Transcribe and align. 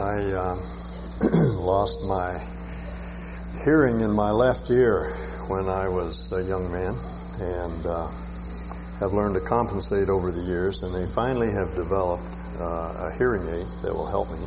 I 0.00 0.32
uh, 0.32 0.56
lost 1.60 2.02
my 2.04 2.40
hearing 3.64 4.00
in 4.00 4.10
my 4.10 4.30
left 4.30 4.70
ear 4.70 5.12
when 5.48 5.68
I 5.68 5.88
was 5.88 6.32
a 6.32 6.42
young 6.42 6.72
man 6.72 6.96
and 7.38 7.86
uh, 7.86 8.08
have 8.98 9.12
learned 9.12 9.34
to 9.34 9.42
compensate 9.42 10.08
over 10.08 10.32
the 10.32 10.40
years 10.40 10.82
and 10.82 10.94
they 10.94 11.04
finally 11.12 11.52
have 11.52 11.74
developed 11.74 12.24
uh, 12.58 13.08
a 13.08 13.14
hearing 13.18 13.46
aid 13.48 13.66
that 13.82 13.92
will 13.92 14.06
help 14.06 14.30
me 14.30 14.38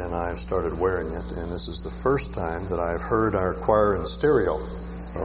and 0.00 0.14
I've 0.14 0.38
started 0.38 0.78
wearing 0.78 1.12
it 1.12 1.30
and 1.32 1.52
this 1.52 1.68
is 1.68 1.84
the 1.84 1.90
first 1.90 2.32
time 2.32 2.66
that 2.70 2.80
I've 2.80 3.02
heard 3.02 3.36
our 3.36 3.52
choir 3.52 3.96
in 3.96 4.06
stereo 4.06 4.56
so 4.96 5.20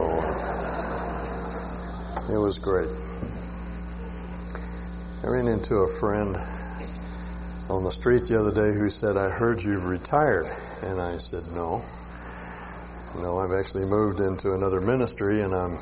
it 2.28 2.36
was 2.36 2.58
great. 2.58 2.92
I 5.24 5.28
ran 5.28 5.48
into 5.48 5.76
a 5.76 5.88
friend 5.88 6.36
on 7.70 7.82
the 7.82 7.90
street 7.90 8.22
the 8.28 8.38
other 8.38 8.52
day 8.52 8.76
who 8.78 8.90
said, 8.90 9.16
I 9.16 9.30
heard 9.30 9.62
you've 9.62 9.86
retired. 9.86 10.46
And 10.82 11.00
I 11.00 11.16
said, 11.18 11.42
no. 11.54 11.82
No, 13.16 13.38
I've 13.38 13.58
actually 13.58 13.86
moved 13.86 14.20
into 14.20 14.52
another 14.52 14.80
ministry 14.80 15.40
and 15.40 15.54
I'm 15.54 15.78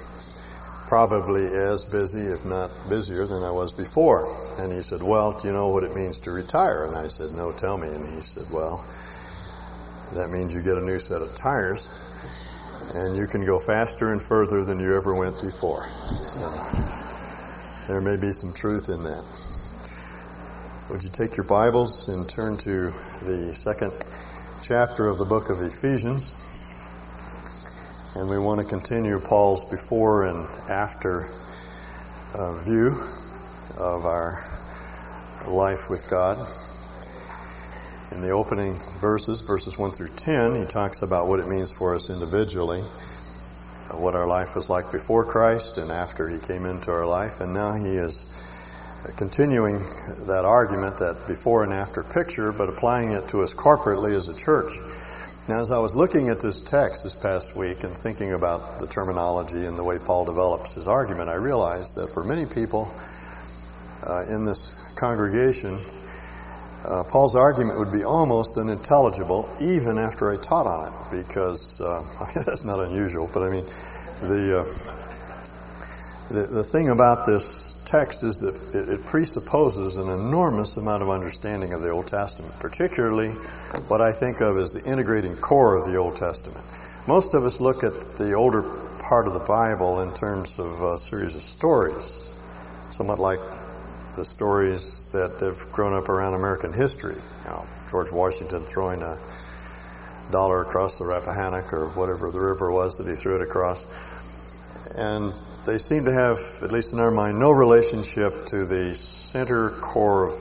probably 0.87 1.47
as 1.47 1.87
busy, 1.87 2.21
if 2.21 2.45
not 2.45 2.71
busier 2.89 3.27
than 3.27 3.43
I 3.43 3.51
was 3.51 3.73
before. 3.73 4.29
And 4.59 4.73
he 4.73 4.83
said, 4.83 5.03
well, 5.03 5.41
do 5.41 5.49
you 5.49 5.55
know 5.55 5.69
what 5.69 5.83
it 5.83 5.95
means 5.97 6.19
to 6.21 6.31
retire? 6.31 6.85
And 6.85 6.95
I 6.95 7.09
said, 7.09 7.33
no, 7.33 7.51
tell 7.51 7.79
me. 7.79 7.89
And 7.89 8.15
he 8.15 8.21
said, 8.21 8.45
well, 8.53 8.85
that 10.15 10.31
means 10.31 10.55
you 10.55 10.63
get 10.63 10.77
a 10.77 10.85
new 10.85 10.99
set 10.99 11.23
of 11.23 11.35
tires 11.35 11.89
and 12.95 13.17
you 13.17 13.27
can 13.27 13.45
go 13.45 13.59
faster 13.59 14.13
and 14.13 14.21
further 14.21 14.65
than 14.65 14.79
you 14.79 14.95
ever 14.95 15.15
went 15.15 15.41
before. 15.41 15.89
So 15.89 16.49
there 17.89 18.01
may 18.01 18.17
be 18.17 18.33
some 18.33 18.53
truth 18.53 18.89
in 18.89 19.03
that. 19.03 19.25
Would 20.93 21.05
you 21.05 21.09
take 21.09 21.39
your 21.39 21.47
Bibles 21.47 22.09
and 22.09 22.29
turn 22.29 22.59
to 22.59 22.91
the 23.23 23.55
second 23.55 23.95
chapter 24.63 25.07
of 25.09 25.17
the 25.17 25.25
book 25.25 25.49
of 25.49 25.63
Ephesians? 25.63 26.35
And 28.15 28.29
we 28.29 28.39
want 28.39 28.61
to 28.61 28.67
continue 28.67 29.19
Paul's 29.19 29.65
before 29.65 30.27
and 30.27 30.47
after 30.69 31.27
uh, 32.35 32.63
view 32.65 32.89
of 33.79 34.05
our 34.05 34.45
life 35.49 35.89
with 35.89 36.11
God. 36.11 36.47
In 38.11 38.21
the 38.21 38.33
opening 38.33 38.75
verses, 39.01 39.41
verses 39.41 39.79
1 39.79 39.93
through 39.93 40.09
10, 40.09 40.57
he 40.57 40.67
talks 40.67 41.01
about 41.01 41.27
what 41.27 41.41
it 41.41 41.49
means 41.49 41.73
for 41.73 41.95
us 41.95 42.11
individually, 42.11 42.83
what 43.93 44.15
our 44.15 44.27
life 44.27 44.55
was 44.55 44.69
like 44.69 44.93
before 44.93 45.25
Christ 45.25 45.79
and 45.79 45.91
after 45.91 46.29
he 46.29 46.39
came 46.39 46.67
into 46.67 46.91
our 46.91 47.07
life, 47.07 47.41
and 47.41 47.55
now 47.55 47.73
he 47.73 47.93
is 47.93 48.32
continuing 49.17 49.79
that 50.27 50.45
argument, 50.45 50.99
that 50.99 51.27
before 51.27 51.65
and 51.65 51.73
after 51.73 52.03
picture, 52.03 52.53
but 52.53 52.69
applying 52.69 53.13
it 53.13 53.29
to 53.29 53.43
us 53.43 53.53
corporately 53.53 54.15
as 54.15 54.29
a 54.29 54.35
church. 54.35 54.73
Now, 55.49 55.59
as 55.59 55.73
I 55.73 55.79
was 55.81 55.97
looking 55.97 56.29
at 56.29 56.41
this 56.41 56.61
text 56.61 57.03
this 57.03 57.17
past 57.17 57.57
week 57.57 57.83
and 57.83 57.93
thinking 57.93 58.33
about 58.33 58.79
the 58.79 58.87
terminology 58.87 59.67
and 59.67 59.77
the 59.77 59.83
way 59.83 59.99
Paul 59.99 60.25
develops 60.25 60.75
his 60.75 60.87
argument, 60.87 61.31
I 61.31 61.35
realized 61.35 61.97
that 61.97 62.15
for 62.15 62.23
many 62.23 62.47
people 62.47 62.95
uh, 64.07 64.25
in 64.29 64.45
this 64.45 64.95
congregation, 64.97 65.81
uh, 66.85 67.03
Paul's 67.05 67.35
argument 67.35 67.81
would 67.81 67.93
be 67.93 68.05
almost 68.05 68.57
unintelligible 68.57 69.49
even 69.61 69.99
after 69.99 70.31
I 70.31 70.37
taught 70.37 70.67
on 70.67 70.93
it, 70.93 71.25
because 71.25 71.81
uh, 71.81 72.05
that's 72.47 72.65
not 72.65 72.79
unusual. 72.79 73.29
But 73.33 73.43
I 73.43 73.51
mean, 73.51 73.65
the, 74.21 74.61
uh, 74.61 76.35
the 76.35 76.47
the 76.47 76.65
thing 76.65 76.89
about 76.89 77.27
this 77.27 77.72
text 77.93 78.25
is 78.25 78.41
that 78.41 78.89
it, 78.91 79.05
presupposes 79.05 79.97
an 79.97 80.09
enormous 80.09 80.79
amount 80.79 81.03
of 81.03 81.11
understanding 81.11 81.75
of 81.75 81.83
the 81.83 81.91
Old 81.91 82.07
Testament, 82.07 82.59
particularly 82.59 83.29
what 83.89 84.01
I 84.01 84.13
think 84.13 84.41
of 84.41 84.57
as 84.57 84.73
the 84.73 84.91
integrating 84.91 85.37
core 85.37 85.77
of 85.77 85.85
the 85.85 85.99
Old 85.99 86.17
Testament. 86.17 86.65
Most 87.07 87.35
of 87.35 87.45
us 87.45 87.61
look 87.61 87.85
at 87.85 87.93
the 88.17 88.33
older 88.33 88.63
part 88.99 89.27
of 89.27 89.35
the 89.35 89.45
Bible 89.45 90.01
in 90.01 90.15
terms 90.15 90.59
of 90.59 90.81
a 90.81 90.97
series 90.97 91.37
of 91.37 91.43
stories, 91.43 92.35
somewhat 92.93 93.19
like 93.19 93.41
the 94.17 94.25
stories 94.25 95.09
that 95.13 95.39
have 95.41 95.71
grown 95.71 95.93
up 95.93 96.09
around 96.09 96.33
American 96.33 96.73
history. 96.73 97.17
You 97.45 97.51
know, 97.51 97.67
George 97.91 98.11
Washington 98.11 98.63
throwing 98.63 99.03
a 99.03 99.19
dollar 100.31 100.63
across 100.63 100.97
the 100.97 101.05
Rappahannock 101.05 101.75
or 101.75 101.91
whatever 101.91 102.31
the 102.31 102.41
river 102.41 102.73
was 102.73 102.97
that 102.97 103.07
he 103.07 103.17
threw 103.17 103.37
it 103.37 103.43
across. 103.43 103.85
And 104.97 105.35
they 105.65 105.79
seem 105.79 106.05
to 106.07 106.13
have, 106.13 106.39
at 106.63 106.73
least 106.73 106.93
in 106.93 106.99
our 106.99 107.11
mind, 107.11 107.39
no 107.39 107.51
relationship 107.51 108.47
to 108.47 108.65
the 108.65 108.95
center 108.95 109.71
core 109.71 110.29
of 110.29 110.35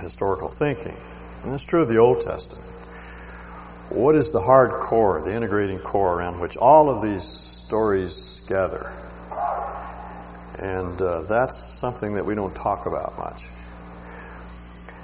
historical 0.00 0.48
thinking. 0.48 0.96
And 1.42 1.52
that's 1.52 1.64
true 1.64 1.82
of 1.82 1.88
the 1.88 1.98
Old 1.98 2.20
Testament. 2.20 2.64
What 3.90 4.14
is 4.16 4.32
the 4.32 4.40
hard 4.40 4.70
core, 4.70 5.20
the 5.22 5.34
integrating 5.34 5.78
core 5.78 6.18
around 6.18 6.40
which 6.40 6.56
all 6.56 6.90
of 6.90 7.02
these 7.02 7.24
stories 7.24 8.44
gather? 8.48 8.92
And 10.58 11.00
uh, 11.00 11.22
that's 11.28 11.56
something 11.56 12.14
that 12.14 12.24
we 12.24 12.34
don't 12.34 12.54
talk 12.54 12.86
about 12.86 13.18
much. 13.18 13.46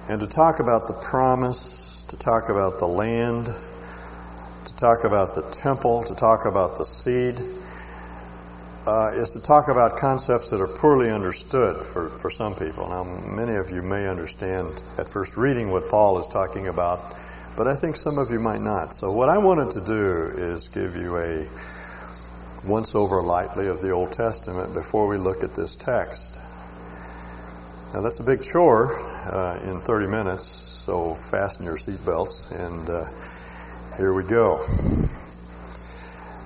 And 0.09 0.21
to 0.21 0.27
talk 0.27 0.61
about 0.61 0.89
the 0.89 0.95
promise, 0.95 2.03
to 2.09 2.17
talk 2.17 2.49
about 2.49 2.79
the 2.79 2.87
land, 2.87 3.47
to 3.47 4.77
talk 4.77 5.05
about 5.05 5.35
the 5.35 5.43
temple, 5.53 6.03
to 6.05 6.15
talk 6.15 6.45
about 6.47 6.79
the 6.79 6.85
seed, 6.85 7.41
uh, 8.87 9.11
is 9.15 9.31
to 9.31 9.41
talk 9.41 9.69
about 9.69 9.97
concepts 9.97 10.51
that 10.51 10.61
are 10.61 10.67
poorly 10.67 11.11
understood 11.11 11.85
for, 11.85 12.09
for 12.11 12.31
some 12.31 12.55
people. 12.55 12.89
Now, 12.89 13.05
many 13.05 13.55
of 13.55 13.71
you 13.71 13.83
may 13.83 14.09
understand 14.09 14.73
at 14.99 15.09
first 15.09 15.37
reading 15.37 15.71
what 15.71 15.89
Paul 15.89 16.19
is 16.19 16.27
talking 16.27 16.67
about, 16.67 17.01
but 17.57 17.69
I 17.69 17.75
think 17.75 17.97
some 17.97 18.19
of 18.19 18.31
you 18.31 18.41
might 18.41 18.61
not. 18.61 18.93
So 18.93 19.13
what 19.13 19.29
I 19.29 19.39
wanted 19.39 19.73
to 19.73 19.81
do 19.87 20.33
is 20.35 20.69
give 20.69 20.97
you 20.97 21.17
a 21.17 21.47
once 22.67 22.95
over 22.95 23.23
lightly 23.23 23.69
of 23.69 23.81
the 23.81 23.91
Old 23.91 24.13
Testament 24.13 24.75
before 24.75 25.07
we 25.07 25.17
look 25.17 25.45
at 25.45 25.55
this 25.55 25.77
text. 25.77 26.39
Now 27.95 28.01
that's 28.01 28.21
a 28.21 28.25
big 28.25 28.43
chore 28.43 28.99
uh, 29.27 29.61
in 29.63 29.81
30 29.81 30.09
minutes, 30.09 30.45
so 30.45 31.15
fasten 31.15 31.67
your 31.67 31.77
seatbelts 31.77 32.51
and 32.51 32.89
uh, 32.91 33.97
here 33.97 34.15
we 34.15 34.25
go. 34.25 34.65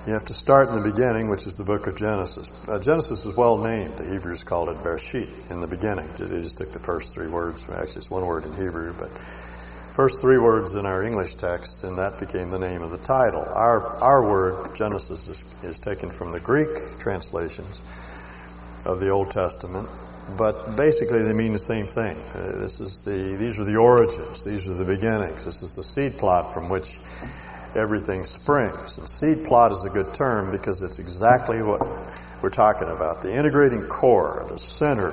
You 0.07 0.13
have 0.13 0.23
to 0.25 0.33
start 0.33 0.69
in 0.69 0.75
the 0.81 0.89
beginning, 0.89 1.29
which 1.29 1.45
is 1.47 1.57
the 1.57 1.65
book 1.65 1.85
of 1.85 1.97
Genesis. 1.97 2.53
Uh, 2.65 2.79
Genesis 2.79 3.25
is 3.25 3.35
well 3.35 3.57
named. 3.57 3.97
The 3.97 4.09
Hebrews 4.09 4.41
called 4.41 4.69
it 4.69 4.77
Bereshit 4.77 5.51
in 5.51 5.59
the 5.59 5.67
beginning. 5.67 6.07
They 6.17 6.41
just 6.41 6.57
took 6.57 6.71
the 6.71 6.79
first 6.79 7.13
three 7.13 7.27
words. 7.27 7.61
Actually, 7.63 7.97
it's 7.97 8.09
one 8.09 8.25
word 8.25 8.45
in 8.45 8.53
Hebrew, 8.53 8.93
but 8.97 9.09
first 9.09 10.21
three 10.21 10.37
words 10.37 10.75
in 10.75 10.85
our 10.85 11.03
English 11.03 11.33
text, 11.33 11.83
and 11.83 11.97
that 11.97 12.19
became 12.19 12.51
the 12.51 12.57
name 12.57 12.83
of 12.83 12.91
the 12.91 12.99
title. 12.99 13.41
Our 13.53 13.81
our 14.01 14.25
word 14.25 14.77
Genesis 14.77 15.27
is, 15.27 15.43
is 15.65 15.77
taken 15.77 16.09
from 16.09 16.31
the 16.31 16.39
Greek 16.39 16.69
translations 16.99 17.83
of 18.85 19.01
the 19.01 19.09
Old 19.09 19.29
Testament, 19.31 19.89
but 20.37 20.77
basically 20.77 21.21
they 21.23 21.33
mean 21.33 21.51
the 21.51 21.59
same 21.59 21.85
thing. 21.85 22.15
Uh, 22.33 22.59
this 22.59 22.79
is 22.79 23.01
the 23.01 23.35
these 23.37 23.59
are 23.59 23.65
the 23.65 23.75
origins. 23.75 24.45
These 24.45 24.69
are 24.69 24.73
the 24.73 24.85
beginnings. 24.85 25.43
This 25.43 25.63
is 25.63 25.75
the 25.75 25.83
seed 25.83 26.17
plot 26.17 26.53
from 26.53 26.69
which 26.69 26.97
everything 27.77 28.23
springs. 28.23 28.97
And 28.97 29.07
seed 29.07 29.45
plot 29.45 29.71
is 29.71 29.85
a 29.85 29.89
good 29.89 30.13
term 30.13 30.51
because 30.51 30.81
it's 30.81 30.99
exactly 30.99 31.61
what 31.61 31.81
we're 32.41 32.49
talking 32.49 32.89
about. 32.89 33.21
The 33.21 33.35
integrating 33.35 33.83
core, 33.83 34.45
the 34.49 34.57
center 34.57 35.11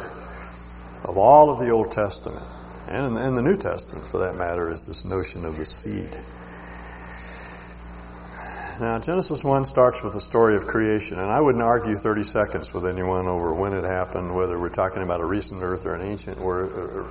of 1.05 1.19
all 1.19 1.51
of 1.51 1.61
the 1.61 1.71
Old 1.71 1.93
Testament, 1.93 2.45
and 2.89 3.17
in 3.17 3.35
the 3.35 3.43
New 3.43 3.57
Testament 3.57 4.07
for 4.09 4.19
that 4.19 4.37
matter, 4.37 4.71
is 4.71 4.87
this 4.87 5.05
notion 5.05 5.45
of 5.45 5.57
the 5.57 5.65
seed. 5.65 6.15
Now, 8.81 8.99
Genesis 8.99 9.45
1 9.45 9.67
starts 9.67 10.03
with 10.03 10.15
the 10.15 10.21
story 10.21 10.57
of 10.57 10.67
creation, 10.67 11.21
and 11.21 11.31
I 11.31 11.41
wouldn't 11.41 11.63
argue 11.63 11.95
30 11.95 12.25
seconds 12.25 12.75
with 12.75 12.87
anyone 12.87 13.29
over 13.29 13.55
when 13.55 13.73
it 13.73 13.85
happened, 13.85 14.35
whether 14.35 14.59
we're 14.59 14.69
talking 14.69 15.03
about 15.03 15.21
a 15.21 15.25
recent 15.25 15.63
earth 15.63 15.87
or 15.87 15.95
an 15.95 16.03
ancient, 16.03 16.41
or, 16.41 17.07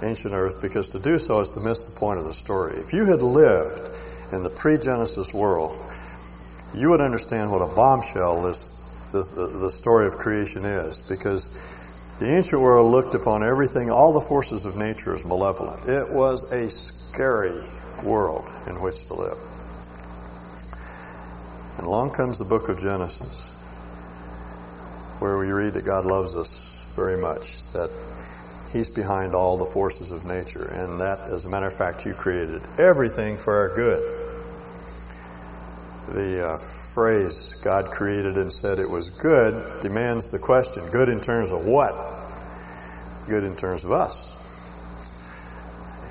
ancient 0.00 0.32
earth, 0.32 0.62
because 0.62 0.90
to 0.90 1.00
do 1.00 1.18
so 1.18 1.40
is 1.40 1.50
to 1.50 1.60
miss 1.60 1.86
the 1.86 1.98
point 1.98 2.20
of 2.20 2.24
the 2.24 2.34
story. 2.34 2.76
If 2.76 2.92
you 2.92 3.04
had 3.04 3.20
lived 3.20 3.91
in 4.32 4.42
the 4.42 4.50
pre-Genesis 4.50 5.32
world, 5.32 5.78
you 6.74 6.90
would 6.90 7.00
understand 7.00 7.50
what 7.50 7.60
a 7.60 7.74
bombshell 7.74 8.42
this, 8.42 8.70
this 9.12 9.30
the, 9.30 9.46
the 9.46 9.70
story 9.70 10.06
of 10.06 10.16
creation 10.16 10.64
is, 10.64 11.02
because 11.02 11.50
the 12.18 12.34
ancient 12.34 12.60
world 12.60 12.90
looked 12.90 13.14
upon 13.14 13.44
everything, 13.44 13.90
all 13.90 14.12
the 14.12 14.20
forces 14.20 14.64
of 14.64 14.76
nature 14.76 15.14
as 15.14 15.24
malevolent. 15.24 15.88
It 15.88 16.10
was 16.10 16.50
a 16.52 16.70
scary 16.70 17.60
world 18.02 18.50
in 18.68 18.80
which 18.80 19.06
to 19.06 19.14
live. 19.14 19.38
And 21.78 21.86
along 21.86 22.14
comes 22.14 22.38
the 22.38 22.44
book 22.44 22.68
of 22.68 22.80
Genesis, 22.80 23.50
where 25.18 25.36
we 25.38 25.50
read 25.50 25.74
that 25.74 25.84
God 25.84 26.04
loves 26.06 26.34
us 26.34 26.86
very 26.96 27.20
much, 27.20 27.62
that 27.72 27.90
He's 28.72 28.88
behind 28.88 29.34
all 29.34 29.58
the 29.58 29.66
forces 29.66 30.12
of 30.12 30.24
nature, 30.24 30.64
and 30.64 31.00
that, 31.00 31.20
as 31.30 31.44
a 31.44 31.48
matter 31.50 31.66
of 31.66 31.76
fact, 31.76 32.06
you 32.06 32.14
created 32.14 32.62
everything 32.78 33.36
for 33.36 33.54
our 33.54 33.76
good 33.76 34.21
the 36.08 36.46
uh, 36.46 36.56
phrase 36.58 37.54
God 37.62 37.90
created 37.90 38.36
and 38.36 38.52
said 38.52 38.78
it 38.78 38.90
was 38.90 39.10
good 39.10 39.80
demands 39.82 40.30
the 40.30 40.38
question, 40.38 40.88
good 40.90 41.08
in 41.08 41.20
terms 41.20 41.52
of 41.52 41.64
what? 41.64 41.94
Good 43.28 43.44
in 43.44 43.56
terms 43.56 43.84
of 43.84 43.92
us. 43.92 44.28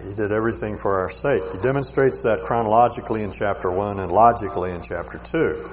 he 0.07 0.15
did 0.15 0.31
everything 0.31 0.77
for 0.77 1.01
our 1.01 1.09
sake. 1.09 1.43
He 1.51 1.59
demonstrates 1.61 2.23
that 2.23 2.41
chronologically 2.41 3.23
in 3.23 3.31
chapter 3.31 3.69
1 3.69 3.99
and 3.99 4.11
logically 4.11 4.71
in 4.71 4.81
chapter 4.81 5.19
2. 5.19 5.69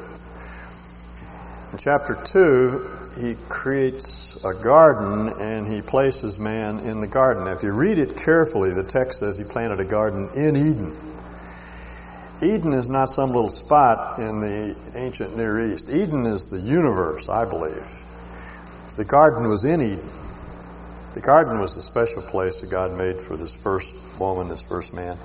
In 1.73 1.79
chapter 1.79 2.19
2, 2.23 2.99
he 3.21 3.37
creates 3.49 4.37
a 4.45 4.55
garden 4.55 5.33
and 5.41 5.67
he 5.67 5.81
places 5.81 6.39
man 6.39 6.81
in 6.81 7.01
the 7.01 7.07
garden. 7.07 7.45
Now, 7.45 7.53
if 7.53 7.63
you 7.63 7.73
read 7.73 7.99
it 7.99 8.17
carefully, 8.17 8.73
the 8.73 8.85
text 8.85 9.21
says 9.21 9.39
he 9.39 9.45
planted 9.45 9.81
a 9.81 9.85
garden 9.85 10.31
in 10.37 10.57
Eden. 10.57 11.08
Eden 12.41 12.73
is 12.73 12.89
not 12.89 13.11
some 13.11 13.31
little 13.31 13.49
spot 13.49 14.21
in 14.21 14.39
the 14.39 14.77
ancient 14.95 15.37
Near 15.37 15.73
East. 15.73 15.91
Eden 15.91 16.25
is 16.25 16.47
the 16.47 16.61
universe, 16.61 17.29
I 17.29 17.45
believe. 17.45 17.87
The 18.97 19.05
garden 19.05 19.49
was 19.49 19.65
in 19.65 19.81
Eden. 19.81 20.09
The 21.15 21.21
garden 21.21 21.59
was 21.59 21.75
the 21.75 21.83
special 21.83 22.23
place 22.23 22.61
that 22.61 22.71
God 22.71 22.97
made 22.97 23.21
for 23.21 23.37
this 23.37 23.57
first 23.57 23.97
woman, 24.21 24.49
this 24.49 24.63
first 24.63 24.95
man. 24.95 25.19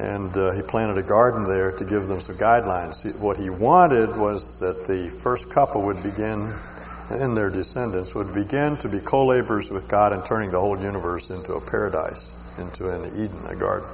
And 0.00 0.36
uh, 0.36 0.52
he 0.52 0.62
planted 0.62 0.98
a 0.98 1.02
garden 1.02 1.44
there 1.44 1.70
to 1.70 1.84
give 1.84 2.08
them 2.08 2.20
some 2.20 2.34
guidelines. 2.34 3.20
What 3.20 3.36
he 3.36 3.48
wanted 3.48 4.16
was 4.16 4.58
that 4.58 4.88
the 4.88 5.08
first 5.08 5.48
couple 5.48 5.82
would 5.82 6.02
begin, 6.02 6.52
and 7.08 7.36
their 7.36 7.50
descendants 7.50 8.16
would 8.16 8.34
begin 8.34 8.78
to 8.78 8.88
be 8.88 8.98
co-laborers 8.98 9.70
with 9.70 9.86
God 9.86 10.12
in 10.12 10.24
turning 10.24 10.50
the 10.50 10.58
whole 10.58 10.78
universe 10.78 11.30
into 11.30 11.52
a 11.52 11.60
paradise, 11.60 12.34
into 12.58 12.92
an 12.92 13.04
Eden, 13.14 13.46
a 13.46 13.54
garden. 13.54 13.88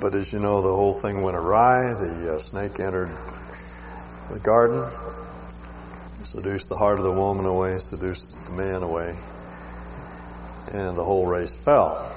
But 0.00 0.14
as 0.14 0.32
you 0.32 0.38
know, 0.38 0.62
the 0.62 0.74
whole 0.74 0.94
thing 0.94 1.22
went 1.22 1.36
awry. 1.36 1.92
The 1.92 2.34
uh, 2.34 2.38
snake 2.38 2.80
entered 2.80 3.10
the 4.30 4.40
garden, 4.40 4.88
seduced 6.22 6.70
the 6.70 6.76
heart 6.76 6.98
of 6.98 7.04
the 7.04 7.12
woman 7.12 7.44
away, 7.44 7.78
seduced 7.78 8.48
the 8.48 8.54
man 8.54 8.82
away, 8.82 9.14
and 10.72 10.96
the 10.96 11.04
whole 11.04 11.26
race 11.26 11.62
fell. 11.62 12.16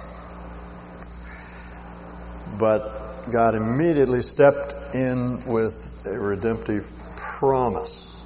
But 2.58 3.30
God 3.30 3.56
immediately 3.56 4.22
stepped 4.22 4.96
in 4.96 5.44
with 5.46 6.08
a 6.08 6.18
redemptive 6.18 6.90
promise. 7.18 8.26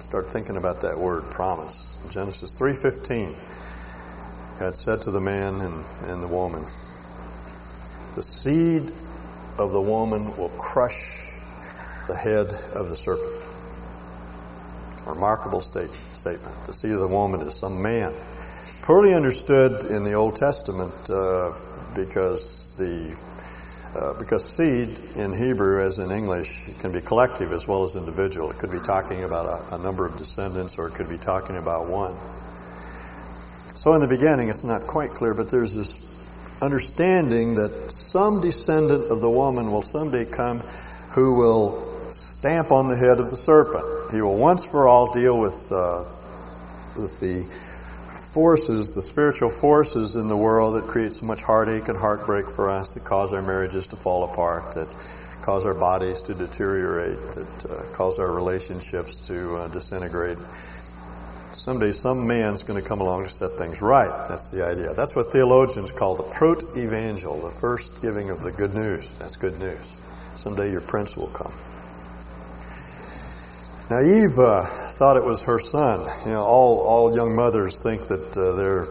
Start 0.00 0.30
thinking 0.30 0.56
about 0.56 0.80
that 0.80 0.98
word, 0.98 1.30
promise. 1.30 2.00
Genesis 2.10 2.58
3.15, 2.58 3.36
God 4.58 4.74
said 4.74 5.02
to 5.02 5.12
the 5.12 5.20
man 5.20 5.60
and, 5.60 5.84
and 6.08 6.22
the 6.22 6.28
woman, 6.28 6.64
the 8.18 8.24
seed 8.24 8.82
of 9.58 9.70
the 9.70 9.80
woman 9.80 10.36
will 10.36 10.48
crush 10.48 11.30
the 12.08 12.16
head 12.16 12.52
of 12.74 12.88
the 12.88 12.96
serpent. 12.96 13.32
Remarkable 15.06 15.60
state, 15.60 15.92
statement. 16.14 16.66
The 16.66 16.72
seed 16.72 16.90
of 16.90 16.98
the 16.98 17.06
woman 17.06 17.42
is 17.42 17.54
some 17.54 17.80
man. 17.80 18.12
Poorly 18.82 19.14
understood 19.14 19.88
in 19.92 20.02
the 20.02 20.14
Old 20.14 20.34
Testament 20.34 21.08
uh, 21.08 21.52
because 21.94 22.76
the 22.76 23.16
uh, 23.94 24.18
because 24.18 24.44
seed 24.44 24.88
in 25.14 25.32
Hebrew, 25.32 25.80
as 25.80 26.00
in 26.00 26.10
English, 26.10 26.70
can 26.80 26.90
be 26.90 27.00
collective 27.00 27.52
as 27.52 27.68
well 27.68 27.84
as 27.84 27.94
individual. 27.94 28.50
It 28.50 28.58
could 28.58 28.72
be 28.72 28.80
talking 28.80 29.22
about 29.22 29.70
a, 29.70 29.76
a 29.76 29.78
number 29.78 30.04
of 30.04 30.18
descendants, 30.18 30.76
or 30.76 30.88
it 30.88 30.94
could 30.94 31.08
be 31.08 31.18
talking 31.18 31.56
about 31.56 31.86
one. 31.86 32.16
So 33.76 33.94
in 33.94 34.00
the 34.00 34.08
beginning, 34.08 34.48
it's 34.48 34.64
not 34.64 34.82
quite 34.82 35.10
clear, 35.10 35.34
but 35.34 35.50
there's 35.50 35.72
this 35.72 36.07
understanding 36.60 37.56
that 37.56 37.92
some 37.92 38.40
descendant 38.40 39.10
of 39.10 39.20
the 39.20 39.30
woman 39.30 39.70
will 39.70 39.82
someday 39.82 40.24
come 40.24 40.60
who 41.10 41.34
will 41.36 42.10
stamp 42.10 42.72
on 42.72 42.88
the 42.88 42.96
head 42.96 43.20
of 43.20 43.30
the 43.30 43.36
serpent. 43.36 43.84
He 44.12 44.20
will 44.20 44.36
once 44.36 44.64
for 44.64 44.88
all 44.88 45.12
deal 45.12 45.38
with, 45.38 45.70
uh, 45.72 46.04
with 46.96 47.20
the 47.20 47.44
forces, 48.32 48.94
the 48.94 49.02
spiritual 49.02 49.50
forces 49.50 50.16
in 50.16 50.28
the 50.28 50.36
world 50.36 50.74
that 50.74 50.84
create 50.84 51.12
so 51.12 51.26
much 51.26 51.42
heartache 51.42 51.88
and 51.88 51.98
heartbreak 51.98 52.48
for 52.48 52.70
us, 52.70 52.94
that 52.94 53.04
cause 53.04 53.32
our 53.32 53.42
marriages 53.42 53.86
to 53.88 53.96
fall 53.96 54.24
apart, 54.24 54.72
that 54.74 54.88
cause 55.42 55.64
our 55.64 55.74
bodies 55.74 56.22
to 56.22 56.34
deteriorate, 56.34 57.18
that 57.32 57.66
uh, 57.70 57.82
cause 57.94 58.18
our 58.18 58.32
relationships 58.32 59.26
to 59.28 59.56
uh, 59.56 59.68
disintegrate. 59.68 60.38
Someday 61.68 61.92
some 61.92 62.26
man's 62.26 62.64
going 62.64 62.80
to 62.82 62.88
come 62.88 63.02
along 63.02 63.24
to 63.24 63.28
set 63.28 63.50
things 63.50 63.82
right. 63.82 64.26
That's 64.26 64.48
the 64.48 64.64
idea. 64.64 64.94
That's 64.94 65.14
what 65.14 65.30
theologians 65.30 65.92
call 65.92 66.16
the 66.16 66.22
proto-evangel, 66.22 67.42
the 67.42 67.50
first 67.50 68.00
giving 68.00 68.30
of 68.30 68.42
the 68.42 68.50
good 68.50 68.72
news. 68.72 69.06
That's 69.18 69.36
good 69.36 69.58
news. 69.58 70.00
Someday 70.36 70.70
your 70.70 70.80
prince 70.80 71.14
will 71.14 71.26
come. 71.26 71.52
Now 73.90 74.00
Eve 74.00 74.38
uh, 74.38 74.64
thought 74.64 75.18
it 75.18 75.24
was 75.26 75.42
her 75.42 75.58
son. 75.58 76.08
You 76.24 76.32
know, 76.32 76.42
all 76.42 76.80
all 76.86 77.14
young 77.14 77.36
mothers 77.36 77.82
think 77.82 78.08
that 78.08 78.34
uh, 78.34 78.52
their 78.52 78.86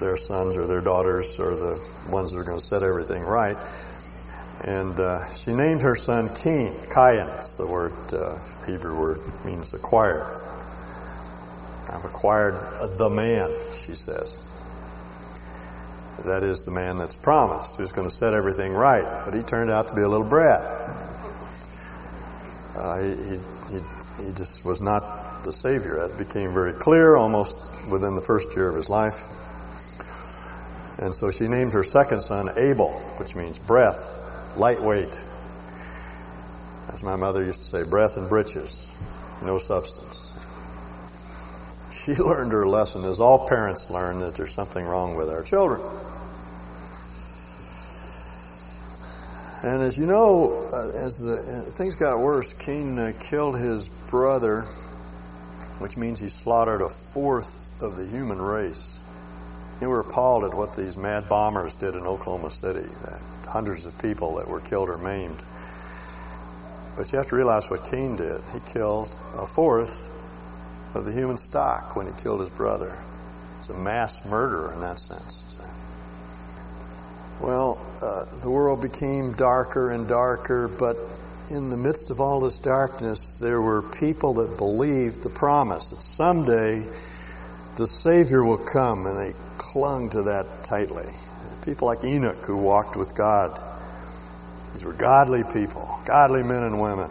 their 0.00 0.16
sons 0.16 0.56
or 0.56 0.66
their 0.66 0.80
daughters 0.80 1.38
are 1.38 1.54
the 1.54 1.80
ones 2.10 2.32
that 2.32 2.38
are 2.38 2.44
going 2.44 2.58
to 2.58 2.66
set 2.66 2.82
everything 2.82 3.22
right. 3.22 3.56
And 4.64 4.98
uh, 4.98 5.32
she 5.32 5.52
named 5.52 5.82
her 5.82 5.94
son 5.94 6.34
Cain. 6.34 6.72
Cain. 6.92 7.28
The 7.56 7.68
word 7.70 7.92
uh, 8.12 8.36
Hebrew 8.66 8.98
word 8.98 9.20
means 9.44 9.74
acquire. 9.74 10.42
I've 11.96 12.04
acquired 12.04 12.54
the 12.98 13.08
man, 13.08 13.50
she 13.74 13.94
says. 13.94 14.42
That 16.26 16.42
is 16.42 16.64
the 16.64 16.70
man 16.70 16.98
that's 16.98 17.14
promised, 17.14 17.76
who's 17.76 17.92
going 17.92 18.06
to 18.06 18.14
set 18.14 18.34
everything 18.34 18.74
right. 18.74 19.24
But 19.24 19.32
he 19.32 19.40
turned 19.40 19.70
out 19.70 19.88
to 19.88 19.94
be 19.94 20.02
a 20.02 20.08
little 20.08 20.28
brat. 20.28 20.60
Uh, 22.76 23.02
he, 23.02 23.38
he, 23.70 24.26
he 24.26 24.32
just 24.34 24.66
was 24.66 24.82
not 24.82 25.44
the 25.44 25.52
Savior. 25.52 26.06
That 26.06 26.18
became 26.18 26.52
very 26.52 26.74
clear 26.74 27.16
almost 27.16 27.60
within 27.90 28.14
the 28.14 28.20
first 28.20 28.54
year 28.54 28.68
of 28.68 28.74
his 28.74 28.90
life. 28.90 29.30
And 30.98 31.14
so 31.14 31.30
she 31.30 31.48
named 31.48 31.72
her 31.72 31.82
second 31.82 32.20
son 32.20 32.50
Abel, 32.58 32.92
which 33.16 33.34
means 33.34 33.58
breath, 33.58 34.20
lightweight. 34.58 35.18
As 36.92 37.02
my 37.02 37.16
mother 37.16 37.42
used 37.42 37.60
to 37.60 37.64
say, 37.64 37.88
breath 37.88 38.18
and 38.18 38.28
breeches, 38.28 38.92
no 39.42 39.56
substance 39.56 40.05
she 42.14 42.14
learned 42.14 42.52
her 42.52 42.68
lesson, 42.68 43.04
as 43.04 43.18
all 43.18 43.48
parents 43.48 43.90
learn, 43.90 44.20
that 44.20 44.36
there's 44.36 44.54
something 44.54 44.84
wrong 44.84 45.16
with 45.16 45.28
our 45.28 45.42
children. 45.42 45.80
And 49.64 49.82
as 49.82 49.98
you 49.98 50.06
know, 50.06 50.68
uh, 50.72 51.04
as 51.04 51.18
the 51.18 51.34
uh, 51.34 51.70
things 51.72 51.96
got 51.96 52.20
worse, 52.20 52.54
Cain 52.54 52.96
uh, 52.96 53.12
killed 53.18 53.58
his 53.58 53.88
brother, 53.88 54.62
which 55.80 55.96
means 55.96 56.20
he 56.20 56.28
slaughtered 56.28 56.80
a 56.80 56.88
fourth 56.88 57.82
of 57.82 57.96
the 57.96 58.06
human 58.06 58.40
race. 58.40 59.02
You 59.80 59.88
were 59.88 60.00
appalled 60.00 60.44
at 60.44 60.54
what 60.54 60.76
these 60.76 60.96
mad 60.96 61.28
bombers 61.28 61.74
did 61.74 61.96
in 61.96 62.02
Oklahoma 62.02 62.50
City. 62.50 62.88
hundreds 63.48 63.84
of 63.84 63.98
people 63.98 64.36
that 64.36 64.46
were 64.46 64.60
killed 64.60 64.88
or 64.88 64.98
maimed. 64.98 65.42
But 66.96 67.10
you 67.10 67.18
have 67.18 67.26
to 67.28 67.36
realize 67.36 67.68
what 67.68 67.84
Cain 67.90 68.14
did. 68.14 68.40
He 68.52 68.60
killed 68.60 69.14
a 69.34 69.46
fourth 69.46 70.15
of 70.96 71.04
the 71.04 71.12
human 71.12 71.36
stock 71.36 71.96
when 71.96 72.06
he 72.06 72.12
killed 72.22 72.40
his 72.40 72.50
brother. 72.50 72.96
It's 73.58 73.68
a 73.68 73.74
mass 73.74 74.24
murder 74.24 74.72
in 74.72 74.80
that 74.80 74.98
sense. 74.98 75.58
Well, 77.40 77.78
uh, 78.02 78.40
the 78.42 78.50
world 78.50 78.80
became 78.80 79.32
darker 79.32 79.90
and 79.90 80.08
darker, 80.08 80.68
but 80.68 80.96
in 81.50 81.68
the 81.68 81.76
midst 81.76 82.10
of 82.10 82.18
all 82.18 82.40
this 82.40 82.58
darkness, 82.58 83.36
there 83.36 83.60
were 83.60 83.82
people 83.82 84.34
that 84.34 84.56
believed 84.56 85.22
the 85.22 85.30
promise 85.30 85.90
that 85.90 86.00
someday 86.00 86.86
the 87.76 87.86
Savior 87.86 88.42
will 88.42 88.64
come, 88.64 89.06
and 89.06 89.18
they 89.18 89.38
clung 89.58 90.08
to 90.10 90.22
that 90.22 90.64
tightly. 90.64 91.12
People 91.62 91.88
like 91.88 92.04
Enoch 92.04 92.42
who 92.46 92.56
walked 92.56 92.96
with 92.96 93.14
God. 93.14 93.60
These 94.72 94.84
were 94.84 94.94
godly 94.94 95.42
people, 95.52 96.00
godly 96.06 96.42
men 96.42 96.62
and 96.62 96.80
women 96.80 97.10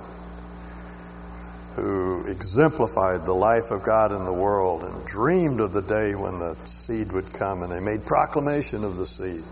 who 1.76 2.26
exemplified 2.28 3.26
the 3.26 3.34
life 3.34 3.72
of 3.72 3.84
God 3.84 4.14
in 4.14 4.24
the 4.24 4.34
world 4.34 4.84
and 4.84 5.06
dreamed 5.06 5.60
of 5.60 5.74
the 5.74 5.82
day 5.82 6.16
when 6.16 6.40
the 6.40 6.56
seed 6.66 7.12
would 7.12 7.34
come 7.34 7.64
and 7.64 7.72
they 7.72 7.82
made 7.82 8.06
proclamation 8.06 8.84
of 8.84 8.96
the 8.96 9.06
seed. 9.06 9.44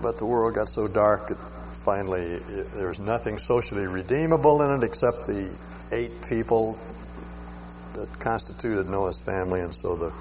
But 0.00 0.18
the 0.18 0.26
world 0.26 0.54
got 0.54 0.68
so 0.68 0.86
dark 0.86 1.28
that 1.28 1.38
finally 1.84 2.36
there 2.76 2.88
was 2.88 3.00
nothing 3.00 3.38
socially 3.38 3.86
redeemable 3.86 4.62
in 4.62 4.82
it 4.82 4.86
except 4.86 5.26
the 5.26 5.50
eight 5.92 6.28
people 6.28 6.78
that 7.94 8.08
constituted 8.18 8.88
Noah's 8.88 9.20
family 9.20 9.60
and 9.60 9.74
so 9.74 9.96
the, 9.96 10.12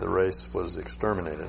the 0.00 0.08
race 0.08 0.52
was 0.52 0.76
exterminated. 0.76 1.48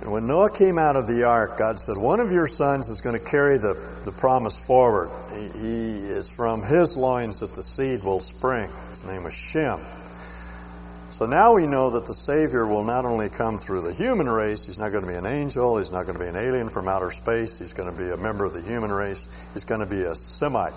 And 0.00 0.10
when 0.10 0.26
Noah 0.26 0.50
came 0.50 0.78
out 0.78 0.96
of 0.96 1.06
the 1.06 1.24
ark, 1.24 1.58
God 1.58 1.78
said, 1.78 1.96
one 1.96 2.20
of 2.20 2.32
your 2.32 2.46
sons 2.46 2.88
is 2.88 3.02
going 3.02 3.18
to 3.18 3.24
carry 3.24 3.58
the, 3.58 3.76
the 4.04 4.12
promise 4.12 4.58
forward. 4.58 5.10
He, 5.34 5.58
he 5.58 6.08
is 6.08 6.30
from 6.30 6.62
his 6.62 6.96
loins 6.96 7.40
that 7.40 7.52
the 7.52 7.62
seed 7.62 8.02
will 8.02 8.20
spring. 8.20 8.70
His 8.88 9.04
name 9.04 9.24
was 9.24 9.34
Shem. 9.34 9.80
So 11.20 11.26
now 11.26 11.52
we 11.52 11.66
know 11.66 11.90
that 11.90 12.06
the 12.06 12.14
Savior 12.14 12.66
will 12.66 12.82
not 12.82 13.04
only 13.04 13.28
come 13.28 13.58
through 13.58 13.82
the 13.82 13.92
human 13.92 14.26
race, 14.26 14.64
He's 14.64 14.78
not 14.78 14.90
going 14.90 15.02
to 15.04 15.06
be 15.06 15.16
an 15.16 15.26
angel, 15.26 15.76
He's 15.76 15.92
not 15.92 16.06
going 16.06 16.16
to 16.16 16.18
be 16.18 16.28
an 16.28 16.36
alien 16.36 16.70
from 16.70 16.88
outer 16.88 17.10
space, 17.10 17.58
He's 17.58 17.74
going 17.74 17.94
to 17.94 18.02
be 18.02 18.08
a 18.08 18.16
member 18.16 18.46
of 18.46 18.54
the 18.54 18.62
human 18.62 18.90
race, 18.90 19.28
He's 19.52 19.64
going 19.64 19.80
to 19.80 19.86
be 19.86 20.00
a 20.00 20.14
Semite. 20.14 20.72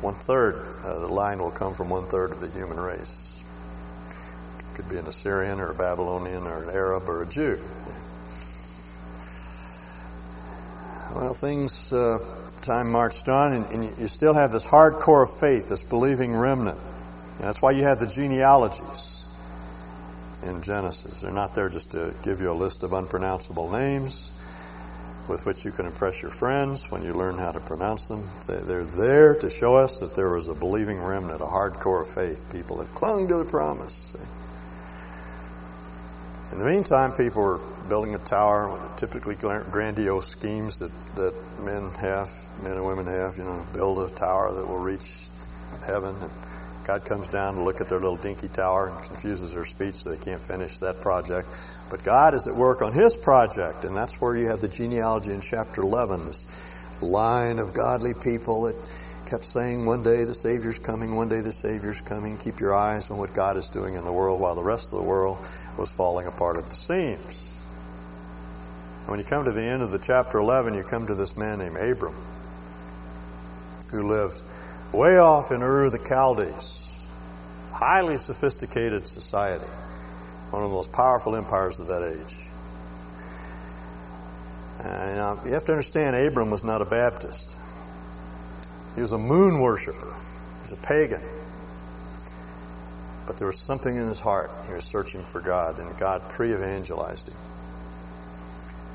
one 0.00 0.14
third, 0.14 0.56
uh, 0.82 0.98
the 0.98 1.06
line 1.06 1.38
will 1.38 1.52
come 1.52 1.72
from 1.74 1.88
one 1.88 2.06
third 2.06 2.32
of 2.32 2.40
the 2.40 2.48
human 2.48 2.80
race. 2.80 3.40
It 4.58 4.74
could 4.74 4.88
be 4.88 4.96
an 4.96 5.06
Assyrian 5.06 5.60
or 5.60 5.70
a 5.70 5.74
Babylonian 5.74 6.42
or 6.48 6.64
an 6.64 6.70
Arab 6.70 7.08
or 7.08 7.22
a 7.22 7.26
Jew. 7.28 7.60
Well, 11.14 11.34
things, 11.34 11.92
uh, 11.92 12.18
time 12.62 12.90
marched 12.90 13.28
on, 13.28 13.54
and, 13.54 13.66
and, 13.66 13.98
you 13.98 14.08
still 14.08 14.32
have 14.32 14.50
this 14.50 14.66
hardcore 14.66 15.24
of 15.24 15.38
faith, 15.38 15.68
this 15.68 15.82
believing 15.82 16.34
remnant. 16.34 16.78
And 16.78 17.46
that's 17.46 17.60
why 17.60 17.72
you 17.72 17.82
have 17.82 17.98
the 17.98 18.06
genealogies 18.06 19.28
in 20.42 20.62
Genesis. 20.62 21.20
They're 21.20 21.30
not 21.30 21.54
there 21.54 21.68
just 21.68 21.90
to 21.92 22.14
give 22.22 22.40
you 22.40 22.50
a 22.50 22.54
list 22.54 22.82
of 22.82 22.94
unpronounceable 22.94 23.70
names 23.70 24.32
with 25.28 25.44
which 25.44 25.64
you 25.64 25.70
can 25.70 25.86
impress 25.86 26.20
your 26.22 26.30
friends 26.30 26.90
when 26.90 27.04
you 27.04 27.12
learn 27.12 27.36
how 27.36 27.52
to 27.52 27.60
pronounce 27.60 28.08
them. 28.08 28.26
They're 28.46 28.84
there 28.84 29.34
to 29.36 29.50
show 29.50 29.76
us 29.76 30.00
that 30.00 30.14
there 30.14 30.30
was 30.30 30.48
a 30.48 30.54
believing 30.54 31.00
remnant, 31.02 31.40
a 31.40 31.44
hardcore 31.44 32.02
of 32.02 32.08
faith, 32.08 32.50
people 32.50 32.78
that 32.78 32.92
clung 32.94 33.28
to 33.28 33.36
the 33.36 33.44
promise. 33.44 34.14
In 36.52 36.58
the 36.58 36.66
meantime, 36.66 37.12
people 37.12 37.40
were 37.40 37.60
building 37.88 38.14
a 38.14 38.18
tower, 38.18 38.70
with 38.70 38.96
typically 38.98 39.36
grandiose 39.36 40.28
schemes 40.28 40.80
that, 40.80 40.92
that 41.14 41.34
men 41.60 41.90
have, 41.92 42.28
men 42.62 42.72
and 42.72 42.84
women 42.84 43.06
have, 43.06 43.38
you 43.38 43.44
know, 43.44 43.64
build 43.72 43.98
a 43.98 44.14
tower 44.14 44.52
that 44.54 44.68
will 44.68 44.78
reach 44.78 45.30
heaven. 45.86 46.14
And 46.14 46.30
God 46.84 47.06
comes 47.06 47.28
down 47.28 47.54
to 47.54 47.64
look 47.64 47.80
at 47.80 47.88
their 47.88 47.98
little 47.98 48.18
dinky 48.18 48.48
tower 48.48 48.90
and 48.90 49.02
confuses 49.08 49.54
their 49.54 49.64
speech 49.64 49.94
so 49.94 50.10
they 50.10 50.22
can't 50.22 50.42
finish 50.42 50.78
that 50.80 51.00
project. 51.00 51.48
But 51.88 52.04
God 52.04 52.34
is 52.34 52.46
at 52.46 52.54
work 52.54 52.82
on 52.82 52.92
His 52.92 53.16
project, 53.16 53.84
and 53.84 53.96
that's 53.96 54.20
where 54.20 54.36
you 54.36 54.48
have 54.48 54.60
the 54.60 54.68
genealogy 54.68 55.32
in 55.32 55.40
chapter 55.40 55.80
11, 55.80 56.26
this 56.26 56.46
line 57.00 57.60
of 57.60 57.72
godly 57.72 58.12
people 58.12 58.64
that 58.64 58.76
kept 59.26 59.44
saying, 59.44 59.86
one 59.86 60.02
day 60.02 60.24
the 60.24 60.34
Savior's 60.34 60.78
coming, 60.78 61.16
one 61.16 61.30
day 61.30 61.40
the 61.40 61.52
Savior's 61.52 62.02
coming. 62.02 62.36
Keep 62.36 62.60
your 62.60 62.74
eyes 62.74 63.10
on 63.10 63.16
what 63.16 63.32
God 63.32 63.56
is 63.56 63.68
doing 63.68 63.94
in 63.94 64.04
the 64.04 64.12
world 64.12 64.38
while 64.38 64.54
the 64.54 64.62
rest 64.62 64.92
of 64.92 64.98
the 64.98 65.08
world 65.08 65.38
was 65.76 65.90
falling 65.90 66.26
apart 66.26 66.58
at 66.58 66.66
the 66.66 66.74
seams. 66.74 67.48
When 69.06 69.18
you 69.18 69.24
come 69.24 69.44
to 69.44 69.52
the 69.52 69.64
end 69.64 69.82
of 69.82 69.90
the 69.90 69.98
chapter 69.98 70.38
11, 70.38 70.74
you 70.74 70.82
come 70.82 71.06
to 71.06 71.14
this 71.14 71.36
man 71.36 71.58
named 71.58 71.76
Abram, 71.76 72.14
who 73.90 74.08
lived 74.08 74.40
way 74.92 75.18
off 75.18 75.50
in 75.50 75.62
Ur 75.62 75.90
the 75.90 75.98
Chaldees, 75.98 77.04
highly 77.72 78.16
sophisticated 78.16 79.06
society, 79.06 79.66
one 80.50 80.62
of 80.62 80.70
the 80.70 80.74
most 80.74 80.92
powerful 80.92 81.34
empires 81.34 81.80
of 81.80 81.88
that 81.88 82.02
age. 82.02 82.36
And 84.84 85.18
uh, 85.18 85.36
you 85.44 85.52
have 85.52 85.64
to 85.64 85.72
understand, 85.72 86.16
Abram 86.16 86.50
was 86.50 86.64
not 86.64 86.82
a 86.82 86.84
Baptist. 86.84 87.56
He 88.94 89.00
was 89.00 89.12
a 89.12 89.18
moon 89.18 89.60
worshiper. 89.60 90.06
He 90.06 90.62
was 90.62 90.72
a 90.72 90.76
pagan. 90.76 91.22
But 93.32 93.38
there 93.38 93.46
was 93.46 93.58
something 93.58 93.96
in 93.96 94.08
his 94.08 94.20
heart. 94.20 94.50
He 94.66 94.74
was 94.74 94.84
searching 94.84 95.22
for 95.22 95.40
God, 95.40 95.78
and 95.78 95.96
God 95.96 96.28
pre-evangelized 96.28 97.28
him 97.28 97.36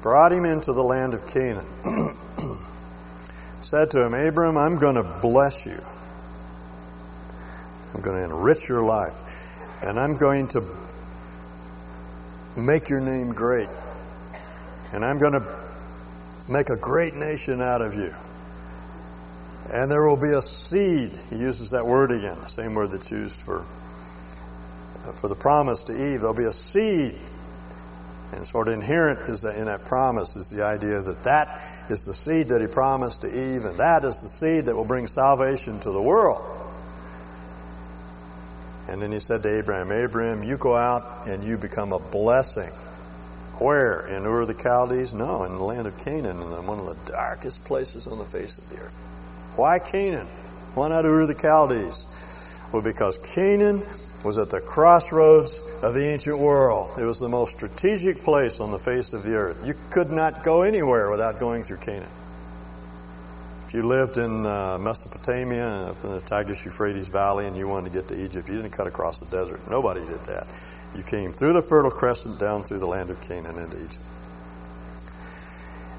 brought 0.01 0.31
him 0.31 0.45
into 0.45 0.71
the 0.71 0.81
land 0.81 1.13
of 1.13 1.27
Canaan, 1.27 1.65
said 3.61 3.91
to 3.91 4.05
him, 4.05 4.13
Abram, 4.13 4.57
I'm 4.57 4.77
going 4.77 4.95
to 4.95 5.03
bless 5.03 5.65
you. 5.65 5.77
I'm 7.93 8.01
going 8.01 8.17
to 8.17 8.23
enrich 8.23 8.69
your 8.69 8.83
life. 8.83 9.19
And 9.83 9.99
I'm 9.99 10.15
going 10.15 10.47
to 10.49 10.61
make 12.55 12.89
your 12.89 13.01
name 13.01 13.33
great. 13.33 13.69
And 14.93 15.03
I'm 15.03 15.17
going 15.17 15.33
to 15.33 15.59
make 16.47 16.69
a 16.69 16.77
great 16.77 17.13
nation 17.13 17.61
out 17.61 17.81
of 17.81 17.95
you. 17.95 18.13
And 19.73 19.91
there 19.91 20.07
will 20.07 20.21
be 20.21 20.31
a 20.31 20.41
seed. 20.41 21.11
He 21.29 21.35
uses 21.35 21.71
that 21.71 21.85
word 21.85 22.11
again, 22.11 22.39
the 22.39 22.47
same 22.47 22.73
word 22.73 22.91
that's 22.91 23.11
used 23.11 23.41
for, 23.41 23.65
for 25.15 25.27
the 25.27 25.35
promise 25.35 25.83
to 25.83 25.93
Eve. 25.93 26.21
There'll 26.21 26.33
be 26.33 26.43
a 26.43 26.51
seed 26.51 27.17
and 28.31 28.45
sort 28.45 28.67
of 28.67 28.73
inherent 28.73 29.29
is 29.29 29.43
in 29.43 29.65
that 29.65 29.85
promise 29.85 30.35
is 30.35 30.49
the 30.49 30.63
idea 30.63 31.01
that 31.01 31.23
that 31.23 31.61
is 31.89 32.03
the 32.03 32.13
seed 32.13 32.49
that 32.49 32.59
he 32.59 32.67
promised 32.67 33.21
to 33.21 33.27
Eve, 33.27 33.65
and 33.65 33.79
that 33.79 34.03
is 34.03 34.19
the 34.21 34.27
seed 34.27 34.65
that 34.65 34.75
will 34.75 34.85
bring 34.85 35.07
salvation 35.07 35.79
to 35.79 35.91
the 35.91 36.01
world. 36.01 36.43
And 38.89 39.01
then 39.01 39.11
he 39.11 39.19
said 39.19 39.43
to 39.43 39.57
Abraham, 39.57 39.91
Abraham, 39.91 40.43
you 40.43 40.57
go 40.57 40.75
out 40.75 41.27
and 41.27 41.43
you 41.43 41.57
become 41.57 41.93
a 41.93 41.99
blessing. 41.99 42.71
Where? 43.59 44.05
In 44.07 44.25
Ur 44.25 44.41
of 44.41 44.47
the 44.47 44.53
Chaldees? 44.53 45.13
No, 45.13 45.43
in 45.43 45.55
the 45.55 45.63
land 45.63 45.87
of 45.87 45.97
Canaan, 45.97 46.41
in 46.41 46.67
one 46.67 46.79
of 46.79 46.85
the 46.85 47.11
darkest 47.11 47.65
places 47.65 48.07
on 48.07 48.17
the 48.17 48.25
face 48.25 48.57
of 48.57 48.69
the 48.69 48.77
earth. 48.79 48.93
Why 49.55 49.79
Canaan? 49.79 50.27
Why 50.75 50.89
not 50.89 51.05
Ur 51.05 51.21
of 51.21 51.27
the 51.27 51.33
Chaldees? 51.33 52.05
Well, 52.71 52.81
because 52.81 53.17
Canaan 53.17 53.83
was 54.23 54.37
at 54.37 54.49
the 54.49 54.59
crossroads 54.59 55.61
of 55.81 55.93
the 55.93 56.07
ancient 56.07 56.39
world. 56.39 56.99
It 56.99 57.03
was 57.03 57.19
the 57.19 57.29
most 57.29 57.55
strategic 57.55 58.17
place 58.19 58.59
on 58.59 58.71
the 58.71 58.79
face 58.79 59.13
of 59.13 59.23
the 59.23 59.35
earth. 59.35 59.65
You 59.65 59.75
could 59.91 60.11
not 60.11 60.43
go 60.43 60.63
anywhere 60.63 61.11
without 61.11 61.39
going 61.39 61.63
through 61.63 61.77
Canaan. 61.77 62.09
If 63.67 63.73
you 63.73 63.81
lived 63.81 64.17
in 64.17 64.45
uh, 64.45 64.77
Mesopotamia, 64.77 65.67
up 65.89 66.03
in 66.03 66.11
the 66.11 66.21
Tigris 66.21 66.63
Euphrates 66.63 67.09
Valley, 67.09 67.47
and 67.47 67.57
you 67.57 67.67
wanted 67.67 67.91
to 67.91 67.99
get 67.99 68.07
to 68.07 68.23
Egypt, 68.23 68.47
you 68.47 68.55
didn't 68.55 68.71
cut 68.71 68.87
across 68.87 69.19
the 69.19 69.25
desert. 69.25 69.59
Nobody 69.69 69.99
did 69.99 70.23
that. 70.25 70.47
You 70.95 71.03
came 71.03 71.33
through 71.33 71.53
the 71.53 71.61
Fertile 71.61 71.91
Crescent 71.91 72.39
down 72.39 72.63
through 72.63 72.79
the 72.79 72.87
land 72.87 73.09
of 73.09 73.19
Canaan 73.21 73.57
into 73.59 73.77
Egypt. 73.77 74.03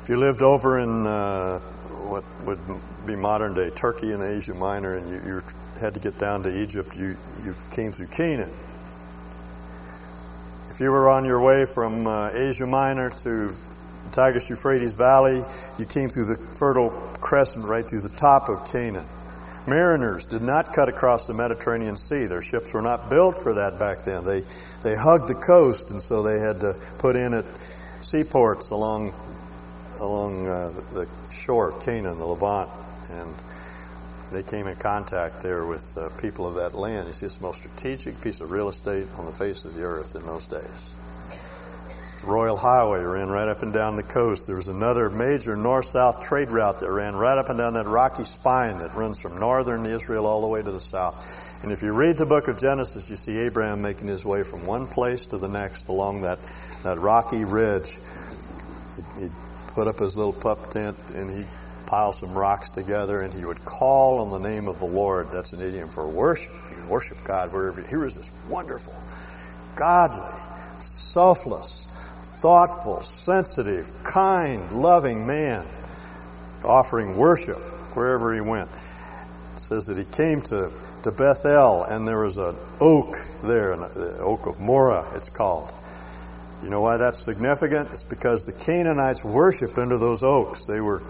If 0.03 0.09
you 0.09 0.17
lived 0.17 0.41
over 0.41 0.79
in 0.79 1.07
uh, 1.07 1.59
what 2.09 2.25
would 2.47 2.59
be 3.07 3.15
modern 3.15 3.53
day 3.53 3.69
Turkey 3.69 4.13
and 4.13 4.23
Asia 4.23 4.55
Minor, 4.55 4.95
and 4.95 5.11
you, 5.11 5.35
you 5.35 5.43
had 5.79 5.95
to 5.95 6.01
get 6.01 6.19
down 6.19 6.43
to 6.43 6.63
Egypt, 6.63 6.97
you, 6.97 7.17
you 7.45 7.55
came 7.73 7.93
through 7.93 8.09
Canaan. 8.09 8.51
If 10.71 10.81
you 10.81 10.91
were 10.91 11.09
on 11.09 11.25
your 11.25 11.43
way 11.43 11.65
from 11.65 12.07
uh, 12.07 12.31
Asia 12.33 12.67
Minor 12.67 13.11
to 13.11 13.49
the 13.49 14.11
Tigris 14.13 14.49
Euphrates 14.49 14.93
Valley, 14.93 15.43
you 15.79 15.87
came 15.87 16.09
through 16.09 16.27
the 16.27 16.37
Fertile 16.37 16.91
Crescent 17.21 17.65
right 17.67 17.85
through 17.85 18.03
the 18.03 18.09
top 18.09 18.49
of 18.49 18.71
Canaan. 18.71 19.07
Mariners 19.67 20.25
did 20.25 20.41
not 20.41 20.73
cut 20.73 20.89
across 20.89 21.27
the 21.27 21.35
Mediterranean 21.35 21.97
Sea. 21.97 22.25
Their 22.25 22.43
ships 22.43 22.73
were 22.73 22.81
not 22.81 23.11
built 23.11 23.43
for 23.43 23.55
that 23.55 23.79
back 23.79 24.05
then. 24.05 24.25
They 24.25 24.43
they 24.83 24.95
hugged 24.95 25.29
the 25.29 25.35
coast, 25.35 25.91
and 25.91 26.01
so 26.01 26.23
they 26.23 26.39
had 26.39 26.61
to 26.61 26.75
put 26.99 27.17
in 27.17 27.35
at 27.35 27.45
seaports 28.01 28.71
along 28.71 29.13
along 30.01 30.47
uh, 30.47 30.71
the 30.95 31.09
shore 31.33 31.71
of 31.71 31.85
Canaan, 31.85 32.19
the 32.19 32.25
Levant, 32.25 32.71
and 33.11 33.35
they 34.33 34.43
came 34.43 34.67
in 34.67 34.77
contact 34.77 35.43
there 35.43 35.65
with 35.65 35.97
uh, 35.97 36.11
people 36.21 36.47
of 36.47 36.57
that 36.57 36.75
land. 36.75 37.09
It's 37.09 37.21
the 37.21 37.43
most 37.43 37.59
strategic 37.59 38.21
piece 38.21 38.41
of 38.41 38.51
real 38.51 38.69
estate 38.69 39.07
on 39.17 39.27
the 39.27 39.33
face 39.33 39.65
of 39.65 39.75
the 39.75 39.83
earth 39.83 40.15
in 40.15 40.27
those 40.27 40.47
days. 40.47 40.95
Royal 42.25 42.57
Highway 42.57 43.01
ran 43.01 43.29
right 43.29 43.49
up 43.49 43.63
and 43.63 43.73
down 43.73 43.97
the 43.97 44.03
coast. 44.03 44.49
There 44.49 44.57
was 44.57 44.69
another 44.69 45.09
major 45.09 45.57
north-south 45.57 46.27
trade 46.27 46.51
route 46.51 46.81
that 46.81 46.91
ran 46.91 47.15
right 47.15 47.39
up 47.39 47.49
and 47.49 47.59
down 47.59 47.75
that 47.75 47.87
rocky 47.87 48.25
spine 48.25 48.79
that 48.79 48.95
runs 48.95 49.19
from 49.21 49.39
northern 49.39 49.87
Israel 49.87 50.27
all 50.27 50.43
the 50.43 50.49
way 50.49 50.61
to 50.61 50.71
the 50.71 50.81
south. 50.81 51.63
And 51.63 51.73
if 51.73 51.83
you 51.83 51.93
read 51.93 52.19
the 52.19 52.27
book 52.27 52.49
of 52.49 52.59
Genesis, 52.59 53.09
you 53.09 53.17
see 53.17 53.39
Abraham 53.39 53.83
making 53.83 54.09
his 54.09 54.25
way 54.25 54.43
from 54.43 54.67
one 54.67 54.89
place 54.89 55.29
to 55.29 55.39
the 55.39 55.49
next 55.49 55.89
along 55.89 56.23
that, 56.23 56.39
that 56.83 56.99
rocky 56.99 57.45
ridge. 57.45 57.99
He, 58.97 59.25
he 59.25 59.29
put 59.69 59.87
up 59.87 59.99
his 59.99 60.17
little 60.17 60.33
pup 60.33 60.71
tent 60.71 60.97
and 61.15 61.31
he 61.31 61.49
pile 61.89 62.13
some 62.13 62.37
rocks 62.37 62.71
together 62.71 63.21
and 63.21 63.33
he 63.33 63.45
would 63.47 63.65
call 63.65 64.21
on 64.21 64.31
the 64.31 64.47
name 64.47 64.69
of 64.69 64.79
the 64.79 64.85
Lord. 64.85 65.33
That's 65.33 65.55
an 65.55 65.63
idiom 65.63 65.89
for 65.89 66.07
worship. 66.07 66.53
You 66.71 66.87
worship 66.87 67.17
God 67.25 67.51
wherever. 67.51 67.81
Here 67.81 68.05
is 68.05 68.17
this 68.17 68.31
wonderful, 68.47 68.95
godly, 69.75 70.39
selfless, 70.81 71.87
thoughtful, 72.43 73.01
sensitive, 73.01 73.91
kind, 74.05 74.71
loving 74.71 75.27
man 75.27 75.67
offering 76.63 77.17
worship 77.17 77.57
wherever 77.97 78.35
he 78.35 78.43
went. 78.43 78.69
It 79.55 79.61
says 79.61 79.87
that 79.87 79.97
he 79.97 80.05
came 80.05 80.43
to, 80.43 80.71
to 81.05 81.11
Bethel 81.11 81.85
and 81.85 82.07
there 82.07 82.23
was 82.23 82.37
an 82.37 82.55
oak 82.81 83.17
there, 83.43 83.75
the 83.77 84.19
oak 84.21 84.47
of 84.47 84.61
Moreh 84.61 85.07
it's 85.15 85.31
called. 85.31 85.73
You 86.63 86.69
know 86.69 86.83
why 86.83 86.99
that's 86.99 87.19
significant? 87.19 87.91
It's 87.93 88.03
because 88.03 88.45
the 88.45 88.53
Canaanites 88.53 89.25
worshiped 89.25 89.79
under 89.79 89.97
those 89.97 90.23
oaks. 90.23 90.67
They 90.67 90.81
were 90.81 91.03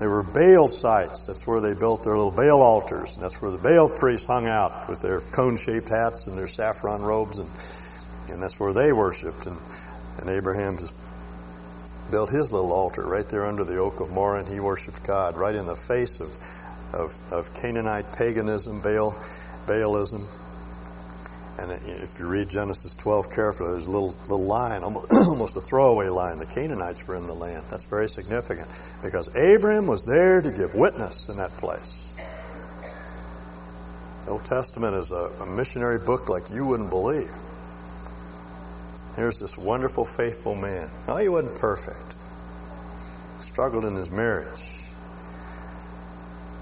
they 0.00 0.06
were 0.06 0.22
Baal 0.22 0.66
sites. 0.66 1.26
That's 1.26 1.46
where 1.46 1.60
they 1.60 1.74
built 1.74 2.04
their 2.04 2.16
little 2.16 2.30
Baal 2.30 2.62
altars. 2.62 3.14
And 3.14 3.22
that's 3.22 3.40
where 3.40 3.50
the 3.50 3.58
Baal 3.58 3.90
priests 3.90 4.26
hung 4.26 4.46
out 4.46 4.88
with 4.88 5.02
their 5.02 5.20
cone-shaped 5.20 5.88
hats 5.88 6.26
and 6.26 6.38
their 6.38 6.48
saffron 6.48 7.02
robes. 7.02 7.38
And, 7.38 7.48
and 8.30 8.42
that's 8.42 8.58
where 8.58 8.72
they 8.72 8.92
worshiped. 8.92 9.44
And, 9.44 9.58
and 10.18 10.30
Abraham 10.30 10.78
just 10.78 10.94
built 12.10 12.30
his 12.30 12.50
little 12.50 12.72
altar 12.72 13.02
right 13.02 13.28
there 13.28 13.46
under 13.46 13.64
the 13.64 13.76
oak 13.76 14.00
of 14.00 14.10
Moreh, 14.10 14.40
and 14.40 14.48
he 14.48 14.58
worshiped 14.58 15.04
God 15.04 15.36
right 15.36 15.54
in 15.54 15.66
the 15.66 15.76
face 15.76 16.20
of, 16.20 16.30
of, 16.92 17.32
of 17.32 17.54
Canaanite 17.54 18.12
paganism, 18.12 18.80
Baal, 18.80 19.12
Baalism. 19.66 20.26
And 21.60 21.72
if 21.72 22.18
you 22.18 22.26
read 22.26 22.48
Genesis 22.48 22.94
12 22.94 23.30
carefully, 23.30 23.72
there's 23.72 23.86
a 23.86 23.90
little, 23.90 24.16
little 24.22 24.46
line, 24.46 24.82
almost 25.12 25.56
a 25.58 25.60
throwaway 25.60 26.08
line. 26.08 26.38
The 26.38 26.46
Canaanites 26.46 27.06
were 27.06 27.16
in 27.16 27.26
the 27.26 27.34
land. 27.34 27.64
That's 27.68 27.84
very 27.84 28.08
significant 28.08 28.66
because 29.02 29.28
Abram 29.36 29.86
was 29.86 30.06
there 30.06 30.40
to 30.40 30.50
give 30.50 30.74
witness 30.74 31.28
in 31.28 31.36
that 31.36 31.50
place. 31.58 32.14
The 34.24 34.30
Old 34.30 34.44
Testament 34.46 34.96
is 34.96 35.10
a, 35.10 35.30
a 35.40 35.46
missionary 35.46 35.98
book 35.98 36.30
like 36.30 36.48
you 36.50 36.64
wouldn't 36.64 36.88
believe. 36.88 37.30
Here's 39.16 39.38
this 39.38 39.58
wonderful, 39.58 40.06
faithful 40.06 40.54
man. 40.54 40.88
No, 41.06 41.16
he 41.16 41.28
wasn't 41.28 41.58
perfect. 41.58 42.16
Struggled 43.40 43.84
in 43.84 43.96
his 43.96 44.10
marriage. 44.10 44.62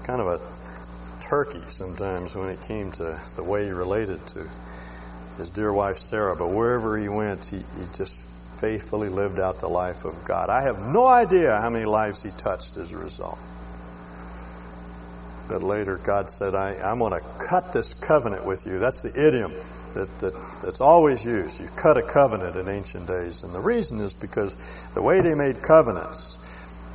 Kind 0.03 0.19
of 0.19 0.27
a 0.27 0.41
turkey 1.21 1.61
sometimes 1.69 2.35
when 2.35 2.49
it 2.49 2.59
came 2.61 2.91
to 2.93 3.17
the 3.37 3.43
way 3.43 3.65
he 3.65 3.71
related 3.71 4.25
to 4.27 4.49
his 5.39 5.49
dear 5.49 5.73
wife 5.73 5.97
Sarah. 5.97 6.35
But 6.35 6.51
wherever 6.51 6.97
he 6.97 7.09
went, 7.09 7.45
he, 7.45 7.57
he 7.57 7.97
just 7.97 8.21
faithfully 8.59 9.09
lived 9.09 9.39
out 9.39 9.59
the 9.59 9.69
life 9.69 10.05
of 10.05 10.25
God. 10.25 10.49
I 10.49 10.63
have 10.63 10.79
no 10.79 11.07
idea 11.07 11.57
how 11.61 11.69
many 11.69 11.85
lives 11.85 12.21
he 12.21 12.29
touched 12.31 12.77
as 12.77 12.91
a 12.91 12.97
result. 12.97 13.39
But 15.47 15.63
later, 15.63 15.97
God 15.97 16.29
said, 16.29 16.53
I, 16.53 16.75
am 16.91 16.99
going 16.99 17.13
to 17.13 17.25
cut 17.49 17.73
this 17.73 17.93
covenant 17.95 18.45
with 18.45 18.67
you. 18.67 18.77
That's 18.77 19.01
the 19.01 19.27
idiom 19.27 19.53
that, 19.95 20.19
that, 20.19 20.33
that's 20.63 20.81
always 20.81 21.25
used. 21.25 21.59
You 21.59 21.67
cut 21.75 21.97
a 21.97 22.03
covenant 22.03 22.55
in 22.55 22.69
ancient 22.69 23.07
days. 23.07 23.43
And 23.43 23.53
the 23.53 23.59
reason 23.59 23.99
is 23.99 24.13
because 24.13 24.55
the 24.93 25.01
way 25.01 25.21
they 25.21 25.33
made 25.33 25.63
covenants 25.63 26.37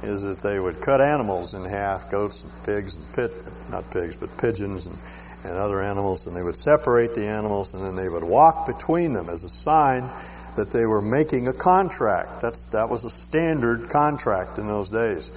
is 0.05 0.23
that 0.23 0.49
they 0.49 0.61
would 0.61 0.81
cut 0.81 1.01
animals 1.01 1.55
in 1.55 1.65
half, 1.65 2.11
goats 2.11 2.45
and 2.45 2.53
pigs 2.65 2.95
and 2.95 3.05
pit, 3.15 3.33
not 3.71 3.91
pigs, 3.91 4.15
but 4.15 4.37
pigeons 4.39 4.87
and, 4.87 4.97
and 5.45 5.57
other 5.57 5.83
animals, 5.83 6.27
and 6.27 6.35
they 6.35 6.43
would 6.43 6.57
separate 6.57 7.15
the 7.15 7.27
animals 7.27 7.75
and 7.75 7.85
then 7.85 7.97
they 7.97 8.09
would 8.09 8.25
walk 8.25 8.67
between 8.67 9.13
them 9.13 9.29
as 9.29 9.45
a 9.45 9.49
sign 9.49 10.11
that 10.57 10.71
they 10.71 10.87
were 10.87 11.03
making 11.03 11.49
a 11.49 11.53
contract. 11.53 12.41
That's, 12.41 12.65
that 12.65 12.89
was 12.89 13.05
a 13.05 13.11
standard 13.11 13.91
contract 13.91 14.59
in 14.59 14.67
those 14.67 14.91
days. 14.91 15.31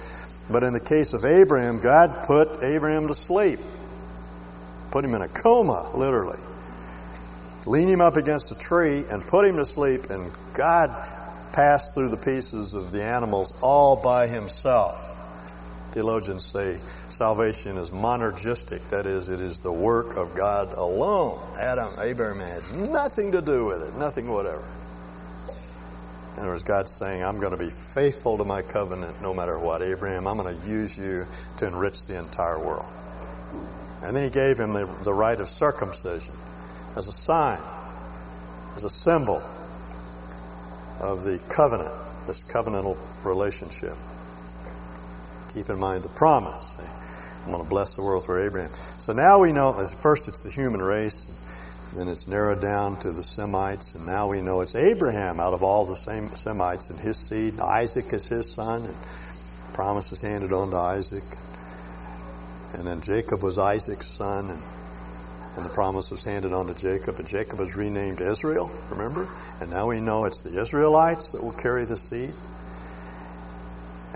But 0.50 0.62
in 0.62 0.72
the 0.72 0.80
case 0.80 1.12
of 1.12 1.24
Abraham, 1.24 1.80
God 1.80 2.24
put 2.26 2.62
Abraham 2.62 3.08
to 3.08 3.14
sleep. 3.14 3.60
Put 4.90 5.04
him 5.04 5.14
in 5.14 5.22
a 5.22 5.28
coma, 5.28 5.90
literally. 5.94 6.38
Lean 7.66 7.88
him 7.88 8.00
up 8.00 8.16
against 8.16 8.50
a 8.52 8.58
tree 8.58 9.04
and 9.10 9.26
put 9.26 9.44
him 9.44 9.58
to 9.58 9.66
sleep, 9.66 10.08
and 10.08 10.32
God 10.54 10.88
passed 11.52 11.94
through 11.94 12.08
the 12.08 12.16
pieces 12.16 12.72
of 12.72 12.90
the 12.90 13.02
animals 13.02 13.52
all 13.60 13.96
by 13.96 14.26
himself. 14.26 15.17
Theologians 15.92 16.44
say 16.44 16.78
salvation 17.08 17.78
is 17.78 17.90
monergistic. 17.90 18.86
That 18.90 19.06
is, 19.06 19.28
it 19.28 19.40
is 19.40 19.60
the 19.60 19.72
work 19.72 20.16
of 20.16 20.34
God 20.34 20.72
alone. 20.72 21.40
Adam, 21.58 21.88
Abraham 22.00 22.40
had 22.40 22.90
nothing 22.90 23.32
to 23.32 23.40
do 23.40 23.64
with 23.64 23.82
it. 23.82 23.94
Nothing 23.96 24.30
whatever. 24.30 24.64
In 26.34 26.42
other 26.42 26.52
words, 26.52 26.62
God's 26.62 26.92
saying, 26.92 27.24
I'm 27.24 27.40
going 27.40 27.50
to 27.50 27.56
be 27.56 27.70
faithful 27.70 28.38
to 28.38 28.44
my 28.44 28.62
covenant 28.62 29.20
no 29.20 29.34
matter 29.34 29.58
what. 29.58 29.82
Abraham, 29.82 30.28
I'm 30.28 30.36
going 30.36 30.56
to 30.56 30.68
use 30.68 30.96
you 30.96 31.26
to 31.56 31.66
enrich 31.66 32.06
the 32.06 32.18
entire 32.18 32.58
world. 32.58 32.86
And 34.02 34.14
then 34.14 34.24
he 34.24 34.30
gave 34.30 34.58
him 34.58 34.72
the, 34.72 34.86
the 35.02 35.12
rite 35.12 35.40
of 35.40 35.48
circumcision 35.48 36.34
as 36.94 37.08
a 37.08 37.12
sign, 37.12 37.58
as 38.76 38.84
a 38.84 38.90
symbol 38.90 39.42
of 41.00 41.24
the 41.24 41.40
covenant, 41.48 41.92
this 42.26 42.44
covenantal 42.44 42.96
relationship. 43.24 43.96
Keep 45.54 45.70
in 45.70 45.78
mind 45.78 46.02
the 46.02 46.08
promise. 46.10 46.76
I'm 47.44 47.52
going 47.52 47.64
to 47.64 47.68
bless 47.68 47.96
the 47.96 48.02
world 48.02 48.24
through 48.24 48.44
Abraham. 48.44 48.70
So 48.98 49.12
now 49.12 49.40
we 49.40 49.52
know, 49.52 49.72
first 49.86 50.28
it's 50.28 50.42
the 50.42 50.50
human 50.50 50.82
race. 50.82 51.26
Then 51.94 52.08
it's 52.08 52.28
narrowed 52.28 52.60
down 52.60 52.98
to 52.98 53.12
the 53.12 53.22
Semites, 53.22 53.94
and 53.94 54.06
now 54.06 54.28
we 54.28 54.42
know 54.42 54.60
it's 54.60 54.74
Abraham 54.74 55.40
out 55.40 55.54
of 55.54 55.62
all 55.62 55.86
the 55.86 55.96
same 55.96 56.28
Semites 56.36 56.90
and 56.90 57.00
his 57.00 57.16
seed. 57.16 57.58
Isaac 57.58 58.12
is 58.12 58.28
his 58.28 58.52
son, 58.52 58.84
and 58.84 58.96
promise 59.72 60.12
is 60.12 60.20
handed 60.20 60.52
on 60.52 60.70
to 60.70 60.76
Isaac. 60.76 61.24
And 62.74 62.86
then 62.86 63.00
Jacob 63.00 63.42
was 63.42 63.56
Isaac's 63.56 64.08
son, 64.08 64.50
and, 64.50 64.62
and 65.56 65.64
the 65.64 65.70
promise 65.70 66.10
was 66.10 66.24
handed 66.24 66.52
on 66.52 66.66
to 66.66 66.74
Jacob, 66.74 67.18
and 67.18 67.26
Jacob 67.26 67.60
was 67.60 67.74
renamed 67.74 68.20
Israel, 68.20 68.70
remember? 68.90 69.26
And 69.60 69.70
now 69.70 69.86
we 69.86 70.00
know 70.00 70.26
it's 70.26 70.42
the 70.42 70.60
Israelites 70.60 71.32
that 71.32 71.42
will 71.42 71.52
carry 71.52 71.86
the 71.86 71.96
seed. 71.96 72.34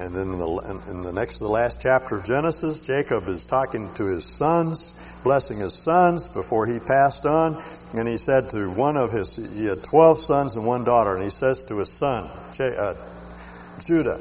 And 0.02 0.16
then 0.16 0.32
in 0.32 0.38
the, 0.38 0.82
in 0.90 1.02
the 1.02 1.12
next 1.12 1.38
to 1.38 1.44
the 1.44 1.50
last 1.50 1.80
chapter 1.80 2.16
of 2.16 2.24
Genesis, 2.24 2.84
Jacob 2.84 3.28
is 3.28 3.46
talking 3.46 3.94
to 3.94 4.06
his 4.06 4.24
sons, 4.24 4.98
blessing 5.22 5.58
his 5.58 5.74
sons 5.74 6.26
before 6.26 6.66
he 6.66 6.80
passed 6.80 7.24
on. 7.24 7.62
And 7.94 8.08
he 8.08 8.16
said 8.16 8.50
to 8.50 8.68
one 8.68 8.96
of 8.96 9.12
his, 9.12 9.36
he 9.36 9.66
had 9.66 9.84
12 9.84 10.18
sons 10.18 10.56
and 10.56 10.66
one 10.66 10.82
daughter, 10.82 11.14
and 11.14 11.22
he 11.22 11.30
says 11.30 11.62
to 11.64 11.78
his 11.78 11.88
son, 11.88 12.28
uh, 12.58 12.94
Judah, 13.78 14.20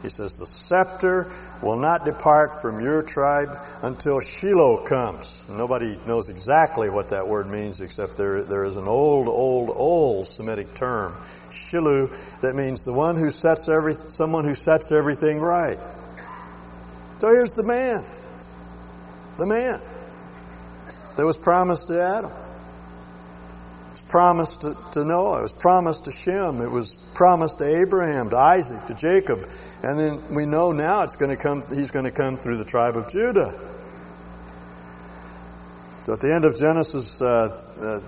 he 0.00 0.08
says, 0.08 0.38
the 0.38 0.46
scepter 0.46 1.30
will 1.62 1.76
not 1.76 2.06
depart 2.06 2.62
from 2.62 2.80
your 2.80 3.02
tribe 3.02 3.58
until 3.82 4.20
Shiloh 4.20 4.78
comes. 4.78 5.44
Nobody 5.50 5.98
knows 6.06 6.30
exactly 6.30 6.88
what 6.88 7.10
that 7.10 7.28
word 7.28 7.48
means 7.48 7.82
except 7.82 8.16
there, 8.16 8.42
there 8.42 8.64
is 8.64 8.78
an 8.78 8.88
old, 8.88 9.28
old, 9.28 9.68
old 9.74 10.26
Semitic 10.26 10.72
term 10.72 11.14
Shilu, 11.50 12.40
that 12.40 12.54
means 12.54 12.84
the 12.84 12.92
one 12.92 13.16
who 13.16 13.30
sets 13.30 13.68
every, 13.68 13.94
someone 13.94 14.44
who 14.44 14.54
sets 14.54 14.92
everything 14.92 15.40
right. 15.40 15.78
So 17.18 17.28
here's 17.28 17.52
the 17.52 17.64
man. 17.64 18.04
The 19.38 19.46
man 19.46 19.80
that 21.16 21.26
was 21.26 21.36
promised 21.36 21.88
to 21.88 22.02
Adam. 22.02 22.30
It 22.30 23.90
was 23.90 24.00
promised 24.08 24.60
to, 24.62 24.74
to 24.92 25.04
Noah. 25.04 25.40
It 25.40 25.42
was 25.42 25.52
promised 25.52 26.04
to 26.04 26.12
Shem. 26.12 26.62
It 26.62 26.70
was 26.70 26.94
promised 27.14 27.58
to 27.58 27.80
Abraham, 27.80 28.30
to 28.30 28.36
Isaac, 28.36 28.86
to 28.86 28.94
Jacob. 28.94 29.46
And 29.82 29.98
then 29.98 30.34
we 30.34 30.46
know 30.46 30.72
now 30.72 31.02
it's 31.02 31.16
going 31.16 31.34
to 31.34 31.42
come, 31.42 31.62
he's 31.74 31.90
going 31.90 32.06
to 32.06 32.10
come 32.10 32.36
through 32.36 32.56
the 32.56 32.64
tribe 32.64 32.96
of 32.96 33.10
Judah. 33.10 33.58
So 36.04 36.14
at 36.14 36.20
the 36.20 36.32
end 36.34 36.46
of 36.46 36.58
Genesis, 36.58 37.20
uh, 37.20 37.48
uh, 37.82 38.00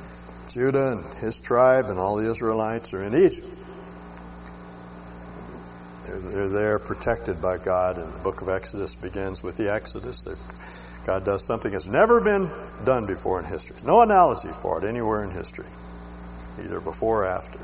Judah 0.53 0.93
and 0.93 1.15
his 1.15 1.39
tribe 1.41 1.87
and 1.87 1.99
all 1.99 2.17
the 2.17 2.31
Israelites 2.31 2.93
are 2.93 3.03
in 3.03 3.15
Egypt. 3.15 3.49
They're, 6.07 6.49
there 6.49 6.79
protected 6.79 7.41
by 7.41 7.57
God, 7.59 7.97
and 7.97 8.13
the 8.13 8.19
book 8.19 8.43
of 8.43 8.49
Exodus 8.49 8.95
begins 8.95 9.43
with 9.43 9.57
the 9.57 9.73
Exodus. 9.73 10.29
God 11.07 11.25
does 11.25 11.45
something 11.45 11.73
that's 11.73 11.87
never 11.87 12.21
been 12.21 12.51
done 12.85 13.07
before 13.07 13.39
in 13.39 13.47
history. 13.47 13.77
No 13.85 14.03
analogy 14.03 14.51
for 14.51 14.83
it 14.83 14.89
anywhere 14.89 15.25
in 15.25 15.31
history, 15.31 15.67
either 16.59 16.81
before 16.81 17.25
or 17.25 17.27
after. 17.27 17.59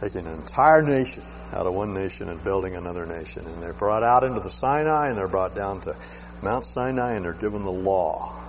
Taking 0.00 0.26
an 0.26 0.34
entire 0.34 0.82
nation 0.82 1.22
out 1.52 1.66
of 1.66 1.74
one 1.74 1.92
nation 1.92 2.28
and 2.28 2.42
building 2.42 2.76
another 2.76 3.04
nation. 3.04 3.44
And 3.46 3.62
they're 3.62 3.74
brought 3.74 4.02
out 4.02 4.24
into 4.24 4.40
the 4.40 4.50
Sinai 4.50 5.08
and 5.08 5.18
they're 5.18 5.28
brought 5.28 5.54
down 5.54 5.80
to 5.82 5.94
Mount 6.42 6.64
Sinai 6.64 7.14
and 7.14 7.24
they're 7.24 7.34
given 7.34 7.62
the 7.62 7.72
law. 7.72 8.43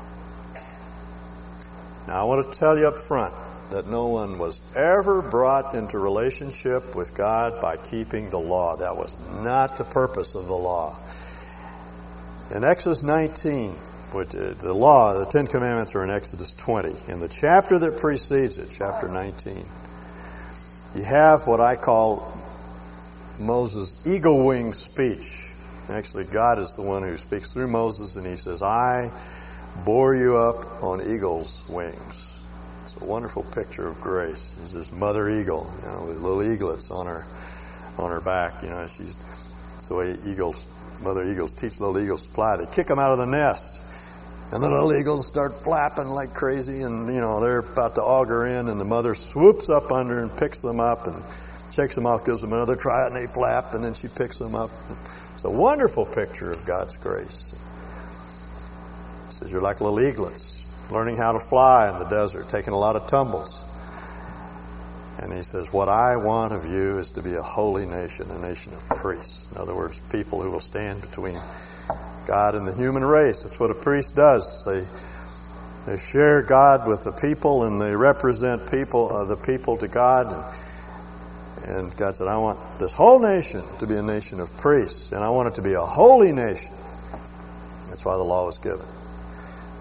Now 2.07 2.21
I 2.21 2.23
want 2.23 2.51
to 2.51 2.59
tell 2.59 2.77
you 2.77 2.87
up 2.87 2.97
front 2.97 3.33
that 3.71 3.87
no 3.87 4.07
one 4.07 4.37
was 4.37 4.61
ever 4.75 5.21
brought 5.21 5.73
into 5.73 5.97
relationship 5.97 6.95
with 6.95 7.15
God 7.15 7.59
by 7.61 7.77
keeping 7.77 8.29
the 8.29 8.39
law. 8.39 8.75
That 8.77 8.95
was 8.95 9.15
not 9.41 9.77
the 9.77 9.83
purpose 9.83 10.35
of 10.35 10.45
the 10.45 10.55
law. 10.55 10.99
In 12.53 12.63
Exodus 12.63 13.01
19, 13.01 13.71
which, 14.11 14.35
uh, 14.35 14.53
the 14.53 14.73
law, 14.73 15.17
the 15.17 15.25
Ten 15.25 15.47
Commandments 15.47 15.95
are 15.95 16.03
in 16.03 16.11
Exodus 16.11 16.53
20. 16.53 17.11
In 17.11 17.19
the 17.19 17.27
chapter 17.27 17.79
that 17.79 17.97
precedes 17.97 18.59
it, 18.59 18.69
chapter 18.71 19.07
19, 19.07 19.65
you 20.95 21.03
have 21.03 21.47
what 21.47 21.59
I 21.59 21.75
call 21.75 22.39
Moses' 23.39 24.05
eagle 24.05 24.45
wing 24.45 24.73
speech. 24.73 25.53
Actually, 25.89 26.25
God 26.25 26.59
is 26.59 26.75
the 26.75 26.83
one 26.83 27.01
who 27.03 27.17
speaks 27.17 27.51
through 27.51 27.67
Moses 27.67 28.15
and 28.15 28.25
he 28.25 28.35
says, 28.35 28.61
I 28.61 29.11
bore 29.83 30.15
you 30.15 30.38
up 30.38 30.83
on 30.83 31.01
eagle's 31.01 31.67
wings. 31.67 32.43
It's 32.85 32.95
a 33.01 33.05
wonderful 33.05 33.43
picture 33.43 33.88
of 33.88 33.99
grace. 33.99 34.51
There's 34.51 34.73
this 34.73 34.91
mother 34.91 35.29
eagle, 35.29 35.71
you 35.81 35.88
know, 35.88 36.05
with 36.05 36.17
little 36.17 36.43
eaglets 36.43 36.91
on 36.91 37.07
her, 37.07 37.25
on 37.97 38.11
her 38.11 38.21
back, 38.21 38.63
you 38.63 38.69
know, 38.69 38.88
she's, 38.88 39.17
it's 39.75 39.88
the 39.88 39.95
way 39.95 40.15
eagles, 40.25 40.65
mother 41.01 41.23
eagles 41.23 41.53
teach 41.53 41.79
little 41.79 41.99
eagles 41.99 42.27
to 42.27 42.33
fly. 42.33 42.57
They 42.57 42.65
kick 42.67 42.88
them 42.88 42.99
out 42.99 43.11
of 43.11 43.17
the 43.17 43.25
nest. 43.25 43.81
And 44.51 44.63
the 44.63 44.69
little 44.69 44.95
eagles 44.95 45.27
start 45.27 45.53
flapping 45.53 46.07
like 46.07 46.33
crazy 46.33 46.83
and, 46.83 47.13
you 47.13 47.19
know, 47.19 47.41
they're 47.41 47.59
about 47.59 47.95
to 47.95 48.01
auger 48.01 48.45
in 48.45 48.69
and 48.69 48.79
the 48.79 48.85
mother 48.85 49.15
swoops 49.15 49.69
up 49.69 49.91
under 49.91 50.21
and 50.21 50.35
picks 50.38 50.61
them 50.61 50.79
up 50.79 51.07
and 51.07 51.21
shakes 51.73 51.95
them 51.95 52.05
off, 52.05 52.25
gives 52.25 52.41
them 52.41 52.53
another 52.53 52.75
try 52.75 53.07
and 53.07 53.15
they 53.15 53.25
flap 53.25 53.73
and 53.73 53.83
then 53.83 53.95
she 53.95 54.07
picks 54.07 54.38
them 54.38 54.55
up. 54.55 54.69
It's 55.33 55.43
a 55.43 55.49
wonderful 55.49 56.05
picture 56.05 56.51
of 56.51 56.63
God's 56.63 56.95
grace 56.95 57.55
says 59.35 59.51
you're 59.51 59.61
like 59.61 59.81
little 59.81 59.99
eaglets, 59.99 60.65
learning 60.89 61.17
how 61.17 61.33
to 61.33 61.39
fly 61.39 61.89
in 61.89 61.97
the 61.97 62.05
desert, 62.05 62.47
taking 62.47 62.73
a 62.73 62.77
lot 62.77 62.95
of 62.95 63.05
tumbles. 63.07 63.65
And 65.19 65.33
he 65.33 65.41
says, 65.41 65.73
what 65.73 65.89
I 65.89 66.15
want 66.15 66.53
of 66.53 66.65
you 66.65 66.99
is 66.99 67.11
to 67.13 67.21
be 67.21 67.33
a 67.35 67.41
holy 67.41 67.85
nation, 67.85 68.29
a 68.31 68.39
nation 68.39 68.73
of 68.73 68.87
priests. 68.89 69.51
In 69.51 69.57
other 69.57 69.75
words, 69.75 69.99
people 70.09 70.41
who 70.41 70.51
will 70.51 70.61
stand 70.61 71.01
between 71.01 71.39
God 72.25 72.55
and 72.55 72.65
the 72.65 72.73
human 72.73 73.03
race. 73.03 73.43
That's 73.43 73.59
what 73.59 73.71
a 73.71 73.75
priest 73.75 74.15
does. 74.15 74.63
They, 74.65 74.85
they 75.85 75.97
share 75.97 76.41
God 76.41 76.87
with 76.87 77.03
the 77.03 77.11
people 77.11 77.65
and 77.65 77.79
they 77.79 77.95
represent 77.95 78.71
people, 78.71 79.11
uh, 79.13 79.25
the 79.25 79.37
people 79.37 79.77
to 79.77 79.87
God. 79.89 80.27
And, 81.65 81.77
and 81.77 81.97
God 81.97 82.15
said, 82.15 82.27
I 82.27 82.37
want 82.37 82.79
this 82.79 82.93
whole 82.93 83.19
nation 83.19 83.63
to 83.79 83.87
be 83.87 83.95
a 83.95 84.01
nation 84.01 84.39
of 84.39 84.55
priests 84.57 85.11
and 85.11 85.21
I 85.23 85.29
want 85.29 85.49
it 85.49 85.55
to 85.55 85.61
be 85.61 85.73
a 85.73 85.81
holy 85.81 86.31
nation. 86.31 86.73
That's 87.89 88.05
why 88.05 88.15
the 88.15 88.23
law 88.23 88.45
was 88.45 88.59
given 88.59 88.85